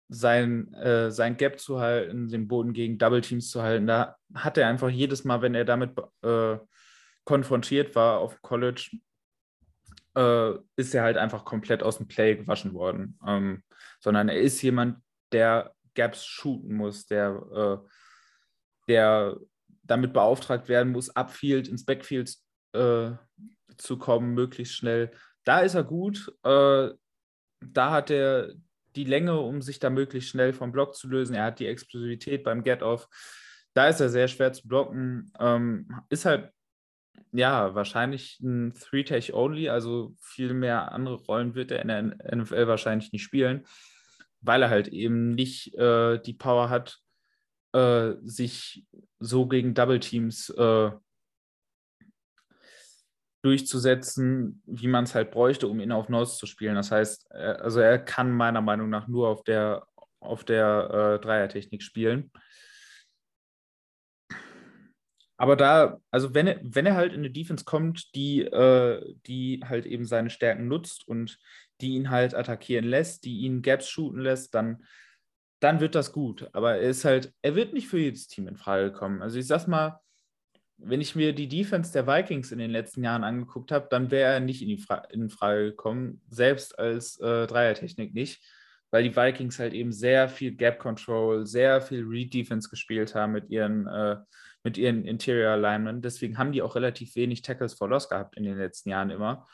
sein, 0.08 0.74
äh, 0.74 1.12
sein 1.12 1.38
Gap 1.38 1.60
zu 1.60 1.80
halten, 1.80 2.28
den 2.28 2.48
Boden 2.48 2.74
gegen 2.74 2.98
Double 2.98 3.22
Teams 3.22 3.50
zu 3.50 3.62
halten. 3.64 3.88
Da 3.88 4.16
hat 4.34 4.58
er 4.58 4.68
einfach 4.68 4.90
jedes 4.90 5.24
Mal, 5.24 5.42
wenn 5.42 5.56
er 5.56 5.66
damit 5.66 5.92
äh, 6.22 6.58
konfrontiert 7.24 7.96
war 7.96 8.20
auf 8.20 8.42
College, 8.42 8.98
äh, 10.16 10.52
ist 10.76 10.94
er 10.94 11.04
halt 11.04 11.18
einfach 11.18 11.44
komplett 11.44 11.84
aus 11.84 11.98
dem 11.98 12.08
Play 12.08 12.36
gewaschen 12.36 12.74
worden. 12.74 13.18
Ähm, 13.26 13.64
sondern 14.00 14.30
er 14.30 14.40
ist 14.40 14.62
jemand, 14.62 15.02
der 15.32 15.74
Gaps 15.96 16.26
shooten 16.26 16.76
muss, 16.76 17.08
der, 17.08 17.82
äh, 17.84 17.88
der 18.88 19.38
damit 19.84 20.14
beauftragt 20.14 20.68
werden 20.70 20.92
muss, 20.92 21.10
Upfield 21.16 21.68
ins 21.68 21.86
Backfield 21.86 22.36
äh, 22.74 23.12
zu 23.78 23.98
kommen, 23.98 24.34
möglichst 24.34 24.76
schnell. 24.76 25.12
Da 25.44 25.60
ist 25.60 25.76
er 25.76 25.84
gut. 25.84 26.32
Äh, 26.44 26.90
da 27.62 27.92
hat 27.92 28.12
er 28.12 28.54
die 28.96 29.04
Länge, 29.04 29.40
um 29.40 29.62
sich 29.62 29.80
da 29.80 29.90
möglichst 29.90 30.30
schnell 30.30 30.54
vom 30.54 30.72
Block 30.72 30.96
zu 30.96 31.08
lösen. 31.08 31.36
Er 31.36 31.46
hat 31.46 31.60
die 31.60 31.68
Explosivität 31.68 32.44
beim 32.44 32.64
Get-Off. 32.64 33.08
Da 33.74 33.88
ist 33.88 34.00
er 34.00 34.10
sehr 34.10 34.28
schwer 34.28 34.54
zu 34.54 34.68
blocken. 34.68 35.32
Ähm, 35.40 35.88
ist 36.10 36.26
halt, 36.26 36.52
ja, 37.32 37.76
wahrscheinlich 37.76 38.40
ein 38.40 38.74
Three-Tech-Only, 38.74 39.70
also 39.70 40.14
viel 40.20 40.54
mehr 40.54 40.92
andere 40.94 41.16
Rollen 41.16 41.56
wird 41.56 41.72
er 41.72 41.82
in 41.82 41.88
der 41.90 42.36
NFL 42.36 42.68
wahrscheinlich 42.68 43.12
nicht 43.12 43.24
spielen, 43.24 43.66
weil 44.42 44.62
er 44.62 44.70
halt 44.70 44.88
eben 44.88 45.36
nicht 45.36 45.76
äh, 45.76 46.20
die 46.20 46.34
Power 46.34 46.70
hat, 46.70 47.00
äh, 47.74 48.14
sich 48.24 48.86
so 49.20 49.48
gegen 49.48 49.74
Double-Teams 49.74 50.50
äh, 50.52 50.92
durchzusetzen, 53.46 54.62
wie 54.66 54.88
man 54.88 55.04
es 55.04 55.14
halt 55.14 55.32
bräuchte, 55.32 55.68
um 55.68 55.80
ihn 55.80 55.92
auf 55.92 56.10
Nose 56.10 56.38
zu 56.38 56.48
spielen. 56.48 56.76
Das 56.76 56.92
heißt, 56.92 57.28
er, 57.30 57.62
also 57.62 57.80
er 57.80 58.00
kann 58.00 58.32
meiner 58.32 58.62
Meinung 58.62 58.90
nach 58.90 59.08
nur 59.08 59.30
auf 59.30 59.44
der, 59.44 59.86
auf 60.20 60.44
der 60.44 61.20
äh, 61.20 61.24
Dreiertechnik 61.24 61.84
spielen. 61.84 62.32
Aber 65.38 65.56
da, 65.56 66.00
also 66.12 66.34
wenn 66.34 66.48
er, 66.48 66.60
wenn 66.64 66.86
er 66.86 66.96
halt 66.96 67.14
in 67.14 67.20
eine 67.20 67.30
Defense 67.30 67.66
kommt, 67.66 68.16
die, 68.16 68.42
äh, 68.42 69.16
die 69.28 69.62
halt 69.64 69.86
eben 69.86 70.06
seine 70.06 70.30
Stärken 70.30 70.68
nutzt 70.68 71.08
und 71.08 71.38
die 71.82 71.96
ihn 71.96 72.10
halt 72.10 72.34
attackieren 72.34 72.86
lässt, 72.86 73.26
die 73.26 73.42
ihn 73.42 73.62
Gaps 73.62 73.90
shooten 73.90 74.22
lässt, 74.22 74.56
dann, 74.56 74.86
dann 75.60 75.82
wird 75.82 75.94
das 75.94 76.14
gut. 76.14 76.50
Aber 76.54 76.76
er 76.78 76.90
ist 76.90 77.06
halt, 77.06 77.34
er 77.42 77.56
wird 77.56 77.74
nicht 77.74 77.90
für 77.90 78.00
jedes 78.00 78.28
Team 78.28 78.48
in 78.48 78.56
Frage 78.56 78.92
kommen. 78.94 79.22
Also 79.22 79.38
ich 79.38 79.46
sag's 79.46 79.68
mal, 79.68 80.00
wenn 80.78 81.02
ich 81.02 81.16
mir 81.16 81.34
die 81.34 81.48
Defense 81.48 81.94
der 81.94 82.08
Vikings 82.08 82.52
in 82.52 82.60
den 82.60 82.72
letzten 82.72 83.04
Jahren 83.04 83.24
angeguckt 83.24 83.72
habe, 83.72 83.88
dann 83.90 84.12
wäre 84.12 84.34
er 84.34 84.40
nicht 84.40 84.62
in, 84.62 84.68
die 84.68 84.78
Fra 84.78 84.98
in 85.10 85.30
Frage 85.30 85.72
gekommen, 85.72 86.22
selbst 86.30 86.78
als 86.78 87.20
äh, 87.20 87.48
Dreiertechnik 87.48 88.14
nicht, 88.14 88.44
weil 88.92 89.04
die 89.04 89.16
Vikings 89.16 89.58
halt 89.60 89.74
eben 89.74 89.92
sehr 89.92 90.28
viel 90.28 90.56
Gap 90.56 90.80
Control, 90.80 91.46
sehr 91.46 91.82
viel 91.82 92.04
Read 92.04 92.34
Defense 92.34 92.70
gespielt 92.70 93.16
haben 93.16 93.32
mit 93.32 93.50
ihren, 93.50 93.88
äh, 93.88 94.18
mit 94.64 94.78
ihren 94.78 95.06
Interior 95.06 95.52
Alignment. 95.52 96.04
Deswegen 96.04 96.38
haben 96.38 96.52
die 96.52 96.62
auch 96.62 96.76
relativ 96.76 97.16
wenig 97.16 97.42
Tackles 97.42 97.74
for 97.74 97.90
Loss 97.90 98.10
gehabt 98.10 98.36
in 98.36 98.44
den 98.44 98.58
letzten 98.58 98.90
Jahren 98.90 99.10
immer. 99.10 99.48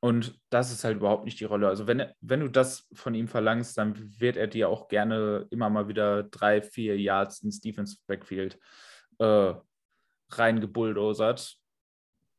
Und 0.00 0.38
das 0.50 0.72
ist 0.72 0.82
halt 0.82 0.96
überhaupt 0.96 1.24
nicht 1.24 1.38
die 1.38 1.44
Rolle. 1.44 1.68
Also 1.68 1.86
wenn, 1.86 2.04
wenn 2.20 2.40
du 2.40 2.48
das 2.48 2.88
von 2.92 3.14
ihm 3.14 3.28
verlangst, 3.28 3.78
dann 3.78 3.94
wird 4.18 4.36
er 4.36 4.48
dir 4.48 4.68
auch 4.68 4.88
gerne 4.88 5.46
immer 5.50 5.70
mal 5.70 5.86
wieder 5.86 6.24
drei, 6.24 6.60
vier 6.60 6.98
Yards 6.98 7.40
ins 7.42 7.60
Defensive 7.60 8.00
Backfield 8.08 8.58
äh, 9.20 9.54
reingebulldozert. 10.38 11.56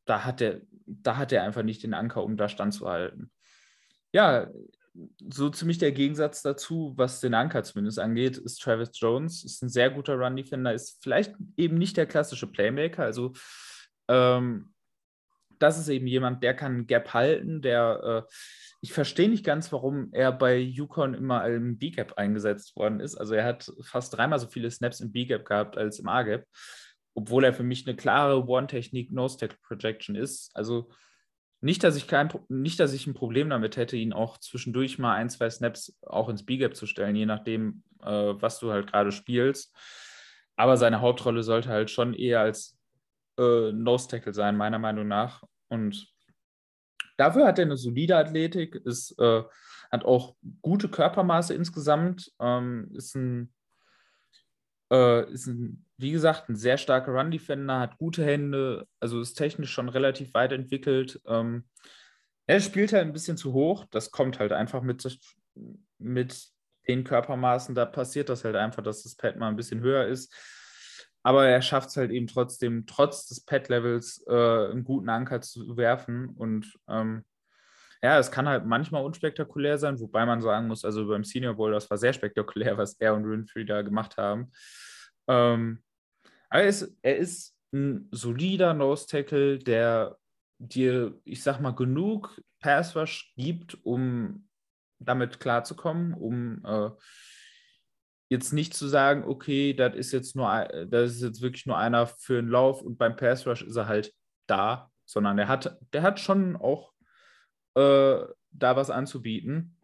Da 0.05 0.25
hat 0.25 0.41
er, 0.41 0.61
da 0.85 1.17
hat 1.17 1.31
er 1.31 1.43
einfach 1.43 1.63
nicht 1.63 1.83
den 1.83 1.93
Anker, 1.93 2.23
um 2.23 2.37
da 2.37 2.49
standzuhalten. 2.49 3.31
Ja, 4.11 4.49
so 5.31 5.49
ziemlich 5.49 5.79
der 5.79 5.91
Gegensatz 5.91 6.43
dazu, 6.43 6.93
was 6.97 7.19
den 7.19 7.33
Anker 7.33 7.63
zumindest 7.63 7.99
angeht, 7.99 8.37
ist 8.37 8.61
Travis 8.61 8.91
Jones. 8.93 9.43
Ist 9.43 9.63
ein 9.63 9.69
sehr 9.69 9.89
guter 9.89 10.15
Run-Defender, 10.15 10.73
ist 10.73 11.01
vielleicht 11.01 11.33
eben 11.57 11.77
nicht 11.77 11.97
der 11.97 12.05
klassische 12.05 12.47
Playmaker. 12.47 13.03
Also, 13.03 13.33
ähm, 14.07 14.73
das 15.59 15.79
ist 15.79 15.87
eben 15.87 16.07
jemand, 16.07 16.43
der 16.43 16.53
kann 16.55 16.87
Gap 16.87 17.13
halten, 17.13 17.61
der. 17.61 18.25
Äh, 18.27 18.33
ich 18.81 18.91
verstehe 18.91 19.29
nicht 19.29 19.45
ganz, 19.45 19.71
warum 19.71 20.09
er 20.11 20.33
bei 20.33 20.57
Yukon 20.57 21.13
immer 21.13 21.47
im 21.47 21.77
B-Gap 21.77 22.17
eingesetzt 22.17 22.75
worden 22.75 22.99
ist. 22.99 23.15
Also 23.15 23.33
er 23.33 23.45
hat 23.45 23.71
fast 23.81 24.17
dreimal 24.17 24.39
so 24.39 24.47
viele 24.47 24.69
Snaps 24.69 24.99
im 24.99 25.13
B-Gap 25.13 25.45
gehabt 25.45 25.77
als 25.77 25.99
im 25.99 26.09
A-Gap, 26.09 26.45
obwohl 27.13 27.43
er 27.43 27.53
für 27.53 27.63
mich 27.63 27.87
eine 27.87 27.95
klare 27.95 28.47
One-Technik 28.47 29.11
Nose-Tackle-Projection 29.11 30.15
ist. 30.15 30.51
Also 30.55 30.89
nicht, 31.61 31.83
dass 31.83 31.95
ich 31.95 32.07
kein, 32.07 32.29
nicht, 32.49 32.79
dass 32.79 32.93
ich 32.93 33.07
ein 33.07 33.13
Problem 33.13 33.49
damit 33.49 33.77
hätte, 33.77 33.95
ihn 33.95 34.13
auch 34.13 34.37
zwischendurch 34.37 34.99
mal 34.99 35.15
ein, 35.15 35.29
zwei 35.29 35.49
Snaps 35.49 35.97
auch 36.01 36.27
ins 36.27 36.45
B-Gap 36.45 36.75
zu 36.75 36.85
stellen, 36.85 37.15
je 37.15 37.25
nachdem, 37.25 37.83
äh, 38.01 38.33
was 38.35 38.59
du 38.59 38.71
halt 38.71 38.91
gerade 38.91 39.11
spielst. 39.11 39.73
Aber 40.55 40.77
seine 40.77 41.01
Hauptrolle 41.01 41.41
sollte 41.41 41.69
halt 41.69 41.89
schon 41.89 42.13
eher 42.13 42.41
als 42.41 42.77
äh, 43.37 43.71
Nose-Tackle 43.71 44.33
sein, 44.33 44.57
meiner 44.57 44.79
Meinung 44.79 45.07
nach. 45.07 45.43
Und 45.69 46.11
dafür 47.17 47.47
hat 47.47 47.59
er 47.59 47.65
eine 47.65 47.77
solide 47.77 48.17
Athletik, 48.17 48.75
ist, 48.75 49.17
äh, 49.19 49.43
hat 49.91 50.05
auch 50.05 50.35
gute 50.61 50.89
Körpermaße 50.89 51.53
insgesamt, 51.53 52.31
ähm, 52.39 52.91
ist 52.93 53.15
ein 53.15 53.53
äh, 54.93 55.31
ist 55.31 55.47
ein, 55.47 55.85
wie 55.97 56.11
gesagt, 56.11 56.49
ein 56.49 56.55
sehr 56.55 56.77
starker 56.77 57.11
Run-Defender, 57.11 57.79
hat 57.79 57.97
gute 57.97 58.23
Hände, 58.23 58.87
also 58.99 59.19
ist 59.19 59.33
technisch 59.33 59.71
schon 59.71 59.89
relativ 59.89 60.33
weit 60.33 60.51
entwickelt. 60.51 61.19
Ähm, 61.25 61.65
er 62.45 62.59
spielt 62.59 62.93
halt 62.93 63.05
ein 63.05 63.13
bisschen 63.13 63.37
zu 63.37 63.53
hoch. 63.53 63.85
Das 63.89 64.11
kommt 64.11 64.39
halt 64.39 64.51
einfach 64.51 64.81
mit, 64.83 65.19
mit 65.97 66.47
den 66.87 67.03
Körpermaßen. 67.03 67.73
Da 67.73 67.85
passiert 67.85 68.29
das 68.29 68.43
halt 68.43 68.55
einfach, 68.55 68.83
dass 68.83 69.03
das 69.03 69.15
Pad 69.15 69.37
mal 69.37 69.47
ein 69.47 69.55
bisschen 69.55 69.79
höher 69.79 70.05
ist. 70.05 70.33
Aber 71.23 71.47
er 71.47 71.61
schafft 71.61 71.89
es 71.89 71.97
halt 71.97 72.11
eben 72.11 72.27
trotzdem, 72.27 72.85
trotz 72.85 73.27
des 73.27 73.45
Pad-Levels, 73.45 74.25
äh, 74.27 74.71
einen 74.71 74.83
guten 74.83 75.09
Anker 75.09 75.39
zu 75.39 75.77
werfen. 75.77 76.29
Und 76.29 76.77
ähm, 76.89 77.23
ja, 78.01 78.19
es 78.19 78.29
kann 78.29 78.49
halt 78.49 78.65
manchmal 78.65 79.05
unspektakulär 79.05 79.77
sein, 79.77 79.97
wobei 80.01 80.25
man 80.25 80.41
sagen 80.41 80.67
muss, 80.67 80.83
also 80.83 81.07
beim 81.07 81.23
Senior 81.23 81.53
Bowl, 81.53 81.71
das 81.71 81.89
war 81.89 81.97
sehr 81.97 82.11
spektakulär, 82.11 82.77
was 82.77 82.95
er 82.95 83.15
und 83.15 83.29
Winfrey 83.29 83.65
da 83.65 83.81
gemacht 83.81 84.17
haben. 84.17 84.51
Ähm, 85.27 85.83
er 86.49 86.67
ist, 86.67 86.95
er 87.01 87.17
ist 87.17 87.55
ein 87.73 88.07
solider 88.11 88.73
Nose 88.73 89.07
Tackle, 89.07 89.57
der 89.59 90.17
dir, 90.59 91.19
ich 91.23 91.43
sag 91.43 91.59
mal, 91.59 91.71
genug 91.71 92.41
Pass 92.59 92.95
Rush 92.95 93.33
gibt, 93.35 93.77
um 93.83 94.47
damit 94.99 95.39
klarzukommen, 95.39 96.13
um 96.13 96.63
äh, 96.65 96.91
jetzt 98.29 98.53
nicht 98.53 98.73
zu 98.73 98.87
sagen, 98.87 99.23
okay, 99.25 99.73
das 99.73 99.95
ist 99.95 100.11
jetzt 100.11 100.35
nur, 100.35 100.47
das 100.87 101.11
ist 101.11 101.21
jetzt 101.21 101.41
wirklich 101.41 101.65
nur 101.65 101.77
einer 101.77 102.07
für 102.07 102.39
einen 102.39 102.49
Lauf 102.49 102.81
und 102.81 102.97
beim 102.97 103.15
Pass 103.15 103.45
Rush 103.45 103.63
ist 103.63 103.75
er 103.75 103.87
halt 103.87 104.13
da, 104.47 104.91
sondern 105.05 105.37
der 105.37 105.47
hat, 105.47 105.77
der 105.91 106.01
hat 106.01 106.19
schon 106.19 106.55
auch 106.55 106.93
äh, 107.75 108.19
da 108.51 108.75
was 108.75 108.89
anzubieten. 108.89 109.77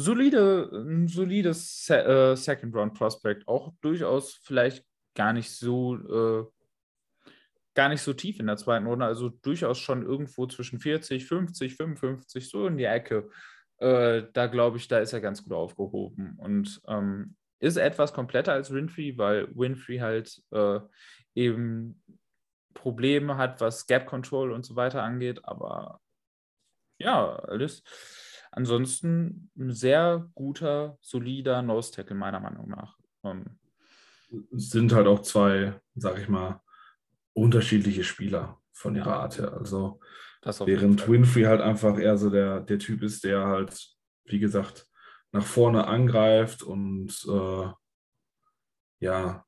Solide, 0.00 0.70
ein 0.72 1.08
solides 1.08 1.84
Se 1.84 2.04
äh, 2.04 2.36
Second 2.36 2.74
Round 2.74 2.94
Prospect, 2.94 3.46
auch 3.46 3.72
durchaus 3.80 4.34
vielleicht 4.42 4.84
gar 5.14 5.32
nicht 5.32 5.50
so 5.50 5.96
äh, 5.96 6.46
gar 7.74 7.88
nicht 7.88 8.02
so 8.02 8.12
tief 8.12 8.40
in 8.40 8.46
der 8.46 8.56
zweiten 8.56 8.86
Runde, 8.86 9.04
also 9.04 9.28
durchaus 9.28 9.78
schon 9.78 10.02
irgendwo 10.02 10.46
zwischen 10.46 10.80
40, 10.80 11.24
50, 11.26 11.76
55, 11.76 12.48
so 12.48 12.66
in 12.66 12.76
die 12.76 12.84
Ecke. 12.84 13.30
Äh, 13.78 14.24
da 14.32 14.46
glaube 14.46 14.76
ich, 14.76 14.88
da 14.88 14.98
ist 14.98 15.12
er 15.12 15.20
ganz 15.20 15.42
gut 15.42 15.52
aufgehoben 15.52 16.34
und 16.38 16.80
ähm, 16.88 17.36
ist 17.60 17.76
etwas 17.76 18.12
kompletter 18.12 18.52
als 18.52 18.72
Winfrey, 18.72 19.16
weil 19.16 19.48
Winfrey 19.56 19.98
halt 19.98 20.42
äh, 20.50 20.80
eben 21.34 22.02
Probleme 22.74 23.36
hat, 23.36 23.60
was 23.60 23.86
Gap 23.86 24.06
Control 24.06 24.52
und 24.52 24.64
so 24.64 24.76
weiter 24.76 25.02
angeht, 25.02 25.44
aber 25.44 26.00
ja, 26.98 27.36
alles. 27.36 27.82
Ansonsten 28.52 29.50
ein 29.56 29.72
sehr 29.72 30.28
guter, 30.34 30.98
solider 31.00 31.62
Nose 31.62 31.92
Tackle, 31.92 32.16
meiner 32.16 32.40
Meinung 32.40 32.68
nach. 32.68 32.98
Ähm, 33.22 33.44
sind 34.52 34.92
halt 34.92 35.06
auch 35.06 35.20
zwei, 35.20 35.80
sag 35.94 36.18
ich 36.18 36.28
mal, 36.28 36.60
unterschiedliche 37.32 38.04
Spieler 38.04 38.60
von 38.72 38.96
ihrer 38.96 39.10
ja. 39.10 39.20
Art 39.20 39.38
her. 39.38 39.52
Also 39.52 40.00
während 40.42 41.08
Winfrey 41.08 41.44
halt 41.44 41.60
einfach 41.60 41.98
eher 41.98 42.16
so 42.16 42.30
der, 42.30 42.60
der 42.60 42.78
Typ 42.78 43.02
ist, 43.02 43.24
der 43.24 43.46
halt, 43.46 43.94
wie 44.24 44.38
gesagt, 44.38 44.86
nach 45.32 45.44
vorne 45.44 45.86
angreift 45.86 46.62
und 46.62 47.12
äh, 47.28 47.68
ja, 49.00 49.44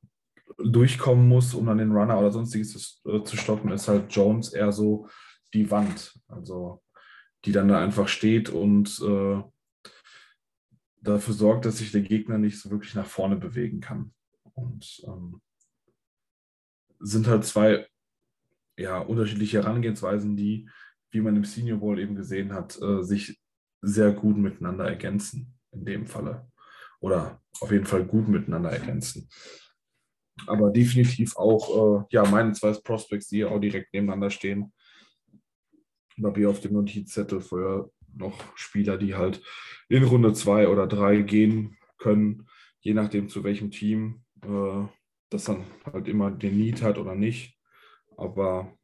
durchkommen 0.58 1.28
muss, 1.28 1.54
um 1.54 1.66
dann 1.66 1.78
den 1.78 1.92
Runner 1.92 2.18
oder 2.18 2.30
sonstiges 2.30 3.00
zu, 3.02 3.08
äh, 3.08 3.24
zu 3.24 3.36
stoppen, 3.36 3.72
ist 3.72 3.88
halt 3.88 4.14
Jones 4.14 4.52
eher 4.52 4.70
so 4.70 5.08
die 5.54 5.70
Wand. 5.70 6.18
Also 6.28 6.81
die 7.44 7.52
dann 7.52 7.68
da 7.68 7.82
einfach 7.82 8.08
steht 8.08 8.50
und 8.50 9.00
äh, 9.00 9.42
dafür 11.00 11.34
sorgt, 11.34 11.64
dass 11.64 11.78
sich 11.78 11.92
der 11.92 12.02
Gegner 12.02 12.38
nicht 12.38 12.60
so 12.60 12.70
wirklich 12.70 12.94
nach 12.94 13.06
vorne 13.06 13.36
bewegen 13.36 13.80
kann. 13.80 14.14
Und 14.54 15.02
ähm, 15.06 15.40
sind 17.00 17.26
halt 17.26 17.44
zwei 17.44 17.86
ja, 18.78 18.98
unterschiedliche 18.98 19.62
Herangehensweisen, 19.62 20.36
die, 20.36 20.68
wie 21.10 21.20
man 21.20 21.36
im 21.36 21.44
Senior 21.44 21.78
Bowl 21.78 21.98
eben 21.98 22.14
gesehen 22.14 22.52
hat, 22.52 22.80
äh, 22.80 23.02
sich 23.02 23.40
sehr 23.80 24.12
gut 24.12 24.36
miteinander 24.36 24.86
ergänzen 24.86 25.58
in 25.72 25.84
dem 25.84 26.06
Falle. 26.06 26.48
Oder 27.00 27.42
auf 27.60 27.72
jeden 27.72 27.86
Fall 27.86 28.04
gut 28.04 28.28
miteinander 28.28 28.70
ergänzen. 28.70 29.28
Aber 30.46 30.70
definitiv 30.70 31.36
auch, 31.36 32.02
äh, 32.02 32.04
ja, 32.10 32.24
meine 32.24 32.52
zwei 32.52 32.72
Prospects, 32.72 33.28
die 33.28 33.44
auch 33.44 33.58
direkt 33.58 33.92
nebeneinander 33.92 34.30
stehen, 34.30 34.72
hier 36.34 36.50
auf 36.50 36.60
dem 36.60 36.74
Notizzettel 36.74 37.40
vorher 37.40 37.90
noch 38.14 38.56
Spieler, 38.56 38.98
die 38.98 39.14
halt 39.14 39.42
in 39.88 40.04
Runde 40.04 40.32
zwei 40.32 40.68
oder 40.68 40.86
drei 40.86 41.22
gehen 41.22 41.76
können, 41.98 42.46
je 42.80 42.94
nachdem 42.94 43.28
zu 43.28 43.44
welchem 43.44 43.70
Team 43.70 44.24
äh, 44.42 44.86
das 45.30 45.44
dann 45.44 45.64
halt 45.84 46.08
immer 46.08 46.30
den 46.30 46.58
Need 46.58 46.82
hat 46.82 46.98
oder 46.98 47.14
nicht. 47.14 47.58
Aber 48.16 48.76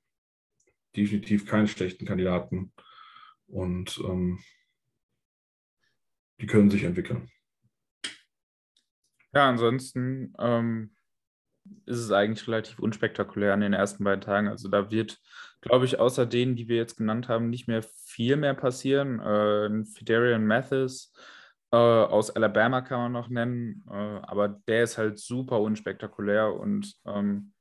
definitiv 0.96 1.46
keine 1.46 1.68
schlechten 1.68 2.06
Kandidaten 2.06 2.72
und 3.46 4.00
ähm, 4.04 4.38
die 6.40 6.46
können 6.46 6.70
sich 6.70 6.84
entwickeln. 6.84 7.30
Ja, 9.32 9.48
ansonsten 9.48 10.32
ähm, 10.38 10.96
ist 11.86 11.98
es 11.98 12.10
eigentlich 12.12 12.46
relativ 12.48 12.78
unspektakulär 12.78 13.54
an 13.54 13.60
den 13.60 13.72
ersten 13.72 14.04
beiden 14.04 14.20
Tagen. 14.20 14.48
Also 14.48 14.68
da 14.68 14.90
wird, 14.90 15.18
glaube 15.60 15.84
ich, 15.84 15.98
außer 15.98 16.26
denen, 16.26 16.56
die 16.56 16.68
wir 16.68 16.76
jetzt 16.76 16.96
genannt 16.96 17.28
haben, 17.28 17.50
nicht 17.50 17.68
mehr 17.68 17.82
viel 17.82 18.36
mehr 18.36 18.54
passieren. 18.54 19.20
Äh, 19.20 19.84
Fiderian 19.84 20.46
Mathis 20.46 21.12
äh, 21.70 21.76
aus 21.76 22.30
Alabama 22.30 22.80
kann 22.80 23.00
man 23.00 23.12
noch 23.12 23.28
nennen, 23.28 23.84
äh, 23.90 23.92
aber 23.92 24.48
der 24.48 24.84
ist 24.84 24.98
halt 24.98 25.18
super 25.18 25.60
unspektakulär 25.60 26.54
und 26.54 26.94
ähm, 27.06 27.52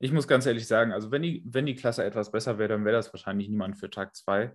ich 0.00 0.10
muss 0.10 0.26
ganz 0.26 0.46
ehrlich 0.46 0.66
sagen, 0.66 0.92
also 0.92 1.12
wenn 1.12 1.22
die, 1.22 1.44
wenn 1.46 1.64
die 1.64 1.76
Klasse 1.76 2.02
etwas 2.02 2.32
besser 2.32 2.58
wäre, 2.58 2.70
dann 2.70 2.84
wäre 2.84 2.96
das 2.96 3.12
wahrscheinlich 3.12 3.48
niemand 3.48 3.78
für 3.78 3.88
Tag 3.88 4.16
2. 4.16 4.52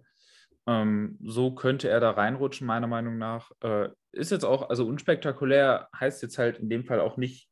Ähm, 0.68 1.18
so 1.24 1.55
könnte 1.55 1.88
er 1.88 2.01
da 2.01 2.11
reinrutschen, 2.11 2.68
meiner 2.68 2.88
Meinung 2.88 3.18
nach. 3.18 3.51
Äh, 3.63 3.88
ist 4.11 4.32
jetzt 4.32 4.43
auch, 4.43 4.70
also 4.70 4.86
unspektakulär 4.86 5.88
heißt 5.97 6.22
jetzt 6.22 6.38
halt 6.38 6.59
in 6.59 6.70
dem 6.70 6.84
Fall 6.84 6.99
auch 6.99 7.15
nicht 7.15 7.49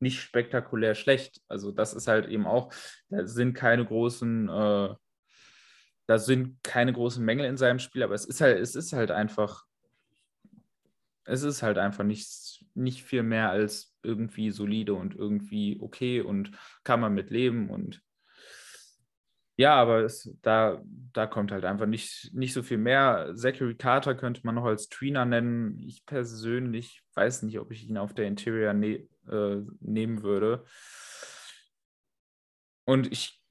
nicht 0.00 0.20
spektakulär 0.20 0.94
schlecht. 0.94 1.40
Also 1.48 1.72
das 1.72 1.94
ist 1.94 2.08
halt 2.08 2.28
eben 2.28 2.46
auch, 2.46 2.72
da 3.08 3.26
sind 3.26 3.54
keine 3.54 3.84
großen, 3.84 4.48
äh, 4.48 4.94
da 6.06 6.18
sind 6.18 6.62
keine 6.62 6.92
großen 6.92 7.24
Mängel 7.24 7.46
in 7.46 7.56
seinem 7.56 7.78
Spiel, 7.78 8.02
aber 8.02 8.14
es 8.14 8.24
ist 8.24 8.40
halt, 8.40 8.58
es 8.58 8.74
ist 8.74 8.92
halt 8.92 9.10
einfach, 9.10 9.64
es 11.24 11.42
ist 11.42 11.62
halt 11.62 11.78
einfach 11.78 12.04
nicht, 12.04 12.64
nicht 12.74 13.02
viel 13.04 13.22
mehr 13.22 13.50
als 13.50 13.94
irgendwie 14.02 14.50
solide 14.50 14.94
und 14.94 15.14
irgendwie 15.14 15.78
okay 15.80 16.20
und 16.22 16.52
kann 16.84 17.00
man 17.00 17.14
mit 17.14 17.30
leben 17.30 17.68
und 17.70 18.02
Ja, 19.56 19.74
aber 19.74 20.04
es, 20.04 20.32
da, 20.42 20.80
da 21.12 21.26
kommt 21.26 21.50
halt 21.50 21.64
einfach 21.64 21.86
nicht, 21.86 22.30
nicht 22.32 22.52
so 22.52 22.62
viel 22.62 22.78
mehr. 22.78 23.32
Zachary 23.34 23.74
Carter 23.74 24.14
könnte 24.14 24.42
man 24.44 24.54
noch 24.54 24.64
als 24.64 24.88
Tweener 24.88 25.24
nennen. 25.24 25.80
Ich 25.80 26.06
persönlich 26.06 27.02
weiß 27.14 27.42
nicht, 27.42 27.58
ob 27.58 27.72
ich 27.72 27.88
ihn 27.88 27.96
auf 27.98 28.14
der 28.14 28.26
Interior 28.28 28.72
ne 28.72 29.08
äh, 29.30 29.62
nehmen 29.80 30.22
würde. 30.22 30.64
Und 32.84 33.10
ich 33.12 33.42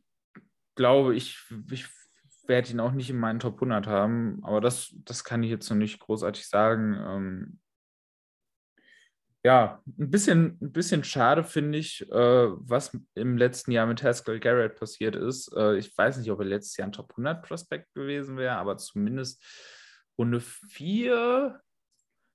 glaube, 0.75 1.15
ich, 1.15 1.38
ich 1.71 1.86
werde 2.47 2.71
ihn 2.71 2.80
auch 2.80 2.91
nicht 2.91 3.09
in 3.09 3.19
meinen 3.19 3.39
Top 3.39 3.55
100 3.55 3.88
haben, 3.88 4.39
aber 4.43 4.61
das, 4.61 4.95
das 5.03 5.23
kann 5.23 5.43
ich 5.43 5.49
jetzt 5.49 5.69
noch 5.69 5.78
nicht 5.78 5.99
großartig 5.99 6.47
sagen. 6.47 6.97
Ähm, 6.99 7.59
ja, 9.43 9.82
ein 9.97 10.11
bisschen, 10.11 10.57
ein 10.61 10.71
bisschen 10.71 11.03
schade 11.03 11.43
finde 11.43 11.78
ich, 11.78 12.01
äh, 12.11 12.47
was 12.49 12.97
im 13.15 13.38
letzten 13.38 13.71
Jahr 13.71 13.86
mit 13.86 14.03
Haskell 14.03 14.39
Garrett 14.39 14.75
passiert 14.75 15.15
ist. 15.15 15.53
Äh, 15.55 15.78
ich 15.78 15.95
weiß 15.97 16.17
nicht, 16.17 16.32
ob 16.32 16.39
er 16.39 16.45
letztes 16.45 16.78
Jahr 16.78 16.88
ein 16.88 16.91
Top 16.91 17.11
100 17.11 17.43
Prospekt 17.43 17.93
gewesen 17.93 18.38
wäre, 18.38 18.55
aber 18.57 18.78
zumindest 18.78 19.43
Runde 20.17 20.41
4 20.41 21.61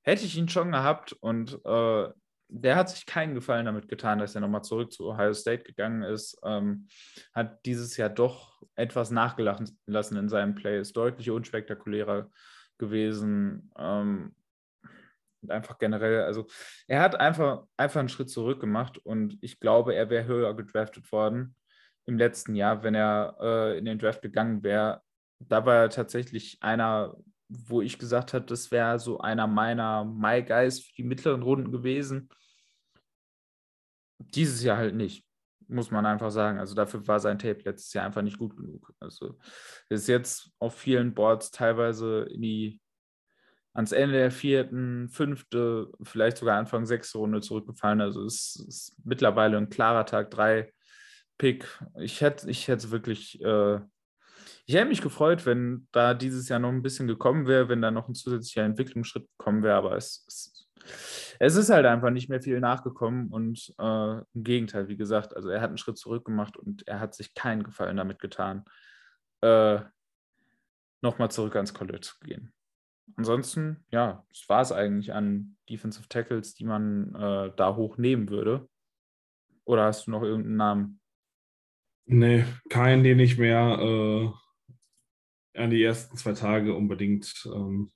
hätte 0.02 0.24
ich 0.24 0.36
ihn 0.36 0.48
schon 0.48 0.72
gehabt 0.72 1.12
und 1.14 1.58
äh, 1.64 2.08
der 2.54 2.76
hat 2.76 2.90
sich 2.90 3.06
keinen 3.06 3.34
Gefallen 3.34 3.66
damit 3.66 3.88
getan, 3.88 4.18
dass 4.18 4.34
er 4.34 4.42
nochmal 4.42 4.62
zurück 4.62 4.92
zu 4.92 5.08
Ohio 5.08 5.32
State 5.32 5.64
gegangen 5.64 6.02
ist. 6.02 6.38
Ähm, 6.44 6.86
hat 7.34 7.64
dieses 7.64 7.96
Jahr 7.96 8.10
doch 8.10 8.62
etwas 8.74 9.10
nachgelassen 9.10 10.16
in 10.16 10.28
seinem 10.28 10.54
Play, 10.54 10.78
ist 10.78 10.96
deutlich 10.96 11.30
unspektakulärer 11.30 12.30
gewesen. 12.78 13.70
Ähm, 13.78 14.34
einfach 15.48 15.78
generell, 15.78 16.22
also 16.22 16.46
er 16.86 17.00
hat 17.00 17.18
einfach, 17.18 17.64
einfach 17.76 18.00
einen 18.00 18.08
Schritt 18.10 18.30
zurück 18.30 18.60
gemacht 18.60 18.98
und 18.98 19.38
ich 19.40 19.58
glaube, 19.58 19.94
er 19.94 20.10
wäre 20.10 20.26
höher 20.26 20.54
gedraftet 20.54 21.10
worden 21.10 21.56
im 22.04 22.18
letzten 22.18 22.54
Jahr, 22.54 22.82
wenn 22.82 22.94
er 22.94 23.36
äh, 23.40 23.78
in 23.78 23.86
den 23.86 23.98
Draft 23.98 24.22
gegangen 24.22 24.62
wäre. 24.62 25.00
Da 25.38 25.64
war 25.64 25.76
er 25.76 25.90
tatsächlich 25.90 26.58
einer, 26.60 27.16
wo 27.52 27.82
ich 27.82 27.98
gesagt 27.98 28.34
habe, 28.34 28.44
das 28.46 28.70
wäre 28.70 28.98
so 28.98 29.18
einer 29.18 29.46
meiner 29.46 30.04
My 30.04 30.42
Guys 30.42 30.80
für 30.80 30.94
die 30.94 31.02
mittleren 31.02 31.42
Runden 31.42 31.70
gewesen. 31.70 32.28
Dieses 34.18 34.62
Jahr 34.62 34.78
halt 34.78 34.94
nicht, 34.94 35.26
muss 35.68 35.90
man 35.90 36.06
einfach 36.06 36.30
sagen. 36.30 36.58
Also 36.58 36.74
dafür 36.74 37.06
war 37.06 37.20
sein 37.20 37.38
Tape 37.38 37.62
letztes 37.64 37.92
Jahr 37.92 38.06
einfach 38.06 38.22
nicht 38.22 38.38
gut 38.38 38.56
genug. 38.56 38.92
Also 39.00 39.38
ist 39.88 40.08
jetzt 40.08 40.50
auf 40.58 40.74
vielen 40.74 41.14
Boards 41.14 41.50
teilweise 41.50 42.22
in 42.30 42.42
die 42.42 42.80
ans 43.74 43.92
Ende 43.92 44.16
der 44.16 44.30
vierten, 44.30 45.08
fünfte, 45.08 45.90
vielleicht 46.02 46.36
sogar 46.38 46.58
Anfang 46.58 46.86
sechste 46.86 47.18
Runde 47.18 47.40
zurückgefallen. 47.40 48.00
Also 48.00 48.24
es 48.24 48.56
ist 48.56 48.96
mittlerweile 49.04 49.56
ein 49.56 49.70
klarer 49.70 50.06
Tag 50.06 50.30
3 50.30 50.72
Pick. 51.38 51.66
Ich 51.98 52.20
hätte 52.20 52.50
ich 52.50 52.68
hätte 52.68 52.90
wirklich, 52.90 53.40
äh, 53.42 53.80
ich 54.66 54.74
hätte 54.74 54.88
mich 54.88 55.02
gefreut, 55.02 55.44
wenn 55.46 55.88
da 55.92 56.14
dieses 56.14 56.48
Jahr 56.48 56.58
noch 56.58 56.70
ein 56.70 56.82
bisschen 56.82 57.06
gekommen 57.06 57.46
wäre, 57.46 57.68
wenn 57.68 57.82
da 57.82 57.90
noch 57.90 58.08
ein 58.08 58.14
zusätzlicher 58.14 58.64
Entwicklungsschritt 58.64 59.26
gekommen 59.38 59.62
wäre, 59.62 59.76
aber 59.76 59.96
es, 59.96 60.24
es, 60.28 60.68
es 61.38 61.56
ist 61.56 61.70
halt 61.70 61.86
einfach 61.86 62.10
nicht 62.10 62.28
mehr 62.28 62.40
viel 62.40 62.60
nachgekommen 62.60 63.28
und 63.28 63.74
äh, 63.78 64.18
im 64.18 64.44
Gegenteil, 64.44 64.88
wie 64.88 64.96
gesagt, 64.96 65.34
also 65.36 65.48
er 65.48 65.60
hat 65.60 65.68
einen 65.68 65.78
Schritt 65.78 65.98
zurück 65.98 66.24
gemacht 66.24 66.56
und 66.56 66.86
er 66.86 67.00
hat 67.00 67.14
sich 67.14 67.34
keinen 67.34 67.64
Gefallen 67.64 67.96
damit 67.96 68.18
getan, 68.18 68.64
äh, 69.40 69.80
nochmal 71.00 71.30
zurück 71.30 71.56
ans 71.56 71.74
College 71.74 72.00
zu 72.00 72.14
gehen 72.20 72.52
ansonsten, 73.16 73.84
ja, 73.90 74.24
das 74.28 74.48
war 74.48 74.62
es 74.62 74.72
eigentlich 74.72 75.12
an 75.12 75.56
Defensive 75.68 76.08
Tackles, 76.08 76.54
die 76.54 76.64
man 76.64 77.14
äh, 77.14 77.52
da 77.56 77.76
hochnehmen 77.76 78.28
würde. 78.28 78.68
Oder 79.64 79.84
hast 79.84 80.06
du 80.06 80.10
noch 80.10 80.22
irgendeinen 80.22 80.56
Namen? 80.56 81.00
Nee, 82.06 82.44
keinen, 82.68 83.04
den 83.04 83.20
ich 83.20 83.38
mehr 83.38 83.78
äh, 83.80 84.30
an 85.54 85.70
die 85.70 85.82
ersten 85.82 86.16
zwei 86.16 86.32
Tage 86.32 86.74
unbedingt 86.74 87.48
ähm, 87.54 87.92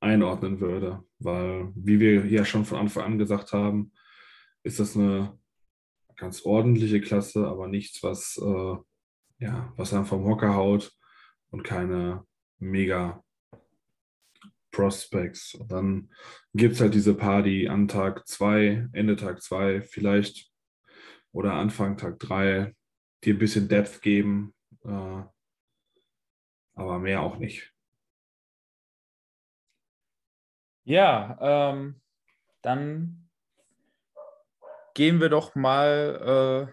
einordnen 0.00 0.60
würde. 0.60 1.02
Weil, 1.18 1.72
wie 1.74 2.00
wir 2.00 2.26
ja 2.26 2.44
schon 2.44 2.64
von 2.64 2.78
Anfang 2.78 3.04
an 3.04 3.18
gesagt 3.18 3.52
haben, 3.52 3.92
ist 4.62 4.80
das 4.80 4.96
eine 4.96 5.38
ganz 6.16 6.44
ordentliche 6.44 7.00
Klasse, 7.00 7.46
aber 7.46 7.68
nichts, 7.68 8.02
was, 8.02 8.38
äh, 8.42 8.76
ja, 9.38 9.72
was 9.76 9.92
einem 9.92 10.06
vom 10.06 10.24
Hocker 10.24 10.54
haut 10.54 10.92
und 11.50 11.62
keine 11.62 12.24
mega 12.58 13.22
Prospects. 14.70 15.54
Und 15.54 15.72
dann 15.72 16.10
gibt 16.54 16.74
es 16.74 16.80
halt 16.80 16.94
diese 16.94 17.14
Party 17.14 17.68
an 17.68 17.88
Tag 17.88 18.26
2, 18.26 18.88
Ende 18.92 19.16
Tag 19.16 19.42
2 19.42 19.82
vielleicht 19.82 20.50
oder 21.32 21.54
Anfang 21.54 21.96
Tag 21.96 22.18
3, 22.18 22.74
die 23.24 23.32
ein 23.32 23.38
bisschen 23.38 23.68
Depth 23.68 24.02
geben, 24.02 24.54
äh, 24.84 25.22
aber 26.76 26.98
mehr 27.00 27.22
auch 27.22 27.38
nicht. 27.38 27.72
Ja, 30.84 31.36
ähm, 31.40 32.00
dann 32.62 33.28
gehen 34.94 35.20
wir 35.20 35.28
doch 35.28 35.56
mal 35.56 36.70
äh, 36.70 36.72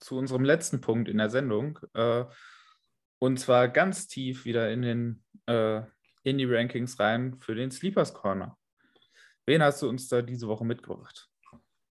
zu 0.00 0.18
unserem 0.18 0.44
letzten 0.44 0.80
Punkt 0.80 1.08
in 1.08 1.18
der 1.18 1.30
Sendung. 1.30 1.78
Äh, 1.94 2.24
und 3.20 3.38
zwar 3.38 3.68
ganz 3.68 4.08
tief 4.08 4.44
wieder 4.44 4.72
in 4.72 4.82
den 4.82 5.24
äh, 5.46 5.82
in 6.24 6.38
die 6.38 6.44
Rankings 6.44 6.98
rein 6.98 7.38
für 7.40 7.54
den 7.54 7.70
Sleepers 7.70 8.14
Corner. 8.14 8.56
Wen 9.46 9.62
hast 9.62 9.82
du 9.82 9.88
uns 9.88 10.08
da 10.08 10.22
diese 10.22 10.48
Woche 10.48 10.64
mitgebracht? 10.64 11.28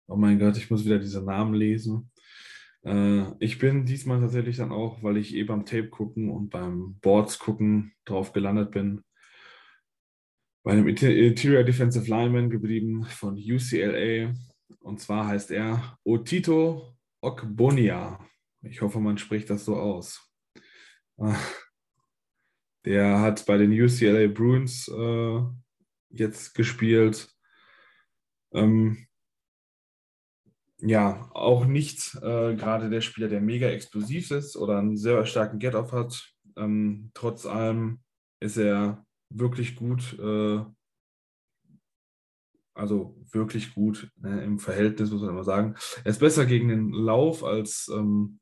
Oh 0.06 0.16
mein 0.16 0.38
Gott, 0.38 0.56
ich 0.56 0.70
muss 0.70 0.84
wieder 0.84 0.98
diese 0.98 1.22
Namen 1.22 1.54
lesen. 1.54 2.11
Äh, 2.84 3.24
ich 3.38 3.58
bin 3.58 3.84
diesmal 3.84 4.20
tatsächlich 4.20 4.56
dann 4.56 4.72
auch, 4.72 5.02
weil 5.02 5.16
ich 5.16 5.34
eh 5.34 5.44
beim 5.44 5.64
Tape 5.64 5.88
gucken 5.88 6.30
und 6.30 6.50
beim 6.50 6.98
Boards 7.00 7.38
gucken 7.38 7.94
drauf 8.04 8.32
gelandet 8.32 8.70
bin, 8.70 9.02
bei 10.64 10.72
einem 10.72 10.88
Interior 10.88 11.64
Defensive 11.64 12.08
Lineman 12.08 12.50
geblieben 12.50 13.04
von 13.04 13.34
UCLA. 13.34 14.32
Und 14.80 15.00
zwar 15.00 15.26
heißt 15.26 15.50
er 15.50 15.98
Otito 16.04 16.96
Okbonia. 17.20 18.24
Ich 18.62 18.80
hoffe, 18.80 19.00
man 19.00 19.18
spricht 19.18 19.50
das 19.50 19.64
so 19.64 19.76
aus. 19.76 20.32
Der 22.84 23.20
hat 23.20 23.44
bei 23.46 23.58
den 23.58 23.72
UCLA 23.72 24.28
Bruins 24.28 24.88
äh, 24.88 25.40
jetzt 26.10 26.54
gespielt. 26.54 27.28
Ähm, 28.52 29.06
ja, 30.84 31.30
auch 31.32 31.64
nicht 31.64 32.16
äh, 32.16 32.56
gerade 32.56 32.90
der 32.90 33.00
Spieler, 33.02 33.28
der 33.28 33.40
mega 33.40 33.68
explosiv 33.68 34.32
ist 34.32 34.56
oder 34.56 34.78
einen 34.78 34.96
sehr 34.96 35.24
starken 35.26 35.60
Get-Off 35.60 35.92
hat. 35.92 36.34
Ähm, 36.56 37.12
trotz 37.14 37.46
allem 37.46 38.00
ist 38.40 38.56
er 38.56 39.06
wirklich 39.30 39.76
gut, 39.76 40.18
äh, 40.18 40.64
also 42.74 43.16
wirklich 43.30 43.74
gut 43.74 44.10
ne, 44.16 44.42
im 44.42 44.58
Verhältnis, 44.58 45.12
muss 45.12 45.20
man 45.20 45.30
immer 45.30 45.44
sagen. 45.44 45.76
Er 46.02 46.10
ist 46.10 46.18
besser 46.18 46.46
gegen 46.46 46.68
den 46.68 46.90
Lauf 46.90 47.44
als 47.44 47.88
ähm, 47.94 48.40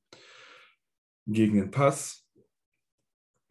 gegen 1.27 1.57
den 1.57 1.71
Pass. 1.71 2.27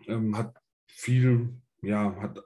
Ähm, 0.07 0.35
hat 0.35 0.57
viel, 0.87 1.61
ja, 1.83 2.15
hat, 2.15 2.39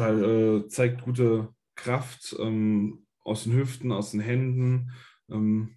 äh, 0.00 0.66
zeigt 0.66 1.02
gute 1.02 1.54
Kraft 1.76 2.34
ähm, 2.40 3.06
aus 3.20 3.44
den 3.44 3.52
Hüften, 3.52 3.92
aus 3.92 4.10
den 4.10 4.20
Händen, 4.20 4.90
ähm, 5.30 5.75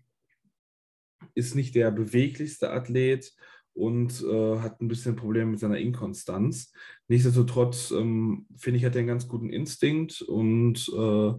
ist 1.40 1.56
nicht 1.56 1.76
der 1.76 1.92
beweglichste 1.92 2.72
Athlet 2.72 3.34
und 3.74 4.24
äh, 4.24 4.60
hat 4.60 4.82
ein 4.82 4.88
bisschen 4.88 5.16
Probleme 5.16 5.52
mit 5.52 5.60
seiner 5.60 5.78
Inkonstanz. 5.78 6.74
Nichtsdestotrotz 7.08 7.92
ähm, 7.92 8.46
finde 8.58 8.78
ich, 8.78 8.86
hat 8.86 8.96
er 8.96 9.00
einen 9.00 9.08
ganz 9.08 9.28
guten 9.28 9.50
Instinkt 9.50 10.22
und 10.22 10.92
äh, 10.96 11.34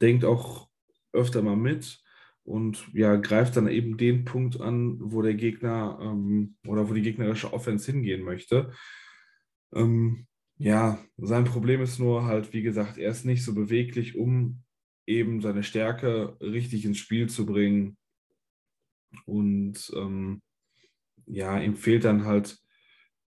denkt 0.00 0.24
auch 0.24 0.68
öfter 1.12 1.42
mal 1.42 1.56
mit 1.56 2.00
und 2.44 2.88
ja, 2.94 3.16
greift 3.16 3.56
dann 3.56 3.68
eben 3.68 3.96
den 3.96 4.24
Punkt 4.24 4.60
an, 4.60 4.98
wo 5.00 5.22
der 5.22 5.34
Gegner 5.34 5.98
ähm, 6.00 6.56
oder 6.66 6.88
wo 6.88 6.94
die 6.94 7.02
gegnerische 7.02 7.52
Offense 7.52 7.90
hingehen 7.90 8.22
möchte. 8.22 8.72
Ähm, 9.74 10.26
ja, 10.58 10.98
sein 11.16 11.44
Problem 11.44 11.80
ist 11.80 11.98
nur 11.98 12.24
halt, 12.24 12.52
wie 12.52 12.62
gesagt, 12.62 12.98
er 12.98 13.10
ist 13.10 13.24
nicht 13.24 13.44
so 13.44 13.54
beweglich, 13.54 14.16
um 14.16 14.62
eben 15.06 15.40
seine 15.40 15.62
Stärke 15.62 16.36
richtig 16.40 16.84
ins 16.84 16.98
Spiel 16.98 17.28
zu 17.28 17.46
bringen. 17.46 17.96
Und 19.26 19.92
ähm, 19.96 20.42
ja, 21.26 21.58
ihm 21.58 21.76
fehlt 21.76 22.04
dann 22.04 22.24
halt 22.24 22.58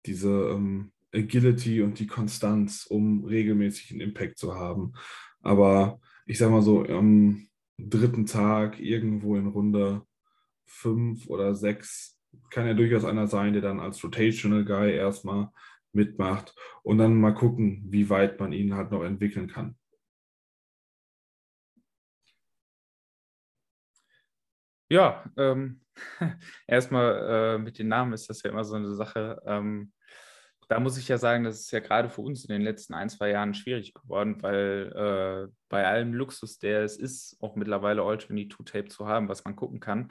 diese 0.05 0.49
ähm, 0.51 0.91
Agility 1.13 1.81
und 1.81 1.99
die 1.99 2.07
Konstanz, 2.07 2.85
um 2.85 3.23
regelmäßig 3.25 3.91
einen 3.91 4.01
Impact 4.01 4.37
zu 4.37 4.55
haben. 4.55 4.93
Aber 5.41 5.99
ich 6.25 6.37
sag 6.37 6.49
mal 6.51 6.61
so, 6.61 6.85
am 6.85 7.47
dritten 7.77 8.25
Tag 8.25 8.79
irgendwo 8.79 9.35
in 9.35 9.47
Runde 9.47 10.03
fünf 10.65 11.27
oder 11.27 11.55
sechs 11.55 12.19
kann 12.49 12.65
er 12.65 12.73
durchaus 12.73 13.05
einer 13.05 13.27
sein, 13.27 13.53
der 13.53 13.61
dann 13.61 13.79
als 13.79 14.03
Rotational 14.03 14.65
Guy 14.65 14.93
erstmal 14.93 15.49
mitmacht 15.91 16.55
und 16.81 16.97
dann 16.97 17.19
mal 17.19 17.33
gucken, 17.33 17.83
wie 17.89 18.09
weit 18.09 18.39
man 18.39 18.53
ihn 18.53 18.73
halt 18.73 18.91
noch 18.91 19.03
entwickeln 19.03 19.47
kann. 19.47 19.75
Ja, 24.89 25.23
ähm, 25.37 25.81
erstmal 26.67 27.55
äh, 27.55 27.57
mit 27.57 27.79
den 27.79 27.87
Namen 27.87 28.13
ist 28.13 28.29
das 28.29 28.43
ja 28.43 28.49
immer 28.49 28.63
so 28.63 28.75
eine 28.75 28.93
Sache. 28.93 29.41
Ähm, 29.45 29.91
da 30.67 30.79
muss 30.79 30.97
ich 30.97 31.07
ja 31.07 31.17
sagen, 31.17 31.43
das 31.43 31.59
ist 31.59 31.71
ja 31.71 31.79
gerade 31.79 32.09
für 32.09 32.21
uns 32.21 32.45
in 32.45 32.53
den 32.53 32.61
letzten 32.61 32.93
ein, 32.93 33.09
zwei 33.09 33.29
Jahren 33.29 33.53
schwierig 33.53 33.93
geworden, 33.93 34.41
weil 34.41 34.91
äh, 34.95 35.53
bei 35.69 35.85
allem 35.85 36.13
Luxus, 36.13 36.57
der 36.57 36.83
es 36.83 36.97
ist, 36.97 37.37
auch 37.41 37.55
mittlerweile 37.55 38.01
All-22-Tape 38.01 38.87
zu 38.87 39.07
haben, 39.07 39.29
was 39.29 39.43
man 39.43 39.55
gucken 39.55 39.79
kann. 39.79 40.07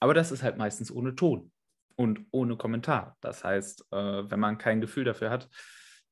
Aber 0.00 0.14
das 0.14 0.32
ist 0.32 0.42
halt 0.42 0.56
meistens 0.56 0.90
ohne 0.90 1.14
Ton 1.14 1.50
und 1.96 2.26
ohne 2.30 2.56
Kommentar. 2.56 3.16
Das 3.20 3.44
heißt, 3.44 3.86
äh, 3.90 4.30
wenn 4.30 4.40
man 4.40 4.58
kein 4.58 4.80
Gefühl 4.80 5.04
dafür 5.04 5.30
hat, 5.30 5.48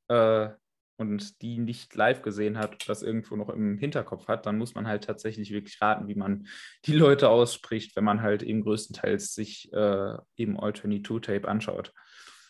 äh, 0.09 0.51
und 0.97 1.43
die 1.43 1.59
nicht 1.59 1.95
live 1.95 2.23
gesehen 2.23 2.59
hat, 2.59 2.89
das 2.89 3.03
irgendwo 3.03 3.37
noch 3.37 3.51
im 3.51 3.79
Hinterkopf 3.79 4.29
hat, 4.29 4.47
dann 4.47 4.59
muss 4.59 4.75
man 4.75 4.87
halt 4.87 5.05
tatsächlich 5.05 5.51
wirklich 5.51 5.81
raten, 5.81 6.09
wie 6.09 6.15
man 6.15 6.47
die 6.87 6.95
Leute 6.95 7.29
ausspricht, 7.29 7.97
wenn 7.97 8.05
man 8.05 8.23
halt 8.23 8.43
eben 8.43 8.63
größtenteils 8.63 9.35
sich 9.35 9.73
äh, 9.73 10.17
eben 10.37 10.59
All-22-Tape 10.59 11.47
anschaut. 11.47 11.93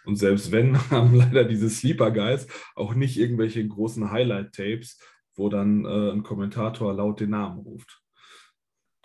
Und 0.05 0.17
selbst 0.17 0.53
wenn, 0.53 0.79
haben 0.91 1.15
leider 1.15 1.45
diese 1.45 1.69
Sleeper 1.69 2.11
Guys 2.13 2.47
auch 2.75 2.95
nicht 2.95 3.19
irgendwelche 3.19 3.67
großen 3.67 4.11
Highlight-Tapes, 4.11 5.01
wo 5.35 5.49
dann 5.49 5.85
äh, 5.85 6.13
ein 6.13 6.23
Kommentator 6.23 6.95
laut 6.95 7.21
den 7.21 7.31
Namen 7.31 7.59
ruft. 7.59 8.01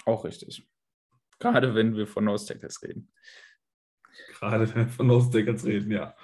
Auch 0.06 0.24
richtig. 0.24 0.68
Gerade 1.40 1.76
wenn 1.76 1.96
wir 1.96 2.08
von 2.08 2.26
Nose 2.26 2.46
Tackles 2.48 2.82
reden. 2.84 3.12
Gerade 4.40 4.70
wenn 4.70 4.86
wir 4.86 4.94
von 4.94 5.08
Nose 5.08 5.32
Tackles 5.32 5.66
reden, 5.66 5.92
ja. 5.92 6.16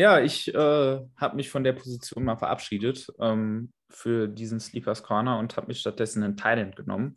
Ja, 0.00 0.20
ich 0.20 0.54
äh, 0.54 1.00
habe 1.16 1.36
mich 1.36 1.50
von 1.50 1.64
der 1.64 1.72
Position 1.72 2.22
mal 2.22 2.36
verabschiedet 2.36 3.08
ähm, 3.18 3.72
für 3.90 4.28
diesen 4.28 4.60
Sleepers 4.60 5.02
Corner 5.02 5.40
und 5.40 5.56
habe 5.56 5.66
mich 5.66 5.80
stattdessen 5.80 6.22
einen 6.22 6.36
Thailand 6.36 6.76
genommen. 6.76 7.16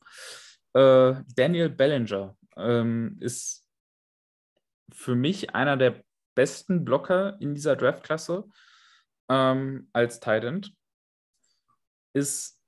Äh, 0.73 1.13
Daniel 1.35 1.69
Bellinger 1.69 2.35
ähm, 2.57 3.17
ist 3.19 3.67
für 4.91 5.13
mich 5.13 5.53
einer 5.53 5.77
der 5.77 6.03
besten 6.33 6.83
Blocker 6.83 7.37
in 7.39 7.53
dieser 7.53 7.75
Draftklasse 7.75 8.45
ähm, 9.29 9.87
als 9.93 10.19
Thailand. 10.19 10.73
Ist 12.13 12.59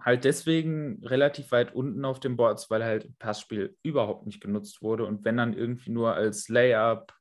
halt 0.00 0.24
deswegen 0.24 1.04
relativ 1.06 1.52
weit 1.52 1.74
unten 1.74 2.06
auf 2.06 2.18
den 2.18 2.36
Boards, 2.36 2.70
weil 2.70 2.82
halt 2.82 3.18
Passspiel 3.18 3.76
überhaupt 3.82 4.24
nicht 4.24 4.40
genutzt 4.40 4.80
wurde 4.80 5.04
und 5.04 5.26
wenn 5.26 5.36
dann 5.36 5.52
irgendwie 5.52 5.90
nur 5.90 6.14
als 6.14 6.48
Layup 6.48 7.12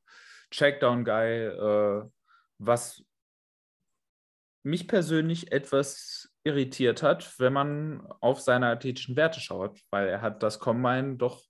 Checkdown-Guy, 0.51 1.45
äh, 1.47 2.09
was 2.59 3.03
mich 4.63 4.87
persönlich 4.87 5.51
etwas 5.51 6.29
irritiert 6.43 7.01
hat, 7.01 7.39
wenn 7.39 7.53
man 7.53 8.05
auf 8.19 8.41
seine 8.41 8.67
athletischen 8.67 9.15
Werte 9.15 9.39
schaut, 9.39 9.79
weil 9.89 10.07
er 10.07 10.21
hat 10.21 10.43
das 10.43 10.59
Combine 10.59 11.15
doch 11.15 11.43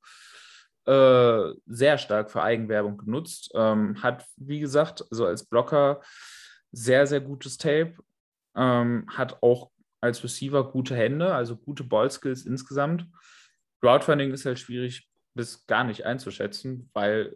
äh, 0.85 1.53
sehr 1.65 1.97
stark 1.97 2.31
für 2.31 2.41
Eigenwerbung 2.41 2.97
genutzt, 2.97 3.51
ähm, 3.53 4.01
hat, 4.01 4.25
wie 4.37 4.59
gesagt, 4.59 5.05
so 5.09 5.25
als 5.25 5.45
Blocker 5.45 6.01
sehr, 6.71 7.05
sehr 7.05 7.21
gutes 7.21 7.57
Tape, 7.57 7.95
ähm, 8.55 9.05
hat 9.09 9.41
auch 9.43 9.71
als 10.01 10.23
Receiver 10.23 10.71
gute 10.71 10.95
Hände, 10.95 11.33
also 11.33 11.55
gute 11.55 11.83
Ballskills 11.83 12.45
insgesamt. 12.45 13.05
Crowdfunding 13.81 14.31
ist 14.31 14.45
halt 14.45 14.59
schwierig 14.59 15.07
bis 15.33 15.65
gar 15.67 15.83
nicht 15.83 16.05
einzuschätzen, 16.05 16.89
weil 16.93 17.35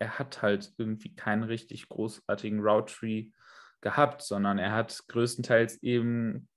er 0.00 0.18
hat 0.18 0.42
halt 0.42 0.72
irgendwie 0.78 1.14
keinen 1.14 1.44
richtig 1.44 1.88
großartigen 1.88 2.60
Route 2.60 2.92
Tree 2.92 3.26
gehabt, 3.80 4.22
sondern 4.22 4.58
er 4.58 4.72
hat 4.72 5.04
größtenteils 5.08 5.82
eben 5.82 6.48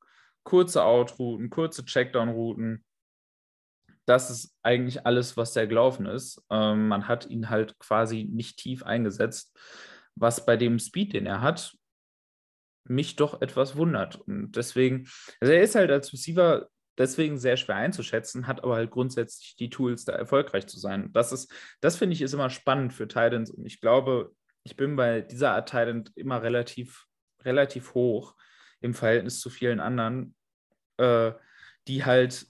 kurze 0.44 0.84
Outrouten, 0.84 1.50
kurze 1.50 1.86
Checkdown-Routen. 1.86 2.84
Das 4.06 4.30
ist 4.30 4.58
eigentlich 4.64 5.06
alles, 5.06 5.38
was 5.38 5.54
der 5.54 5.68
gelaufen 5.68 6.06
ist. 6.06 6.42
Ähm, 6.50 6.88
man 6.88 7.08
hat 7.08 7.30
ihn 7.30 7.50
halt 7.50 7.78
quasi 7.80 8.24
nicht 8.24 8.58
tief 8.58 8.84
eingesetzt, 8.84 9.58
was 10.16 10.46
bei 10.46 10.58
dem 10.58 10.80
Speed, 10.80 11.14
den 11.14 11.26
er 11.26 11.42
hat, 11.42 11.78
mich 12.86 13.16
doch 13.16 13.42
etwas 13.42 13.76
wundert. 13.76 14.16
Und 14.28 14.56
deswegen, 14.56 15.08
also 15.40 15.54
er 15.54 15.64
ist 15.64 15.76
halt 15.76 15.92
als 15.92 16.12
Receiver 16.12 16.70
deswegen 16.98 17.38
sehr 17.38 17.58
schwer 17.58 17.76
einzuschätzen, 17.76 18.48
hat 18.48 18.64
aber 18.64 18.76
halt 18.76 18.92
grundsätzlich 18.92 19.56
die 19.56 19.70
Tools, 19.70 20.06
da 20.06 20.14
erfolgreich 20.14 20.68
zu 20.68 20.80
sein. 20.80 21.12
Das 21.14 21.32
ist, 21.32 21.52
das 21.82 21.98
finde 21.98 22.14
ich, 22.14 22.22
ist 22.22 22.34
immer 22.34 22.50
spannend 22.50 22.94
für 22.94 23.08
Titans 23.08 23.52
und 23.52 23.66
ich 23.66 23.82
glaube, 23.82 24.32
ich 24.64 24.76
bin 24.76 24.96
bei 24.96 25.22
dieser 25.22 25.52
Art 25.52 25.70
Titan 25.70 26.10
immer 26.16 26.42
relativ, 26.42 27.06
relativ 27.44 27.94
hoch 27.94 28.36
im 28.80 28.94
Verhältnis 28.94 29.40
zu 29.40 29.50
vielen 29.50 29.80
anderen, 29.80 30.36
äh, 30.98 31.32
die 31.88 32.06
halt 32.06 32.48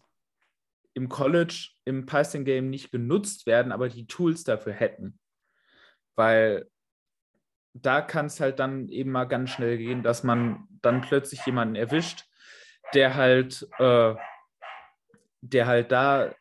im 0.94 1.10
College, 1.10 1.70
im 1.86 2.06
Passing 2.06 2.46
Game 2.46 2.70
nicht 2.70 2.92
genutzt 2.92 3.48
werden, 3.48 3.72
aber 3.72 3.90
die 3.90 4.06
Tools 4.06 4.44
dafür 4.44 4.74
hätten. 4.74 5.20
Weil 6.16 6.70
da 7.74 8.02
kann 8.02 8.28
es 8.28 8.40
halt 8.40 8.60
dann 8.60 8.90
eben 8.90 9.12
mal 9.12 9.26
ganz 9.26 9.50
schnell 9.50 9.78
gehen, 9.78 10.04
dass 10.04 10.24
man 10.24 10.68
dann 10.82 11.02
plötzlich 11.02 11.44
jemanden 11.46 11.76
erwischt, 11.76 12.26
der 12.94 13.16
halt 13.16 13.68
äh, 13.80 14.14
der 15.44 15.68
halt 15.68 15.92
da 15.92 16.34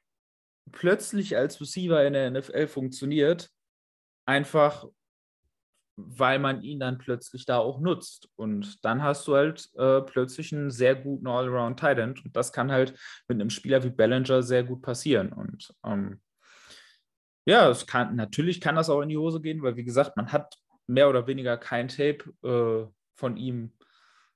plötzlich 0.71 1.37
als 1.37 1.61
Receiver 1.61 2.05
in 2.05 2.13
der 2.13 2.31
NFL 2.31 2.69
funktioniert, 2.69 3.51
einfach 4.27 4.87
weil 5.97 6.39
man 6.39 6.63
ihn 6.63 6.81
dann 6.81 6.99
plötzlich 6.99 7.45
da 7.45 7.59
auch 7.59 7.81
nutzt. 7.81 8.29
Und 8.37 8.85
dann 8.85 9.03
hast 9.03 9.27
du 9.29 9.35
halt 9.35 9.69
äh, 9.77 10.01
plötzlich 10.01 10.53
einen 10.53 10.71
sehr 10.71 10.95
guten 10.95 11.27
Allround 11.27 11.79
Tight 11.79 11.99
End. 11.99 12.25
Und 12.25 12.35
das 12.35 12.53
kann 12.53 12.73
halt 12.73 12.99
mit 13.29 13.37
einem 13.37 13.51
Spieler 13.51 13.85
wie 13.85 13.91
Ballinger 13.91 14.43
sehr 14.43 14.65
gut 14.65 14.83
passieren. 14.83 15.33
Und 15.33 15.75
ähm, 15.85 16.21
ja, 17.45 17.69
es 17.69 17.87
kann, 17.87 18.17
natürlich 18.17 18.61
kann 18.61 18.77
das 18.77 18.89
auch 18.89 19.03
in 19.03 19.11
die 19.11 19.19
Hose 19.19 19.41
gehen, 19.41 19.63
weil 19.63 19.77
wie 19.77 19.85
gesagt, 19.85 20.17
man 20.17 20.33
hat 20.33 20.57
mehr 20.87 21.09
oder 21.09 21.27
weniger 21.27 21.59
kein 21.59 21.89
Tape 21.89 22.25
äh, 22.43 22.91
von 23.15 23.37
ihm, 23.37 23.73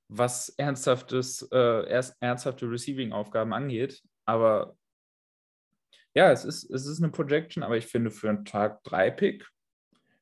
was 0.09 0.51
ernsthaftes, 0.51 1.43
äh, 1.53 2.03
ernsthafte 2.21 2.71
Receiving-Aufgaben 2.71 3.53
angeht. 3.53 4.03
Aber 4.27 4.77
ja, 6.14 6.33
es 6.33 6.45
ist, 6.45 6.70
es 6.70 6.87
ist 6.87 7.03
eine 7.03 7.12
Projection, 7.12 7.62
aber 7.62 7.77
ich 7.77 7.87
finde 7.87 8.11
für 8.11 8.29
einen 8.29 8.45
Tag 8.45 8.83
3-Pick 8.85 9.47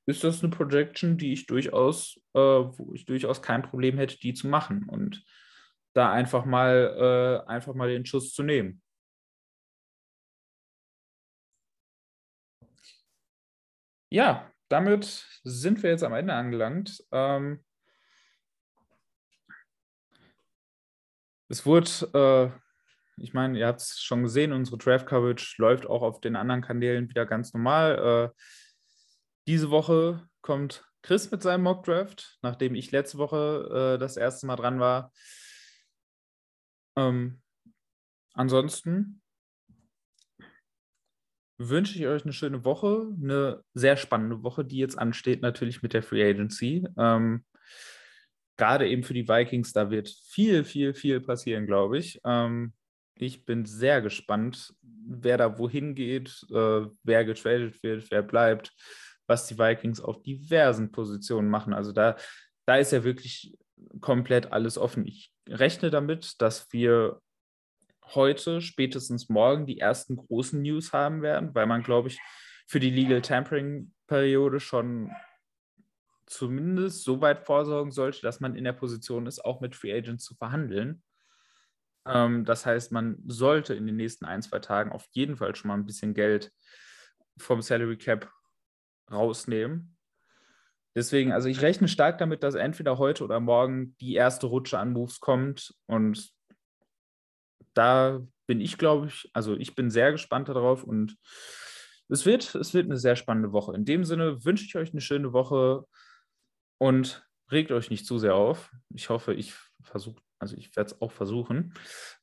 ist 0.06 0.22
das 0.24 0.42
eine 0.42 0.50
Projection, 0.50 1.16
die 1.16 1.32
ich 1.32 1.46
durchaus, 1.46 2.20
äh, 2.34 2.38
wo 2.38 2.92
ich 2.94 3.06
durchaus 3.06 3.40
kein 3.42 3.62
Problem 3.62 3.96
hätte, 3.96 4.18
die 4.18 4.34
zu 4.34 4.48
machen 4.48 4.88
und 4.88 5.24
da 5.94 6.12
einfach 6.12 6.44
mal, 6.44 7.42
äh, 7.46 7.48
einfach 7.48 7.74
mal 7.74 7.88
den 7.88 8.04
Schuss 8.04 8.32
zu 8.34 8.42
nehmen. 8.42 8.82
Ja, 14.10 14.50
damit 14.68 15.04
sind 15.44 15.82
wir 15.82 15.90
jetzt 15.90 16.04
am 16.04 16.12
Ende 16.12 16.34
angelangt. 16.34 17.04
Ähm, 17.12 17.64
es 21.48 21.64
wurde 21.64 22.52
äh, 22.54 22.63
ich 23.16 23.32
meine, 23.32 23.58
ihr 23.58 23.66
habt 23.66 23.80
es 23.80 24.00
schon 24.00 24.22
gesehen, 24.22 24.52
unsere 24.52 24.78
Draft-Coverage 24.78 25.56
läuft 25.58 25.86
auch 25.86 26.02
auf 26.02 26.20
den 26.20 26.36
anderen 26.36 26.62
Kanälen 26.62 27.08
wieder 27.08 27.26
ganz 27.26 27.52
normal. 27.54 28.32
Äh, 28.34 28.40
diese 29.46 29.70
Woche 29.70 30.28
kommt 30.40 30.84
Chris 31.02 31.30
mit 31.30 31.42
seinem 31.42 31.64
Mock-Draft, 31.64 32.38
nachdem 32.42 32.74
ich 32.74 32.90
letzte 32.90 33.18
Woche 33.18 33.94
äh, 33.94 33.98
das 33.98 34.16
erste 34.16 34.46
Mal 34.46 34.56
dran 34.56 34.80
war. 34.80 35.12
Ähm, 36.96 37.42
ansonsten 38.32 39.20
wünsche 41.58 41.98
ich 41.98 42.06
euch 42.06 42.24
eine 42.24 42.32
schöne 42.32 42.64
Woche, 42.64 43.12
eine 43.22 43.62
sehr 43.74 43.96
spannende 43.96 44.42
Woche, 44.42 44.64
die 44.64 44.78
jetzt 44.78 44.98
ansteht, 44.98 45.42
natürlich 45.42 45.82
mit 45.82 45.92
der 45.92 46.02
Free 46.02 46.28
Agency. 46.28 46.86
Ähm, 46.96 47.44
Gerade 48.56 48.88
eben 48.88 49.02
für 49.02 49.14
die 49.14 49.28
Vikings, 49.28 49.72
da 49.72 49.90
wird 49.90 50.08
viel, 50.08 50.64
viel, 50.64 50.94
viel 50.94 51.20
passieren, 51.20 51.66
glaube 51.66 51.98
ich. 51.98 52.20
Ähm, 52.24 52.72
ich 53.16 53.44
bin 53.44 53.64
sehr 53.64 54.02
gespannt, 54.02 54.74
wer 54.82 55.36
da 55.36 55.58
wohin 55.58 55.94
geht, 55.94 56.46
äh, 56.50 56.86
wer 57.02 57.24
getradet 57.24 57.82
wird, 57.82 58.10
wer 58.10 58.22
bleibt, 58.22 58.72
was 59.26 59.46
die 59.46 59.58
Vikings 59.58 60.00
auf 60.00 60.22
diversen 60.22 60.90
Positionen 60.90 61.48
machen. 61.48 61.72
Also 61.72 61.92
da, 61.92 62.16
da 62.66 62.76
ist 62.76 62.92
ja 62.92 63.04
wirklich 63.04 63.56
komplett 64.00 64.52
alles 64.52 64.78
offen. 64.78 65.06
Ich 65.06 65.32
rechne 65.48 65.90
damit, 65.90 66.40
dass 66.40 66.72
wir 66.72 67.20
heute, 68.06 68.60
spätestens 68.60 69.28
morgen, 69.28 69.66
die 69.66 69.78
ersten 69.78 70.16
großen 70.16 70.60
News 70.60 70.92
haben 70.92 71.22
werden, 71.22 71.54
weil 71.54 71.66
man, 71.66 71.82
glaube 71.82 72.08
ich, 72.08 72.20
für 72.66 72.80
die 72.80 72.90
Legal 72.90 73.22
Tampering-Periode 73.22 74.60
schon 74.60 75.10
zumindest 76.26 77.04
so 77.04 77.20
weit 77.20 77.40
vorsorgen 77.40 77.92
sollte, 77.92 78.22
dass 78.22 78.40
man 78.40 78.56
in 78.56 78.64
der 78.64 78.72
Position 78.72 79.26
ist, 79.26 79.44
auch 79.44 79.60
mit 79.60 79.74
Free 79.74 79.92
Agents 79.92 80.24
zu 80.24 80.34
verhandeln. 80.34 81.02
Ähm, 82.06 82.44
das 82.44 82.66
heißt, 82.66 82.92
man 82.92 83.18
sollte 83.26 83.74
in 83.74 83.86
den 83.86 83.96
nächsten 83.96 84.24
ein, 84.24 84.42
zwei 84.42 84.58
Tagen 84.58 84.92
auf 84.92 85.06
jeden 85.12 85.36
Fall 85.36 85.54
schon 85.54 85.68
mal 85.68 85.74
ein 85.74 85.86
bisschen 85.86 86.14
Geld 86.14 86.52
vom 87.38 87.62
Salary 87.62 87.96
Cap 87.96 88.30
rausnehmen. 89.10 89.96
Deswegen, 90.94 91.32
also 91.32 91.48
ich 91.48 91.60
rechne 91.60 91.88
stark 91.88 92.18
damit, 92.18 92.42
dass 92.42 92.54
entweder 92.54 92.98
heute 92.98 93.24
oder 93.24 93.40
morgen 93.40 93.96
die 93.98 94.14
erste 94.14 94.46
Rutsche 94.46 94.78
an 94.78 94.92
Moves 94.92 95.18
kommt. 95.18 95.74
Und 95.86 96.30
da 97.74 98.20
bin 98.46 98.60
ich, 98.60 98.78
glaube 98.78 99.08
ich, 99.08 99.28
also 99.32 99.56
ich 99.56 99.74
bin 99.74 99.90
sehr 99.90 100.12
gespannt 100.12 100.48
darauf 100.48 100.84
und 100.84 101.16
es 102.08 102.26
wird, 102.26 102.54
es 102.54 102.74
wird 102.74 102.86
eine 102.86 102.98
sehr 102.98 103.16
spannende 103.16 103.52
Woche. 103.52 103.74
In 103.74 103.84
dem 103.84 104.04
Sinne 104.04 104.44
wünsche 104.44 104.64
ich 104.66 104.76
euch 104.76 104.92
eine 104.92 105.00
schöne 105.00 105.32
Woche 105.32 105.84
und 106.78 107.26
regt 107.50 107.72
euch 107.72 107.90
nicht 107.90 108.06
zu 108.06 108.18
sehr 108.18 108.34
auf. 108.34 108.70
Ich 108.90 109.08
hoffe, 109.08 109.34
ich 109.34 109.54
versuche, 109.82 110.20
also 110.44 110.58
ich 110.58 110.76
werde 110.76 110.92
es 110.92 111.00
auch 111.00 111.10
versuchen, 111.10 111.72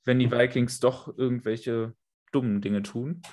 wenn 0.06 0.20
die 0.20 0.32
Vikings 0.32 0.80
doch 0.80 1.18
irgendwelche 1.18 1.96
dummen 2.32 2.62
Dinge 2.62 2.84
tun. 2.84 3.24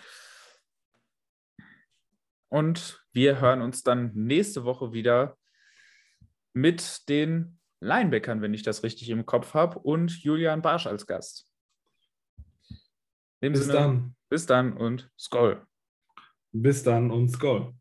Und 2.49 3.05
wir 3.12 3.39
hören 3.39 3.61
uns 3.61 3.82
dann 3.82 4.12
nächste 4.14 4.64
Woche 4.64 4.95
wieder 4.95 5.36
mit 6.55 7.07
den 7.11 7.59
Linebackern, 7.80 8.41
wenn 8.41 8.55
ich 8.55 8.62
das 8.62 8.82
richtig 8.82 9.11
im 9.11 9.26
Kopf 9.26 9.53
habe, 9.53 9.78
und 9.78 10.22
Julian 10.22 10.62
Barsch 10.62 10.86
als 10.86 11.07
Gast. 11.07 11.53
bis 13.41 13.66
Sinne, 13.66 13.72
dann. 13.72 14.16
Bis 14.30 14.47
dann 14.47 14.72
und 14.74 15.11
Skoll. 15.18 15.66
Bis 16.53 16.82
dann 16.82 17.11
und 17.11 17.28
Skoll. 17.28 17.74